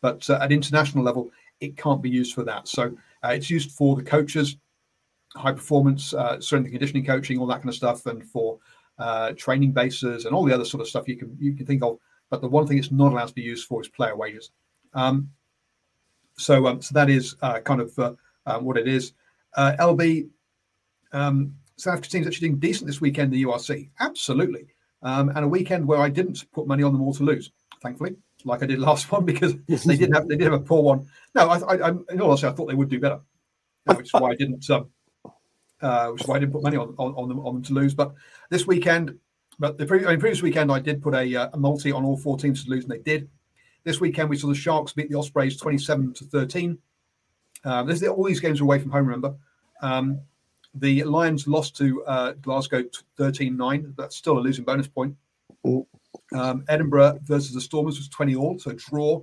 But 0.00 0.30
uh, 0.30 0.38
at 0.40 0.52
international 0.52 1.02
level, 1.02 1.28
it 1.58 1.76
can't 1.76 2.00
be 2.00 2.08
used 2.08 2.36
for 2.36 2.44
that. 2.44 2.68
So 2.68 2.96
uh, 3.24 3.30
it's 3.30 3.50
used 3.50 3.72
for 3.72 3.96
the 3.96 4.02
coaches, 4.04 4.58
high 5.34 5.50
performance, 5.50 6.14
uh, 6.14 6.40
strength 6.40 6.66
and 6.66 6.72
conditioning 6.72 7.04
coaching, 7.04 7.36
all 7.40 7.48
that 7.48 7.56
kind 7.56 7.70
of 7.70 7.74
stuff, 7.74 8.06
and 8.06 8.24
for 8.24 8.60
uh, 9.00 9.32
training 9.32 9.72
bases 9.72 10.24
and 10.24 10.36
all 10.36 10.44
the 10.44 10.54
other 10.54 10.64
sort 10.64 10.80
of 10.80 10.86
stuff 10.86 11.08
you 11.08 11.16
can 11.16 11.36
you 11.40 11.52
can 11.52 11.66
think 11.66 11.82
of. 11.82 11.98
But 12.30 12.42
the 12.42 12.48
one 12.48 12.68
thing 12.68 12.78
it's 12.78 12.92
not 12.92 13.10
allowed 13.10 13.26
to 13.26 13.34
be 13.34 13.42
used 13.42 13.66
for 13.66 13.80
is 13.80 13.88
player 13.88 14.14
wages. 14.14 14.52
Um, 14.94 15.30
so 16.38 16.68
um, 16.68 16.80
so 16.80 16.92
that 16.94 17.10
is 17.10 17.34
uh, 17.42 17.58
kind 17.58 17.80
of 17.80 17.98
uh, 17.98 18.12
uh, 18.46 18.60
what 18.60 18.76
it 18.76 18.86
is. 18.86 19.14
LB, 19.58 20.28
um, 21.10 21.56
South 21.82 21.94
Africa 21.94 22.10
team's 22.10 22.26
actually 22.28 22.48
doing 22.48 22.60
decent 22.60 22.86
this 22.86 23.00
weekend, 23.00 23.32
the 23.32 23.42
URC. 23.42 23.90
Absolutely. 23.98 24.66
Um, 25.02 25.30
and 25.30 25.44
a 25.44 25.48
weekend 25.48 25.86
where 25.86 25.98
I 25.98 26.08
didn't 26.08 26.44
put 26.52 26.68
money 26.68 26.84
on 26.84 26.92
them 26.92 27.02
all 27.02 27.12
to 27.14 27.24
lose, 27.24 27.50
thankfully, 27.82 28.14
like 28.44 28.62
I 28.62 28.66
did 28.66 28.78
last 28.78 29.10
one 29.12 29.24
because 29.24 29.56
they 29.66 29.96
did 29.96 30.14
have 30.14 30.28
they 30.28 30.36
did 30.36 30.44
have 30.44 30.52
a 30.52 30.60
poor 30.60 30.82
one. 30.82 31.08
No, 31.34 31.48
I, 31.48 31.58
I, 31.58 31.88
I 31.88 31.90
in 32.10 32.20
all 32.20 32.30
honesty, 32.30 32.46
I 32.46 32.52
thought 32.52 32.66
they 32.66 32.74
would 32.74 32.88
do 32.88 33.00
better, 33.00 33.20
which 33.84 34.06
is 34.06 34.12
why 34.12 34.30
I 34.30 34.36
didn't. 34.36 34.68
Um, 34.70 34.90
uh, 35.80 36.10
which 36.10 36.22
is 36.22 36.28
why 36.28 36.36
I 36.36 36.38
didn't 36.38 36.52
put 36.52 36.62
money 36.62 36.76
on, 36.76 36.94
on, 36.96 37.12
on 37.14 37.28
them 37.28 37.40
on 37.40 37.54
them 37.54 37.62
to 37.64 37.72
lose. 37.72 37.94
But 37.94 38.14
this 38.48 38.64
weekend, 38.64 39.18
but 39.58 39.76
the 39.76 39.84
pre- 39.84 40.06
I 40.06 40.10
mean, 40.10 40.20
previous 40.20 40.40
weekend, 40.40 40.70
I 40.70 40.78
did 40.78 41.02
put 41.02 41.14
a, 41.14 41.34
uh, 41.34 41.50
a 41.52 41.58
multi 41.58 41.90
on 41.90 42.04
all 42.04 42.16
four 42.16 42.38
teams 42.38 42.62
to 42.64 42.70
lose, 42.70 42.84
and 42.84 42.92
they 42.92 43.00
did. 43.00 43.28
This 43.82 44.00
weekend, 44.00 44.30
we 44.30 44.36
saw 44.38 44.46
the 44.46 44.54
Sharks 44.54 44.92
beat 44.92 45.10
the 45.10 45.18
Ospreys 45.18 45.56
twenty-seven 45.56 46.14
to 46.14 46.24
thirteen. 46.26 46.78
Um, 47.64 47.88
this, 47.88 48.04
all 48.04 48.24
these 48.24 48.38
games 48.38 48.60
are 48.60 48.64
away 48.64 48.78
from 48.78 48.92
home. 48.92 49.06
Remember, 49.06 49.34
um, 49.80 50.20
the 50.74 51.04
Lions 51.04 51.46
lost 51.46 51.76
to 51.76 52.04
uh, 52.04 52.32
Glasgow 52.32 52.84
13 53.16 53.56
9. 53.56 53.94
That's 53.96 54.16
still 54.16 54.38
a 54.38 54.40
losing 54.40 54.64
bonus 54.64 54.88
point. 54.88 55.16
Um, 56.34 56.64
Edinburgh 56.68 57.20
versus 57.22 57.52
the 57.52 57.60
Stormers 57.60 57.98
was 57.98 58.08
20 58.08 58.34
all, 58.36 58.58
so 58.58 58.72
draw. 58.72 59.22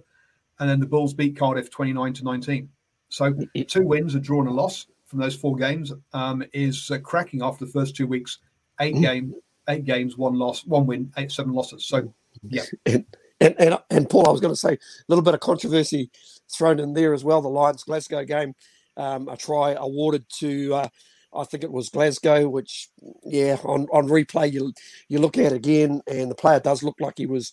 And 0.59 0.69
then 0.69 0.79
the 0.79 0.85
Bulls 0.85 1.13
beat 1.13 1.37
Cardiff 1.37 1.71
29 1.71 2.13
to 2.13 2.23
19. 2.23 2.69
So 3.09 3.33
two 3.67 3.83
wins, 3.83 4.15
a 4.15 4.19
draw, 4.19 4.41
and 4.41 4.49
a 4.49 4.53
loss 4.53 4.87
from 5.05 5.19
those 5.19 5.35
four 5.35 5.55
games 5.55 5.91
um, 6.13 6.43
is 6.53 6.91
uh, 6.91 6.99
cracking 6.99 7.41
after 7.41 7.65
the 7.65 7.71
first 7.71 7.95
two 7.95 8.05
weeks. 8.05 8.39
Eight 8.79 8.95
mm. 8.95 9.01
game, 9.01 9.33
eight 9.67 9.85
games, 9.85 10.17
one 10.17 10.35
loss, 10.35 10.65
one 10.65 10.85
win, 10.85 11.11
eight 11.17 11.31
seven 11.31 11.53
losses. 11.53 11.85
So 11.85 12.13
yeah. 12.47 12.63
And, 13.41 13.55
and, 13.57 13.73
and, 13.73 13.79
and 13.89 14.09
Paul, 14.09 14.27
I 14.27 14.31
was 14.31 14.41
going 14.41 14.53
to 14.53 14.59
say 14.59 14.73
a 14.73 14.77
little 15.07 15.23
bit 15.23 15.33
of 15.33 15.39
controversy 15.39 16.11
thrown 16.51 16.77
in 16.77 16.93
there 16.93 17.13
as 17.13 17.23
well. 17.23 17.41
The 17.41 17.47
Lions 17.47 17.85
Glasgow 17.85 18.25
game, 18.25 18.53
um, 18.97 19.29
a 19.29 19.37
try 19.37 19.75
awarded 19.79 20.25
to 20.39 20.73
uh, 20.73 20.87
I 21.33 21.43
think 21.43 21.63
it 21.63 21.71
was 21.71 21.89
Glasgow, 21.89 22.49
which 22.49 22.89
yeah, 23.23 23.57
on, 23.63 23.87
on 23.93 24.07
replay 24.07 24.51
you 24.51 24.73
you 25.07 25.19
look 25.19 25.37
at 25.37 25.51
again, 25.53 26.01
and 26.07 26.29
the 26.29 26.35
player 26.35 26.59
does 26.59 26.83
look 26.83 26.99
like 26.99 27.15
he 27.17 27.25
was 27.25 27.51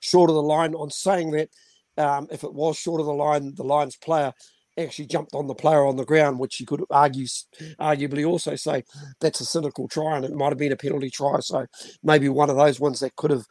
short 0.00 0.30
of 0.30 0.34
the 0.34 0.42
line. 0.42 0.74
On 0.74 0.90
saying 0.90 1.30
that, 1.32 1.48
um, 1.98 2.26
if 2.30 2.44
it 2.44 2.52
was 2.52 2.76
short 2.76 3.00
of 3.00 3.06
the 3.06 3.12
line, 3.12 3.54
the 3.54 3.64
Lions 3.64 3.96
player 3.96 4.32
actually 4.78 5.06
jumped 5.06 5.34
on 5.34 5.46
the 5.46 5.54
player 5.54 5.84
on 5.84 5.96
the 5.96 6.04
ground, 6.04 6.38
which 6.38 6.58
you 6.58 6.66
could 6.66 6.82
argue, 6.90 7.26
arguably 7.78 8.26
also 8.26 8.56
say 8.56 8.82
that's 9.20 9.40
a 9.40 9.44
cynical 9.44 9.86
try, 9.86 10.16
and 10.16 10.24
it 10.24 10.32
might 10.32 10.48
have 10.48 10.58
been 10.58 10.72
a 10.72 10.76
penalty 10.76 11.10
try. 11.10 11.38
So 11.40 11.66
maybe 12.02 12.28
one 12.28 12.50
of 12.50 12.56
those 12.56 12.80
ones 12.80 13.00
that 13.00 13.16
could 13.16 13.30
have 13.30 13.46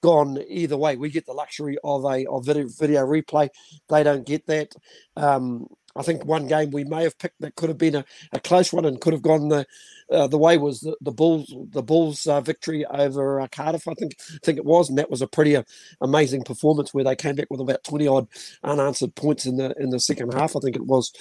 gone 0.00 0.38
either 0.46 0.76
way. 0.76 0.96
We 0.96 1.10
get 1.10 1.26
the 1.26 1.32
luxury 1.32 1.76
of 1.82 2.04
a 2.04 2.26
of 2.26 2.46
video, 2.46 2.68
video 2.68 3.06
replay. 3.06 3.48
They 3.88 4.02
don't 4.02 4.26
get 4.26 4.46
that. 4.46 4.74
Um, 5.16 5.66
I 5.98 6.02
think 6.02 6.24
one 6.24 6.46
game 6.46 6.70
we 6.70 6.84
may 6.84 7.02
have 7.02 7.18
picked 7.18 7.40
that 7.40 7.56
could 7.56 7.68
have 7.68 7.78
been 7.78 7.96
a, 7.96 8.04
a 8.32 8.40
close 8.40 8.72
one 8.72 8.84
and 8.84 9.00
could 9.00 9.12
have 9.12 9.22
gone 9.22 9.48
the 9.48 9.66
uh, 10.10 10.26
the 10.26 10.38
way 10.38 10.56
was 10.56 10.80
the, 10.80 10.96
the 11.00 11.10
Bulls 11.10 11.52
the 11.70 11.82
Bulls 11.82 12.26
uh, 12.26 12.40
victory 12.40 12.86
over 12.86 13.40
uh, 13.40 13.48
Cardiff 13.48 13.86
I 13.88 13.94
think 13.94 14.16
think 14.42 14.58
it 14.58 14.64
was. 14.64 14.88
And 14.88 14.98
that 14.98 15.10
was 15.10 15.22
a 15.22 15.26
pretty 15.26 15.56
uh, 15.56 15.64
amazing 16.00 16.44
performance 16.44 16.94
where 16.94 17.04
they 17.04 17.16
came 17.16 17.34
back 17.34 17.48
with 17.50 17.60
about 17.60 17.84
20 17.84 18.06
odd 18.08 18.28
unanswered 18.62 19.14
points 19.14 19.44
in 19.44 19.56
the 19.56 19.74
in 19.78 19.90
the 19.90 20.00
second 20.00 20.32
half 20.32 20.56
I 20.56 20.60
think 20.60 20.76
it 20.76 20.86
was 20.86 21.12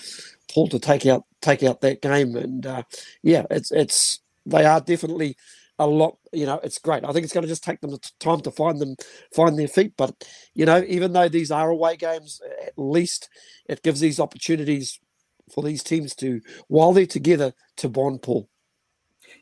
Paul 0.54 0.70
to 0.70 0.80
take 0.80 1.06
out 1.06 1.26
take 1.42 1.64
out 1.64 1.82
that 1.82 2.02
game. 2.02 2.36
And 2.36 2.66
uh, 2.66 2.84
yeah 3.24 3.46
it's 3.50 3.72
it's 3.72 4.20
they 4.46 4.66
are 4.66 4.80
definitely 4.80 5.36
a 5.80 5.88
lot. 5.88 6.18
You 6.32 6.46
know, 6.46 6.60
it's 6.64 6.80
great. 6.80 7.04
I 7.04 7.12
think 7.12 7.24
it's 7.24 7.34
going 7.34 7.44
to 7.44 7.50
just 7.50 7.64
take 7.64 7.82
them 7.82 7.92
the 7.92 8.12
time 8.20 8.42
to 8.42 8.52
find 8.52 8.80
them, 8.80 8.96
find 9.34 9.58
their 9.58 9.68
feet. 9.68 9.94
But 9.98 10.28
you 10.54 10.66
know, 10.66 10.84
even 10.88 11.14
though 11.14 11.30
these 11.30 11.52
are 11.52 11.70
away 11.70 11.98
games, 11.98 12.42
at 12.66 12.74
least 12.78 13.30
it 13.68 13.84
gives 13.84 14.00
these 14.00 14.20
opportunities 14.20 15.00
for 15.54 15.64
these 15.64 15.84
teams 15.84 16.14
to, 16.16 16.42
while 16.68 16.94
they're 16.94 17.06
together, 17.06 17.54
to 17.78 17.90
bond. 17.90 18.22
Paul. 18.22 18.50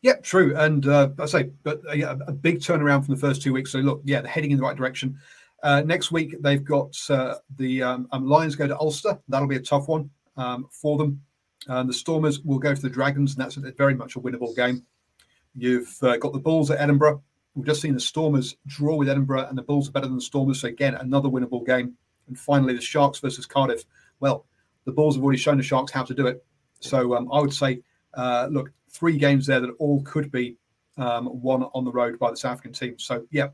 Yeah, 0.01 0.15
true. 0.21 0.55
And 0.55 0.87
uh, 0.87 1.09
I 1.19 1.25
say, 1.25 1.43
but 1.63 1.81
uh, 1.87 2.17
a 2.27 2.31
big 2.31 2.59
turnaround 2.59 3.05
from 3.05 3.15
the 3.15 3.19
first 3.19 3.41
two 3.41 3.53
weeks. 3.53 3.71
So 3.71 3.79
look, 3.79 4.01
yeah, 4.03 4.21
they're 4.21 4.31
heading 4.31 4.51
in 4.51 4.57
the 4.57 4.63
right 4.63 4.75
direction. 4.75 5.17
Uh, 5.63 5.81
next 5.81 6.11
week 6.11 6.35
they've 6.41 6.63
got 6.63 6.95
uh, 7.09 7.35
the 7.57 7.81
um, 7.81 8.07
um, 8.11 8.25
Lions 8.25 8.55
go 8.55 8.67
to 8.67 8.77
Ulster. 8.77 9.19
That'll 9.27 9.47
be 9.47 9.55
a 9.55 9.61
tough 9.61 9.87
one 9.87 10.09
um, 10.37 10.67
for 10.71 10.97
them. 10.97 11.21
And 11.67 11.89
the 11.89 11.93
Stormers 11.93 12.41
will 12.41 12.59
go 12.59 12.75
to 12.75 12.81
the 12.81 12.89
Dragons, 12.89 13.35
and 13.35 13.43
that's 13.43 13.55
very 13.55 13.95
much 13.95 14.15
a 14.15 14.19
winnable 14.19 14.55
game. 14.55 14.85
You've 15.55 15.95
uh, 16.01 16.17
got 16.17 16.33
the 16.33 16.39
Bulls 16.39 16.71
at 16.71 16.79
Edinburgh. 16.79 17.21
We've 17.55 17.65
just 17.65 17.81
seen 17.81 17.93
the 17.93 17.99
Stormers 17.99 18.57
draw 18.67 18.95
with 18.95 19.09
Edinburgh, 19.09 19.47
and 19.47 19.57
the 19.57 19.63
Bulls 19.63 19.87
are 19.87 19.91
better 19.91 20.07
than 20.07 20.17
the 20.17 20.21
Stormers. 20.21 20.61
So 20.61 20.67
again, 20.67 20.95
another 20.95 21.29
winnable 21.29 21.65
game. 21.65 21.95
And 22.27 22.37
finally, 22.37 22.73
the 22.73 22.81
Sharks 22.81 23.19
versus 23.19 23.45
Cardiff. 23.45 23.83
Well, 24.19 24.45
the 24.85 24.91
Bulls 24.91 25.15
have 25.15 25.23
already 25.23 25.39
shown 25.39 25.57
the 25.57 25.63
Sharks 25.63 25.91
how 25.91 26.03
to 26.03 26.13
do 26.13 26.27
it. 26.27 26.43
So 26.79 27.15
um, 27.15 27.31
I 27.31 27.39
would 27.39 27.53
say, 27.53 27.81
uh, 28.13 28.47
look, 28.51 28.71
three 28.89 29.17
games 29.17 29.45
there 29.45 29.59
that 29.59 29.71
all 29.79 30.01
could 30.03 30.31
be 30.31 30.57
um, 30.97 31.29
won 31.41 31.63
on 31.73 31.85
the 31.85 31.91
road 31.91 32.19
by 32.19 32.31
the 32.31 32.37
South 32.37 32.53
African 32.53 32.73
team. 32.73 32.99
So 32.99 33.25
yeah, 33.31 33.49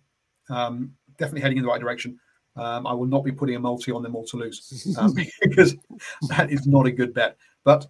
um, 0.49 0.93
definitely 1.17 1.41
heading 1.41 1.57
in 1.57 1.63
the 1.63 1.69
right 1.69 1.81
direction. 1.81 2.19
Um, 2.55 2.85
I 2.85 2.93
will 2.93 3.05
not 3.05 3.23
be 3.23 3.31
putting 3.31 3.55
a 3.55 3.59
multi 3.59 3.91
on 3.91 4.03
them 4.03 4.15
all 4.15 4.25
to 4.25 4.37
lose 4.37 4.95
um, 4.97 5.13
because 5.41 5.75
that 6.29 6.51
is 6.51 6.67
not 6.67 6.85
a 6.85 6.91
good 6.91 7.13
bet. 7.13 7.37
But 7.63 7.87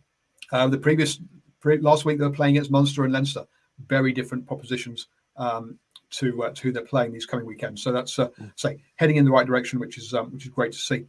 Uh, 0.51 0.67
the 0.67 0.77
previous 0.77 1.19
pre- 1.61 1.79
last 1.79 2.05
week 2.05 2.17
they 2.17 2.25
were 2.25 2.31
playing 2.31 2.55
against 2.57 2.71
Munster 2.71 3.03
and 3.05 3.13
Leinster, 3.13 3.45
very 3.87 4.11
different 4.11 4.45
propositions 4.45 5.07
um, 5.37 5.77
to 6.11 6.43
uh, 6.43 6.49
to 6.51 6.61
who 6.61 6.71
they're 6.71 6.85
playing 6.85 7.13
these 7.13 7.25
coming 7.25 7.45
weekends. 7.45 7.83
So 7.83 7.91
that's 7.91 8.19
uh, 8.19 8.29
say 8.55 8.81
heading 8.95 9.17
in 9.17 9.25
the 9.25 9.31
right 9.31 9.45
direction, 9.45 9.79
which 9.79 9.97
is 9.97 10.13
um, 10.13 10.31
which 10.31 10.45
is 10.45 10.51
great 10.51 10.71
to 10.73 10.77
see. 10.77 11.05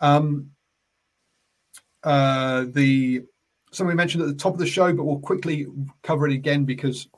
Um, 0.00 0.50
uh, 2.02 2.66
the 2.68 3.22
something 3.72 3.88
we 3.88 3.94
mentioned 3.94 4.22
at 4.22 4.28
the 4.28 4.34
top 4.34 4.52
of 4.52 4.58
the 4.58 4.66
show, 4.66 4.92
but 4.92 5.04
we'll 5.04 5.18
quickly 5.18 5.66
cover 6.02 6.26
it 6.26 6.32
again 6.32 6.64
because 6.64 7.08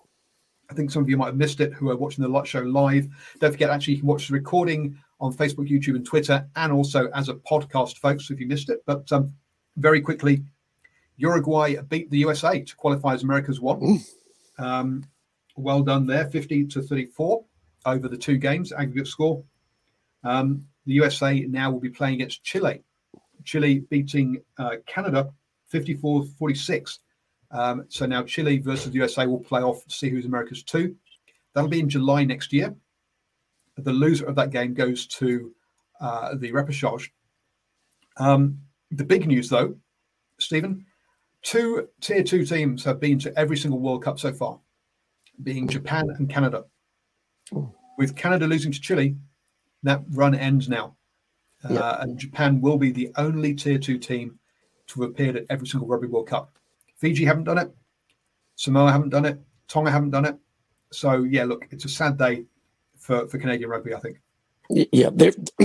I 0.71 0.75
think 0.75 0.91
some 0.91 1.03
of 1.03 1.09
you 1.09 1.17
might 1.17 1.27
have 1.27 1.37
missed 1.37 1.61
it 1.61 1.73
who 1.73 1.91
are 1.91 1.97
watching 1.97 2.23
the 2.23 2.29
lot 2.29 2.47
show 2.47 2.61
live. 2.61 3.09
Don't 3.39 3.53
forget, 3.53 3.71
actually, 3.71 3.95
you 3.95 4.01
can 4.01 4.09
watch 4.09 4.29
the 4.29 4.35
recording 4.35 4.99
on 5.21 5.33
Facebook, 5.33 5.69
YouTube, 5.69 5.97
and 5.97 6.05
Twitter, 6.05 6.47
and 6.57 6.73
also 6.73 7.09
as 7.15 7.29
a 7.29 7.35
podcast, 7.35 7.99
folks, 7.99 8.31
if 8.31 8.41
you 8.41 8.47
missed 8.47 8.71
it. 8.71 8.83
But 8.87 9.11
um, 9.13 9.33
very 9.77 10.01
quickly, 10.01 10.43
Uruguay 11.17 11.77
beat 11.89 12.11
the 12.11 12.19
USA 12.19 12.61
to 12.61 12.77
qualify 12.77 13.15
as 13.15 13.23
America's 13.23 13.61
one. 13.61 14.01
Um, 14.59 15.05
well 15.57 15.83
done 15.83 16.07
there, 16.07 16.27
50 16.27 16.67
to 16.67 16.83
34 16.83 17.45
over 17.87 18.09
the 18.09 18.17
two 18.17 18.37
games, 18.37 18.73
aggregate 18.73 19.09
score. 19.09 19.43
Um, 20.25 20.67
the 20.87 20.95
USA 20.95 21.41
now 21.41 21.71
will 21.71 21.81
be 21.81 21.91
playing 21.91 22.15
against 22.15 22.45
Chile. 22.45 22.83
Chile 23.45 23.81
beating 23.91 24.43
uh, 24.59 24.77
Canada 24.87 25.31
54 25.69 26.25
46. 26.39 26.99
Um, 27.51 27.85
so 27.89 28.07
now 28.07 28.23
Chile 28.25 28.59
versus 28.59 28.91
the 28.91 28.99
USA 28.99 29.27
will 29.27 29.41
play 29.41 29.63
off 29.63 29.85
to 29.87 29.95
see 29.95 30.11
who's 30.11 30.27
America's 30.27 30.63
two. 30.63 30.97
That'll 31.55 31.71
be 31.71 31.81
in 31.81 31.89
July 31.89 32.25
next 32.25 32.53
year. 32.53 32.75
The 33.77 33.93
loser 33.93 34.27
of 34.27 34.35
that 34.37 34.51
game 34.51 34.75
goes 34.75 35.07
to 35.07 35.53
uh, 36.01 36.35
the 36.35 36.53
repechage. 36.53 37.11
Um, 38.17 38.59
the 38.91 39.05
big 39.05 39.27
news, 39.27 39.49
though, 39.49 39.77
Stephen, 40.39 40.87
two 41.43 41.89
tier 42.01 42.23
two 42.23 42.45
teams 42.45 42.85
have 42.85 43.01
been 43.01 43.19
to 43.21 43.39
every 43.39 43.57
single 43.57 43.81
World 43.81 44.05
Cup 44.05 44.19
so 44.19 44.33
far, 44.33 44.59
being 45.43 45.69
Japan 45.69 46.09
and 46.19 46.29
Canada. 46.29 46.65
With 47.97 48.15
Canada 48.17 48.47
losing 48.47 48.73
to 48.73 48.81
Chile, 48.81 49.17
that 49.83 50.03
run 50.11 50.35
ends 50.35 50.69
now. 50.69 50.97
Uh, 51.65 51.73
Yep. 51.73 51.97
And 52.01 52.19
Japan 52.19 52.61
will 52.61 52.79
be 52.79 52.93
the 52.93 53.11
only 53.17 53.55
tier 53.55 53.79
two 53.79 53.99
team 53.99 54.39
to 54.89 55.03
have 55.03 55.11
appeared 55.11 55.37
at 55.37 55.47
every 55.51 55.67
single 55.67 55.89
Rugby 55.89 56.07
World 56.07 56.29
Cup. 56.29 56.57
Fiji 56.97 57.25
haven't 57.25 57.45
done 57.45 57.59
it. 57.59 57.75
Samoa 58.57 58.93
haven't 58.93 59.11
done 59.11 59.25
it. 59.25 59.41
Tonga 59.69 59.91
haven't 59.91 60.11
done 60.11 60.25
it. 60.25 60.37
So 60.93 61.25
yeah, 61.25 61.45
look, 61.45 61.67
it's 61.71 61.85
a 61.85 61.89
sad 61.89 62.17
day 62.17 62.45
for, 62.97 63.27
for 63.29 63.39
Canadian 63.39 63.71
rugby. 63.71 63.95
I 63.95 64.01
think. 64.01 64.21
Yeah, 64.71 65.11
they're, 65.13 65.33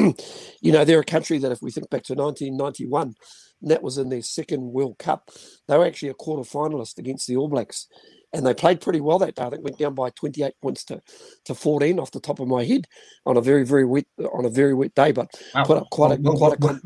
you 0.61 0.71
know, 0.71 0.85
they're 0.85 0.99
a 0.99 1.05
country 1.05 1.37
that 1.39 1.51
if 1.51 1.61
we 1.61 1.71
think 1.71 1.89
back 1.89 2.03
to 2.03 2.13
1991, 2.13 3.13
and 3.61 3.71
that 3.71 3.83
was 3.83 3.97
in 3.97 4.09
their 4.09 4.21
second 4.21 4.61
World 4.73 4.97
Cup, 4.97 5.29
they 5.67 5.77
were 5.77 5.85
actually 5.85 6.09
a 6.09 6.13
quarter 6.13 6.43
finalist 6.49 6.97
against 6.97 7.27
the 7.27 7.37
All 7.37 7.47
Blacks. 7.47 7.87
And 8.35 8.45
they 8.45 8.53
played 8.53 8.81
pretty 8.81 8.99
well 8.99 9.19
that 9.19 9.35
day. 9.35 9.43
I 9.43 9.49
think 9.51 9.63
went 9.63 9.77
down 9.77 9.93
by 9.93 10.09
28 10.09 10.53
points 10.59 10.83
to, 10.85 11.01
to 11.45 11.53
14 11.53 11.99
off 11.99 12.11
the 12.11 12.19
top 12.19 12.39
of 12.39 12.47
my 12.47 12.63
head 12.63 12.85
on 13.27 13.37
a 13.37 13.41
very, 13.41 13.63
very 13.63 13.85
wet 13.85 14.05
on 14.33 14.45
a 14.45 14.49
very 14.49 14.73
wet 14.73 14.95
day, 14.95 15.11
but 15.11 15.29
put 15.65 15.77
up 15.77 15.89
quite 15.91 16.13
a 16.13 16.17
quite 16.17 16.53
a. 16.59 16.81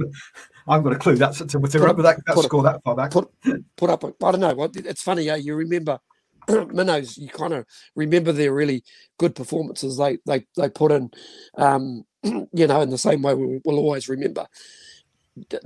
I've 0.68 0.84
got 0.84 0.92
a 0.94 0.98
clue. 0.98 1.16
That's 1.16 1.38
to, 1.38 1.46
to 1.46 1.60
remember 1.80 2.02
that, 2.02 2.18
that 2.26 2.36
a- 2.38 2.62
that 2.64 2.82
far 2.84 2.96
back. 2.96 3.12
put 3.12 3.30
put 3.78 3.90
up. 3.90 4.04
A, 4.04 4.08
I 4.26 4.32
don't 4.32 4.42
know. 4.42 4.70
It's 4.76 5.02
funny. 5.02 5.24
Yeah, 5.24 5.38
you 5.38 5.56
remember 5.56 6.00
minnows. 6.74 7.18
You 7.18 7.30
kind 7.30 7.54
of 7.54 7.66
remember 7.96 8.32
their 8.34 8.54
really 8.54 8.84
good 9.20 9.36
performances. 9.36 9.98
They 9.98 10.20
they 10.26 10.46
they 10.58 10.70
put 10.70 10.92
in. 10.94 11.12
Um, 11.58 12.06
you 12.24 12.68
know, 12.68 12.82
in 12.82 12.90
the 12.92 12.98
same 13.00 13.22
way 13.24 13.34
we 13.36 13.62
will 13.66 13.80
always 13.80 14.10
remember 14.10 14.48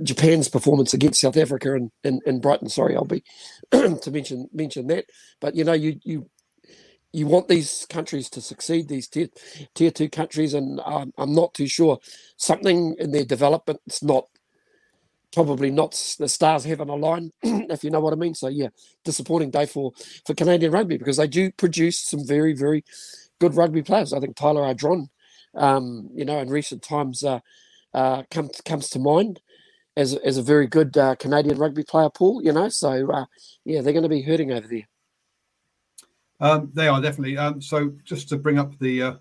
Japan's 0.02 0.48
performance 0.48 0.94
against 0.94 1.20
South 1.20 1.36
Africa 1.36 1.74
and 1.74 1.90
in, 2.04 2.20
in 2.26 2.40
Brighton. 2.40 2.68
Sorry, 2.68 2.96
I'll 2.96 3.04
be 3.04 3.24
to 3.72 4.10
mention 4.10 4.48
mention 4.52 4.88
that. 4.88 5.06
But 5.40 5.56
you 5.56 5.64
know, 5.64 5.74
you 5.74 6.00
you 6.04 6.30
you 7.12 7.26
want 7.26 7.48
these 7.48 7.86
countries 7.90 8.30
to 8.30 8.42
succeed, 8.42 8.88
these 8.88 9.08
tier, 9.08 9.28
tier 9.74 9.92
two 9.92 10.10
countries, 10.10 10.54
and 10.54 10.80
um, 10.86 11.12
I'm 11.18 11.34
not 11.34 11.54
too 11.54 11.68
sure 11.68 11.98
something 12.38 12.96
in 13.00 13.12
their 13.12 13.26
development 13.26 13.80
is 13.88 14.02
not 14.04 14.26
probably 15.32 15.70
not 15.70 15.92
the 16.18 16.28
stars 16.28 16.64
haven't 16.64 16.88
aligned, 16.88 17.32
if 17.42 17.82
you 17.82 17.90
know 17.90 18.00
what 18.00 18.12
I 18.12 18.16
mean. 18.16 18.34
So 18.34 18.48
yeah, 18.48 18.68
disappointing 19.04 19.50
day 19.50 19.66
for 19.66 19.92
for 20.26 20.34
Canadian 20.34 20.72
rugby 20.72 20.98
because 20.98 21.16
they 21.16 21.26
do 21.26 21.50
produce 21.52 21.98
some 21.98 22.26
very 22.26 22.54
very 22.54 22.84
good 23.40 23.56
rugby 23.56 23.82
players. 23.82 24.12
I 24.12 24.20
think 24.20 24.36
Tyler 24.36 24.62
Ardron, 24.62 25.08
um, 25.54 26.10
you 26.14 26.24
know, 26.24 26.38
in 26.38 26.48
recent 26.48 26.82
times 26.82 27.24
uh, 27.24 27.40
uh, 27.94 28.22
comes 28.30 28.60
comes 28.64 28.88
to 28.90 28.98
mind 28.98 29.40
as 29.96 30.14
as 30.14 30.36
a 30.36 30.42
very 30.42 30.66
good 30.66 30.96
uh, 30.96 31.14
Canadian 31.16 31.58
rugby 31.58 31.84
player 31.84 32.10
pool. 32.10 32.42
You 32.42 32.52
know, 32.52 32.68
so 32.68 33.10
uh, 33.10 33.26
yeah, 33.64 33.80
they're 33.80 33.92
going 33.92 34.04
to 34.04 34.08
be 34.08 34.22
hurting 34.22 34.52
over 34.52 34.66
there. 34.66 34.88
Um, 36.40 36.70
they 36.74 36.88
are 36.88 37.00
definitely. 37.00 37.38
Um, 37.38 37.60
so 37.60 37.92
just 38.04 38.28
to 38.30 38.36
bring 38.36 38.58
up 38.58 38.78
the 38.78 39.02
uh, 39.02 39.14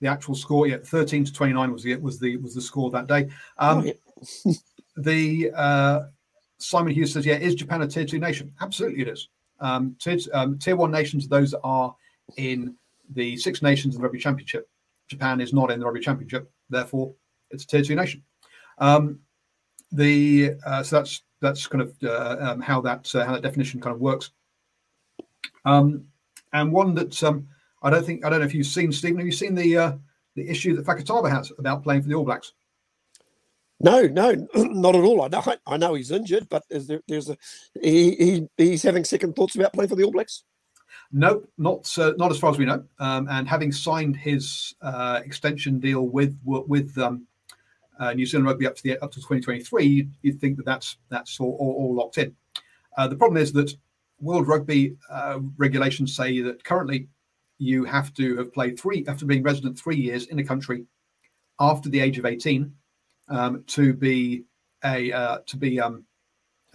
the 0.00 0.08
actual 0.08 0.34
score, 0.34 0.66
yeah, 0.66 0.78
thirteen 0.84 1.24
to 1.24 1.32
twenty 1.32 1.52
nine 1.52 1.72
was 1.72 1.82
the 1.82 1.96
was 1.96 2.18
the 2.18 2.36
was 2.38 2.54
the 2.54 2.60
score 2.60 2.90
that 2.90 3.06
day. 3.06 3.28
Um, 3.58 3.80
Oh, 3.80 3.92
yeah. 4.46 4.52
the 4.96 5.50
uh, 5.54 6.00
Simon 6.58 6.92
Hughes 6.92 7.12
says, 7.12 7.26
yeah, 7.26 7.36
is 7.36 7.54
Japan 7.54 7.82
a 7.82 7.86
tier 7.86 8.04
two 8.04 8.18
nation? 8.18 8.52
Absolutely, 8.60 9.02
it 9.02 9.08
is. 9.08 9.28
Um, 9.60 9.96
tier, 10.00 10.18
um, 10.32 10.58
tier 10.58 10.76
one 10.76 10.90
nations, 10.90 11.26
are 11.26 11.28
those 11.28 11.52
that 11.52 11.60
are 11.62 11.94
in 12.36 12.74
the 13.10 13.36
Six 13.36 13.62
Nations 13.62 13.94
and 13.94 14.02
the 14.02 14.04
Rugby 14.04 14.18
Championship. 14.18 14.68
Japan 15.08 15.40
is 15.40 15.52
not 15.52 15.70
in 15.70 15.78
the 15.78 15.86
Rugby 15.86 16.00
Championship, 16.00 16.50
therefore, 16.70 17.14
it's 17.50 17.64
a 17.64 17.66
tier 17.66 17.82
two 17.82 17.94
nation. 17.94 18.22
Um, 18.78 19.20
the 19.92 20.54
uh, 20.66 20.82
so 20.82 20.96
that's 20.96 21.22
that's 21.40 21.66
kind 21.66 21.82
of 21.82 21.94
uh, 22.02 22.36
um, 22.40 22.60
how 22.60 22.80
that 22.80 23.14
uh, 23.14 23.24
how 23.24 23.32
that 23.32 23.42
definition 23.42 23.80
kind 23.80 23.94
of 23.94 24.00
works. 24.00 24.30
Um, 25.64 26.04
and 26.52 26.72
one 26.72 26.94
that 26.94 27.22
um, 27.22 27.46
I 27.82 27.90
don't 27.90 28.04
think 28.04 28.24
I 28.24 28.30
don't 28.30 28.40
know 28.40 28.46
if 28.46 28.54
you've 28.54 28.66
seen 28.66 28.90
Stephen. 28.90 29.18
Have 29.18 29.26
you 29.26 29.32
seen 29.32 29.54
the 29.54 29.76
uh, 29.76 29.92
the 30.34 30.48
issue 30.48 30.74
that 30.74 30.86
Fakatava 30.86 31.30
has 31.30 31.52
about 31.58 31.82
playing 31.82 32.02
for 32.02 32.08
the 32.08 32.14
All 32.14 32.24
Blacks? 32.24 32.54
No, 33.80 34.02
no, 34.02 34.34
not 34.54 34.94
at 34.94 35.04
all. 35.04 35.22
I 35.22 35.28
know, 35.28 35.42
I 35.66 35.76
know 35.76 35.94
he's 35.94 36.10
injured, 36.10 36.48
but 36.48 36.64
there, 36.70 37.00
there's 37.08 37.28
a 37.28 37.36
he, 37.80 38.14
he 38.14 38.48
he's 38.56 38.82
having 38.82 39.04
second 39.04 39.34
thoughts 39.34 39.56
about 39.56 39.72
playing 39.72 39.88
for 39.88 39.96
the 39.96 40.04
All 40.04 40.12
Blacks. 40.12 40.44
No, 41.12 41.42
not 41.58 41.96
uh, 41.98 42.12
not 42.16 42.30
as 42.30 42.38
far 42.38 42.50
as 42.50 42.58
we 42.58 42.64
know. 42.64 42.84
Um, 42.98 43.28
and 43.30 43.48
having 43.48 43.72
signed 43.72 44.16
his 44.16 44.74
uh, 44.82 45.20
extension 45.24 45.78
deal 45.78 46.02
with 46.02 46.38
with 46.44 46.96
um, 46.98 47.26
uh, 47.98 48.12
New 48.12 48.26
Zealand 48.26 48.46
Rugby 48.46 48.66
up 48.66 48.76
to 48.76 48.82
the 48.82 48.98
up 48.98 49.10
to 49.12 49.20
2023, 49.20 49.84
you'd, 49.84 50.14
you'd 50.22 50.40
think 50.40 50.56
that 50.56 50.66
that's 50.66 50.96
that's 51.10 51.38
all, 51.40 51.56
all, 51.60 51.74
all 51.78 51.94
locked 51.94 52.18
in. 52.18 52.34
Uh, 52.96 53.08
the 53.08 53.16
problem 53.16 53.40
is 53.40 53.52
that 53.52 53.74
World 54.20 54.48
Rugby 54.48 54.96
uh, 55.10 55.40
regulations 55.56 56.16
say 56.16 56.40
that 56.40 56.64
currently 56.64 57.08
you 57.58 57.84
have 57.84 58.12
to 58.14 58.36
have 58.36 58.52
played 58.52 58.78
three 58.78 59.04
after 59.06 59.26
being 59.26 59.42
resident 59.42 59.78
three 59.78 59.96
years 59.96 60.26
in 60.26 60.38
a 60.38 60.44
country 60.44 60.86
after 61.60 61.88
the 61.88 62.00
age 62.00 62.18
of 62.18 62.26
18 62.26 62.72
um, 63.28 63.64
to 63.66 63.92
be 63.94 64.44
a 64.84 65.12
uh, 65.12 65.38
to 65.46 65.56
be 65.56 65.80
um, 65.80 66.04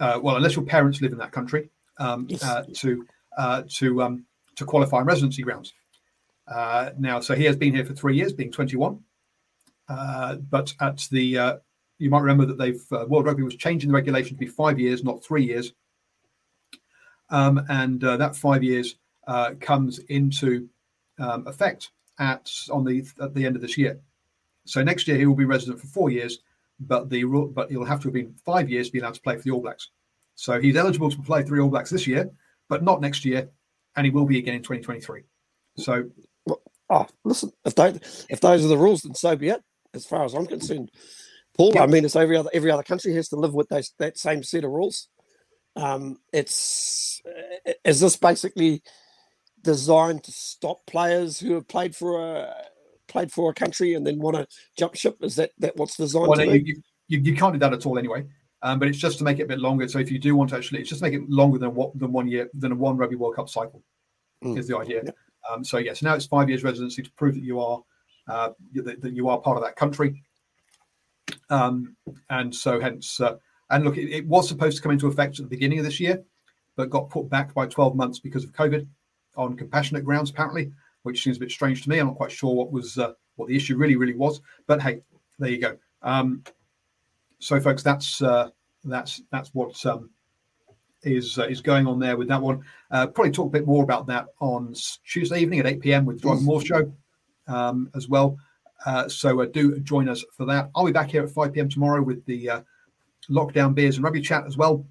uh, 0.00 0.18
well 0.22 0.36
unless 0.36 0.56
your 0.56 0.64
parents 0.64 1.00
live 1.00 1.12
in 1.12 1.18
that 1.18 1.32
country 1.32 1.70
um, 1.98 2.26
Yes. 2.28 2.42
uh, 2.42 2.64
to 2.74 3.06
uh, 3.36 3.62
to 3.68 4.02
um, 4.02 4.24
to 4.56 4.64
qualify 4.64 4.98
on 4.98 5.06
residency 5.06 5.42
grounds. 5.42 5.72
Uh, 6.48 6.90
now, 6.98 7.20
so 7.20 7.34
he 7.34 7.44
has 7.44 7.56
been 7.56 7.74
here 7.74 7.84
for 7.84 7.94
three 7.94 8.16
years, 8.16 8.32
being 8.32 8.50
21. 8.50 8.98
Uh, 9.88 10.36
but 10.36 10.74
at 10.80 11.06
the 11.10 11.38
uh, 11.38 11.56
you 11.98 12.10
might 12.10 12.20
remember 12.20 12.46
that 12.46 12.58
they've 12.58 12.82
uh, 12.92 13.04
World 13.08 13.26
Rugby 13.26 13.42
was 13.42 13.56
changing 13.56 13.88
the 13.88 13.94
regulation 13.94 14.36
to 14.36 14.40
be 14.40 14.46
five 14.46 14.78
years, 14.78 15.04
not 15.04 15.22
three 15.22 15.44
years. 15.44 15.72
Um, 17.28 17.64
and 17.68 18.02
uh, 18.02 18.16
that 18.16 18.34
five 18.34 18.64
years 18.64 18.96
uh, 19.28 19.52
comes 19.60 19.98
into 20.08 20.68
um, 21.18 21.46
effect 21.46 21.90
at 22.18 22.50
on 22.72 22.84
the 22.84 23.04
at 23.20 23.34
the 23.34 23.44
end 23.46 23.54
of 23.56 23.62
this 23.62 23.78
year. 23.78 24.00
So 24.66 24.82
next 24.82 25.08
year 25.08 25.16
he 25.16 25.26
will 25.26 25.34
be 25.34 25.44
resident 25.44 25.80
for 25.80 25.86
four 25.86 26.10
years, 26.10 26.38
but 26.78 27.08
the 27.10 27.24
but 27.54 27.70
he'll 27.70 27.84
have 27.84 28.00
to 28.00 28.08
have 28.08 28.14
been 28.14 28.34
five 28.44 28.70
years 28.70 28.88
to 28.88 28.92
be 28.92 29.00
allowed 29.00 29.14
to 29.14 29.20
play 29.20 29.36
for 29.36 29.42
the 29.42 29.50
All 29.50 29.60
Blacks. 29.60 29.90
So 30.34 30.60
he's 30.60 30.76
eligible 30.76 31.10
to 31.10 31.22
play 31.22 31.42
three 31.42 31.60
All 31.60 31.68
Blacks 31.68 31.90
this 31.90 32.06
year, 32.06 32.30
but 32.68 32.82
not 32.82 33.00
next 33.00 33.24
year, 33.24 33.50
and 33.96 34.04
he 34.04 34.10
will 34.10 34.26
be 34.26 34.38
again 34.38 34.54
in 34.54 34.62
2023. 34.62 35.22
So 35.76 36.10
Oh, 36.90 37.06
listen, 37.24 37.52
if 37.64 37.76
they 37.76 37.94
if 38.28 38.40
those 38.40 38.64
are 38.64 38.68
the 38.68 38.76
rules, 38.76 39.02
then 39.02 39.14
so 39.14 39.36
be 39.36 39.48
it. 39.48 39.62
As 39.94 40.04
far 40.04 40.24
as 40.24 40.34
I'm 40.34 40.46
concerned, 40.46 40.90
Paul. 41.56 41.78
I 41.78 41.86
mean, 41.86 42.04
it's 42.04 42.16
every 42.16 42.36
other 42.36 42.50
every 42.52 42.70
other 42.70 42.82
country 42.82 43.14
has 43.14 43.28
to 43.28 43.36
live 43.36 43.54
with 43.54 43.68
those 43.68 43.94
that 44.00 44.18
same 44.18 44.42
set 44.42 44.64
of 44.64 44.72
rules. 44.72 45.08
Um, 45.76 46.18
it's 46.32 47.22
is 47.84 48.00
this 48.00 48.16
basically 48.16 48.82
designed 49.62 50.24
to 50.24 50.32
stop 50.32 50.84
players 50.86 51.38
who 51.38 51.54
have 51.54 51.68
played 51.68 51.94
for 51.94 52.20
a 52.20 52.54
played 53.10 53.30
for 53.30 53.50
a 53.50 53.54
country 53.54 53.94
and 53.94 54.06
then 54.06 54.18
want 54.18 54.36
to 54.36 54.46
jump 54.78 54.94
ship? 54.94 55.18
Is 55.20 55.36
that 55.36 55.50
that 55.58 55.76
what's 55.76 55.96
designed 55.96 56.28
well, 56.28 56.38
to 56.38 56.58
you, 56.58 56.82
you, 57.08 57.20
you, 57.20 57.36
can't 57.36 57.52
do 57.52 57.58
that 57.58 57.72
at 57.72 57.84
all 57.84 57.98
anyway. 57.98 58.24
Um, 58.62 58.78
but 58.78 58.88
it's 58.88 58.98
just 58.98 59.18
to 59.18 59.24
make 59.24 59.38
it 59.38 59.44
a 59.44 59.46
bit 59.46 59.58
longer. 59.58 59.88
So 59.88 59.98
if 59.98 60.10
you 60.10 60.18
do 60.18 60.36
want 60.36 60.50
to 60.50 60.56
actually, 60.56 60.80
it's 60.80 60.90
just 60.90 61.02
make 61.02 61.14
it 61.14 61.28
longer 61.28 61.58
than 61.58 61.74
what 61.74 61.98
than 61.98 62.12
one 62.12 62.28
year 62.28 62.48
than 62.54 62.72
a 62.72 62.74
one 62.74 62.96
Rugby 62.96 63.16
World 63.16 63.36
Cup 63.36 63.48
cycle 63.48 63.82
Mm. 64.44 64.58
is 64.58 64.68
the 64.68 64.76
idea. 64.76 65.02
Yeah. 65.04 65.10
Um, 65.50 65.64
so 65.64 65.78
yes, 65.78 66.02
now 66.02 66.14
it's 66.14 66.26
five 66.26 66.48
years 66.48 66.64
residency 66.64 67.02
to 67.02 67.10
prove 67.12 67.34
that 67.34 67.42
you 67.42 67.60
are 67.60 67.82
uh, 68.28 68.50
that, 68.74 69.00
that 69.00 69.14
you 69.14 69.28
are 69.28 69.38
part 69.38 69.56
of 69.56 69.62
that 69.64 69.76
country. 69.76 70.22
Um, 71.48 71.96
and 72.28 72.54
so 72.54 72.80
hence, 72.80 73.20
uh, 73.20 73.36
and 73.70 73.84
look, 73.84 73.96
it, 73.96 74.10
it 74.10 74.26
was 74.26 74.48
supposed 74.48 74.76
to 74.76 74.82
come 74.82 74.92
into 74.92 75.08
effect 75.08 75.38
at 75.38 75.44
the 75.44 75.50
beginning 75.50 75.78
of 75.78 75.84
this 75.84 75.98
year, 75.98 76.22
but 76.76 76.90
got 76.90 77.10
put 77.10 77.28
back 77.28 77.52
by 77.54 77.66
12 77.66 77.96
months 77.96 78.18
because 78.18 78.44
of 78.44 78.52
COVID 78.52 78.86
on 79.36 79.56
compassionate 79.56 80.04
grounds, 80.04 80.30
apparently, 80.30 80.72
which 81.02 81.22
seems 81.22 81.36
a 81.36 81.40
bit 81.40 81.50
strange 81.50 81.82
to 81.82 81.90
me. 81.90 81.98
I'm 81.98 82.08
not 82.08 82.16
quite 82.16 82.32
sure 82.32 82.54
what 82.54 82.72
was 82.72 82.98
uh, 82.98 83.12
what 83.36 83.48
the 83.48 83.56
issue 83.56 83.76
really, 83.76 83.96
really 83.96 84.14
was. 84.14 84.40
But 84.66 84.82
hey, 84.82 85.02
there 85.38 85.50
you 85.50 85.60
go. 85.60 85.76
Um, 86.02 86.42
so, 87.38 87.58
folks, 87.60 87.82
that's 87.82 88.22
uh, 88.22 88.50
that's 88.84 89.22
that's 89.30 89.50
what 89.54 89.84
um, 89.86 90.10
is 91.02 91.38
uh, 91.38 91.46
is 91.46 91.60
going 91.60 91.86
on 91.86 91.98
there 91.98 92.16
with 92.16 92.28
that 92.28 92.40
one. 92.40 92.62
Uh, 92.90 93.06
probably 93.06 93.32
talk 93.32 93.46
a 93.48 93.58
bit 93.58 93.66
more 93.66 93.82
about 93.82 94.06
that 94.06 94.26
on 94.40 94.74
Tuesday 95.04 95.40
evening 95.40 95.60
at 95.60 95.66
8 95.66 95.80
p.m. 95.80 96.04
with 96.04 96.20
Drive 96.20 96.42
More 96.42 96.60
Show 96.62 96.92
um, 97.46 97.90
as 97.94 98.08
well. 98.08 98.36
Uh, 98.86 99.08
so 99.08 99.40
uh, 99.42 99.46
do 99.46 99.78
join 99.80 100.08
us 100.08 100.24
for 100.36 100.46
that. 100.46 100.70
I'll 100.74 100.86
be 100.86 100.92
back 100.92 101.10
here 101.10 101.22
at 101.22 101.30
5 101.30 101.52
p.m. 101.52 101.68
tomorrow 101.68 102.02
with 102.02 102.24
the 102.24 102.48
uh, 102.48 102.60
lockdown 103.28 103.74
beers 103.74 103.96
and 103.96 104.04
rugby 104.04 104.20
chat 104.20 104.44
as 104.46 104.56
well. 104.56 104.86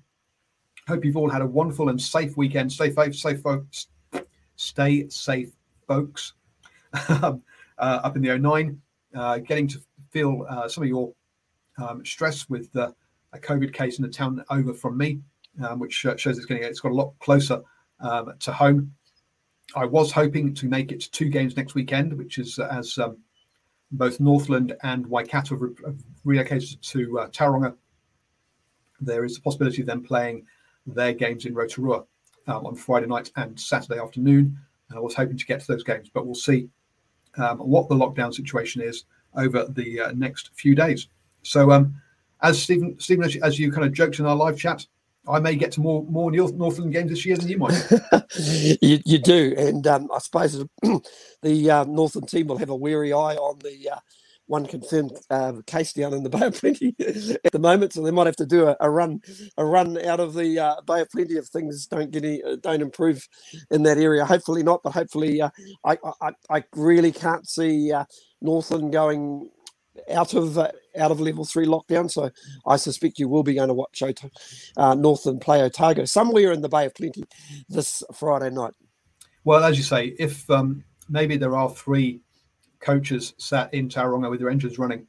Hope 0.87 1.05
you've 1.05 1.17
all 1.17 1.29
had 1.29 1.41
a 1.41 1.45
wonderful 1.45 1.89
and 1.89 2.01
safe 2.01 2.37
weekend. 2.37 2.71
Stay 2.71 2.91
safe, 2.91 3.15
safe 3.15 3.41
folks. 3.41 3.87
Stay 4.55 5.07
safe, 5.09 5.51
folks. 5.89 6.33
Um, 7.21 7.43
uh, 7.77 7.99
up 8.03 8.15
in 8.15 8.21
the 8.23 8.37
09, 8.37 8.81
uh, 9.15 9.37
getting 9.37 9.67
to 9.67 9.79
feel 10.09 10.45
uh, 10.49 10.67
some 10.67 10.83
of 10.83 10.89
your 10.89 11.13
um, 11.77 12.03
stress 12.03 12.49
with 12.49 12.75
a 12.75 12.93
COVID 13.33 13.73
case 13.73 13.99
in 13.99 14.03
the 14.03 14.09
town 14.09 14.43
over 14.49 14.73
from 14.73 14.97
me, 14.97 15.19
um, 15.63 15.79
which 15.79 15.93
shows 15.93 16.25
it's 16.25 16.45
getting 16.45 16.63
it's 16.63 16.79
got 16.79 16.91
a 16.91 16.95
lot 16.95 17.13
closer 17.19 17.61
um, 17.99 18.33
to 18.39 18.51
home. 18.51 18.91
I 19.75 19.85
was 19.85 20.11
hoping 20.11 20.53
to 20.55 20.67
make 20.67 20.91
it 20.91 20.99
to 21.01 21.11
two 21.11 21.29
games 21.29 21.55
next 21.55 21.75
weekend, 21.75 22.11
which 22.17 22.39
is 22.39 22.57
as 22.57 22.97
um, 22.97 23.17
both 23.91 24.19
Northland 24.19 24.75
and 24.83 25.05
Waikato 25.05 25.57
have 25.85 26.03
relocated 26.25 26.81
to 26.81 27.19
uh, 27.19 27.27
Tauranga. 27.29 27.75
There 28.99 29.23
is 29.25 29.37
a 29.37 29.41
possibility 29.41 29.81
of 29.81 29.87
them 29.87 30.03
playing 30.03 30.45
their 30.87 31.13
games 31.13 31.45
in 31.45 31.53
Rotorua 31.53 32.03
um, 32.47 32.65
on 32.65 32.75
Friday 32.75 33.05
night 33.05 33.31
and 33.35 33.59
Saturday 33.59 34.01
afternoon. 34.01 34.57
I 34.95 34.99
was 34.99 35.13
hoping 35.13 35.37
to 35.37 35.45
get 35.45 35.61
to 35.61 35.67
those 35.67 35.83
games, 35.83 36.09
but 36.13 36.25
we'll 36.25 36.35
see 36.35 36.69
um, 37.37 37.59
what 37.59 37.89
the 37.89 37.95
lockdown 37.95 38.33
situation 38.33 38.81
is 38.81 39.05
over 39.35 39.65
the 39.69 40.01
uh, 40.01 40.11
next 40.13 40.51
few 40.55 40.75
days. 40.75 41.07
So, 41.43 41.71
um, 41.71 41.95
as 42.41 42.61
Stephen, 42.61 42.99
Stephen, 42.99 43.25
as, 43.25 43.35
as 43.37 43.59
you 43.59 43.71
kind 43.71 43.85
of 43.85 43.93
joked 43.93 44.19
in 44.19 44.25
our 44.25 44.35
live 44.35 44.57
chat, 44.57 44.85
I 45.27 45.39
may 45.39 45.55
get 45.55 45.71
to 45.73 45.81
more 45.81 46.03
more 46.05 46.31
North, 46.31 46.53
Northland 46.53 46.93
games 46.93 47.11
this 47.11 47.25
year 47.25 47.37
than 47.37 47.49
you 47.49 47.57
might. 47.57 47.91
you, 48.81 48.99
you, 49.05 49.19
do, 49.19 49.53
and 49.57 49.85
um, 49.85 50.09
I 50.13 50.19
suppose 50.19 50.65
the 51.41 51.71
uh, 51.71 51.83
Northland 51.83 52.29
team 52.29 52.47
will 52.47 52.57
have 52.57 52.69
a 52.69 52.75
wary 52.75 53.13
eye 53.13 53.35
on 53.35 53.59
the 53.59 53.89
uh, 53.91 53.99
one 54.49 54.65
confirmed 54.65 55.11
uh, 55.29 55.53
case 55.65 55.93
down 55.93 56.13
in 56.13 56.23
the 56.23 56.29
Bay 56.37 56.47
of 56.47 56.59
Plenty 56.59 56.95
at 57.45 57.51
the 57.51 57.59
moment, 57.59 57.93
so 57.93 58.01
they 58.01 58.11
might 58.11 58.25
have 58.25 58.35
to 58.37 58.45
do 58.45 58.67
a, 58.67 58.75
a 58.79 58.89
run 58.89 59.21
a 59.57 59.65
run 59.65 60.03
out 60.03 60.19
of 60.19 60.33
the 60.33 60.59
uh, 60.59 60.81
Bay 60.85 61.01
of 61.01 61.09
Plenty 61.09 61.35
if 61.35 61.45
things 61.45 61.85
don't 61.87 62.11
get 62.11 62.23
any, 62.23 62.43
uh, 62.43 62.57
don't 62.61 62.81
improve 62.81 63.27
in 63.71 63.83
that 63.83 63.97
area. 63.97 64.25
Hopefully 64.25 64.63
not, 64.63 64.81
but 64.83 64.93
hopefully 64.93 65.41
uh, 65.41 65.49
I, 65.85 65.97
I 66.21 66.31
I 66.49 66.63
really 66.75 67.11
can't 67.11 67.47
see 67.47 67.93
Northland 68.41 68.91
going 68.91 69.49
out 70.11 70.33
of 70.33 70.57
uh, 70.57 70.71
out 70.97 71.11
of 71.11 71.19
level 71.19 71.45
three 71.45 71.65
lockdown. 71.65 72.09
So 72.09 72.29
I 72.65 72.77
suspect 72.77 73.19
you 73.19 73.29
will 73.29 73.43
be 73.43 73.53
going 73.53 73.67
to 73.67 73.73
watch 73.73 74.01
Ot- 74.01 74.31
uh, 74.77 74.95
Northland 74.95 75.41
play 75.41 75.61
Otago 75.61 76.05
somewhere 76.05 76.51
in 76.51 76.61
the 76.61 76.69
Bay 76.69 76.85
of 76.85 76.95
Plenty 76.95 77.23
this 77.67 78.03
Friday 78.13 78.49
night. 78.49 78.73
Well, 79.43 79.63
as 79.63 79.77
you 79.77 79.83
say, 79.83 80.15
if 80.19 80.49
um, 80.49 80.83
maybe 81.07 81.37
there 81.37 81.55
are 81.55 81.69
three 81.69 82.21
coaches 82.79 83.33
sat 83.37 83.73
in 83.73 83.89
Tauranga 83.89 84.29
with 84.29 84.39
their 84.39 84.49
engines 84.49 84.79
running, 84.79 85.05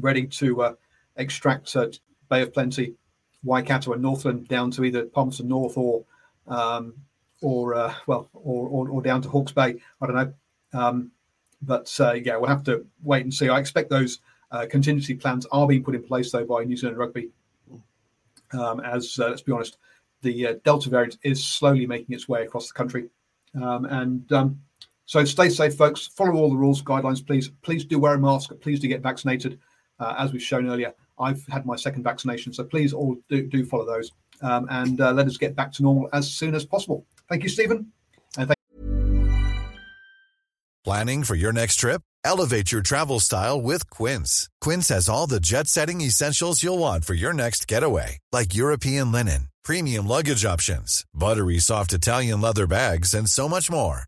ready 0.00 0.26
to 0.26 0.62
uh, 0.62 0.74
extract 1.16 1.74
uh, 1.76 1.88
Bay 2.28 2.42
of 2.42 2.52
Plenty, 2.52 2.94
Waikato, 3.42 3.92
and 3.92 4.02
Northland 4.02 4.48
down 4.48 4.70
to 4.72 4.84
either 4.84 5.04
Palmerston 5.04 5.48
North 5.48 5.76
or 5.76 6.04
um, 6.46 6.94
or 7.40 7.74
uh, 7.74 7.94
well 8.06 8.28
or, 8.32 8.68
or, 8.68 8.88
or 8.88 9.02
down 9.02 9.22
to 9.22 9.28
Hawke's 9.28 9.52
Bay. 9.52 9.76
I 10.00 10.06
don't 10.06 10.16
know. 10.16 10.32
Um, 10.72 11.10
but 11.62 11.92
uh, 12.00 12.12
yeah, 12.12 12.36
we'll 12.36 12.48
have 12.48 12.64
to 12.64 12.86
wait 13.02 13.24
and 13.24 13.34
see. 13.34 13.48
I 13.48 13.58
expect 13.58 13.90
those 13.90 14.20
uh, 14.50 14.66
contingency 14.70 15.14
plans 15.14 15.46
are 15.50 15.66
being 15.66 15.82
put 15.82 15.94
in 15.94 16.02
place 16.02 16.30
though 16.30 16.44
by 16.44 16.64
New 16.64 16.76
Zealand 16.76 16.98
Rugby. 16.98 17.30
Um, 18.52 18.80
as 18.80 19.18
uh, 19.18 19.28
let's 19.28 19.42
be 19.42 19.52
honest, 19.52 19.78
the 20.22 20.58
Delta 20.64 20.88
variant 20.88 21.18
is 21.22 21.44
slowly 21.44 21.86
making 21.86 22.14
its 22.14 22.28
way 22.28 22.44
across 22.44 22.68
the 22.68 22.74
country, 22.74 23.08
um, 23.54 23.84
and 23.84 24.32
um, 24.32 24.60
so 25.08 25.24
stay 25.24 25.48
safe, 25.48 25.74
folks. 25.74 26.06
Follow 26.06 26.34
all 26.34 26.50
the 26.50 26.56
rules, 26.56 26.82
guidelines, 26.82 27.26
please. 27.26 27.48
Please 27.62 27.82
do 27.82 27.98
wear 27.98 28.12
a 28.12 28.18
mask. 28.18 28.50
Please 28.60 28.78
do 28.78 28.88
get 28.88 29.00
vaccinated. 29.00 29.58
Uh, 29.98 30.14
as 30.18 30.32
we've 30.32 30.42
shown 30.42 30.68
earlier, 30.68 30.92
I've 31.18 31.44
had 31.46 31.64
my 31.64 31.76
second 31.76 32.02
vaccination, 32.02 32.52
so 32.52 32.62
please 32.62 32.92
all 32.92 33.16
do, 33.30 33.46
do 33.46 33.64
follow 33.64 33.86
those, 33.86 34.12
um, 34.42 34.66
and 34.70 35.00
uh, 35.00 35.12
let 35.12 35.26
us 35.26 35.38
get 35.38 35.56
back 35.56 35.72
to 35.72 35.82
normal 35.82 36.10
as 36.12 36.30
soon 36.30 36.54
as 36.54 36.66
possible. 36.66 37.06
Thank 37.28 37.42
you, 37.42 37.48
Stephen. 37.48 37.90
And 38.36 38.48
thank- 38.48 38.58
Planning 40.84 41.24
for 41.24 41.34
your 41.36 41.52
next 41.52 41.76
trip? 41.76 42.02
Elevate 42.22 42.70
your 42.70 42.82
travel 42.82 43.18
style 43.18 43.62
with 43.62 43.88
Quince. 43.88 44.50
Quince 44.60 44.90
has 44.90 45.08
all 45.08 45.26
the 45.26 45.40
jet 45.40 45.68
setting 45.68 46.02
essentials 46.02 46.62
you'll 46.62 46.78
want 46.78 47.06
for 47.06 47.14
your 47.14 47.32
next 47.32 47.66
getaway, 47.66 48.18
like 48.30 48.54
European 48.54 49.10
linen, 49.10 49.48
premium 49.64 50.06
luggage 50.06 50.44
options, 50.44 51.04
buttery 51.14 51.58
soft 51.58 51.94
Italian 51.94 52.42
leather 52.42 52.66
bags, 52.66 53.14
and 53.14 53.28
so 53.28 53.48
much 53.48 53.70
more. 53.70 54.07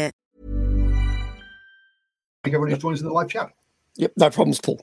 Thank 2.43 2.55
everyone 2.55 2.71
who's 2.71 2.79
joined 2.79 2.95
us 2.95 3.01
in 3.01 3.07
the 3.07 3.13
live 3.13 3.29
chat. 3.29 3.51
Yep, 3.97 4.13
no 4.17 4.29
problems, 4.29 4.59
Paul. 4.59 4.81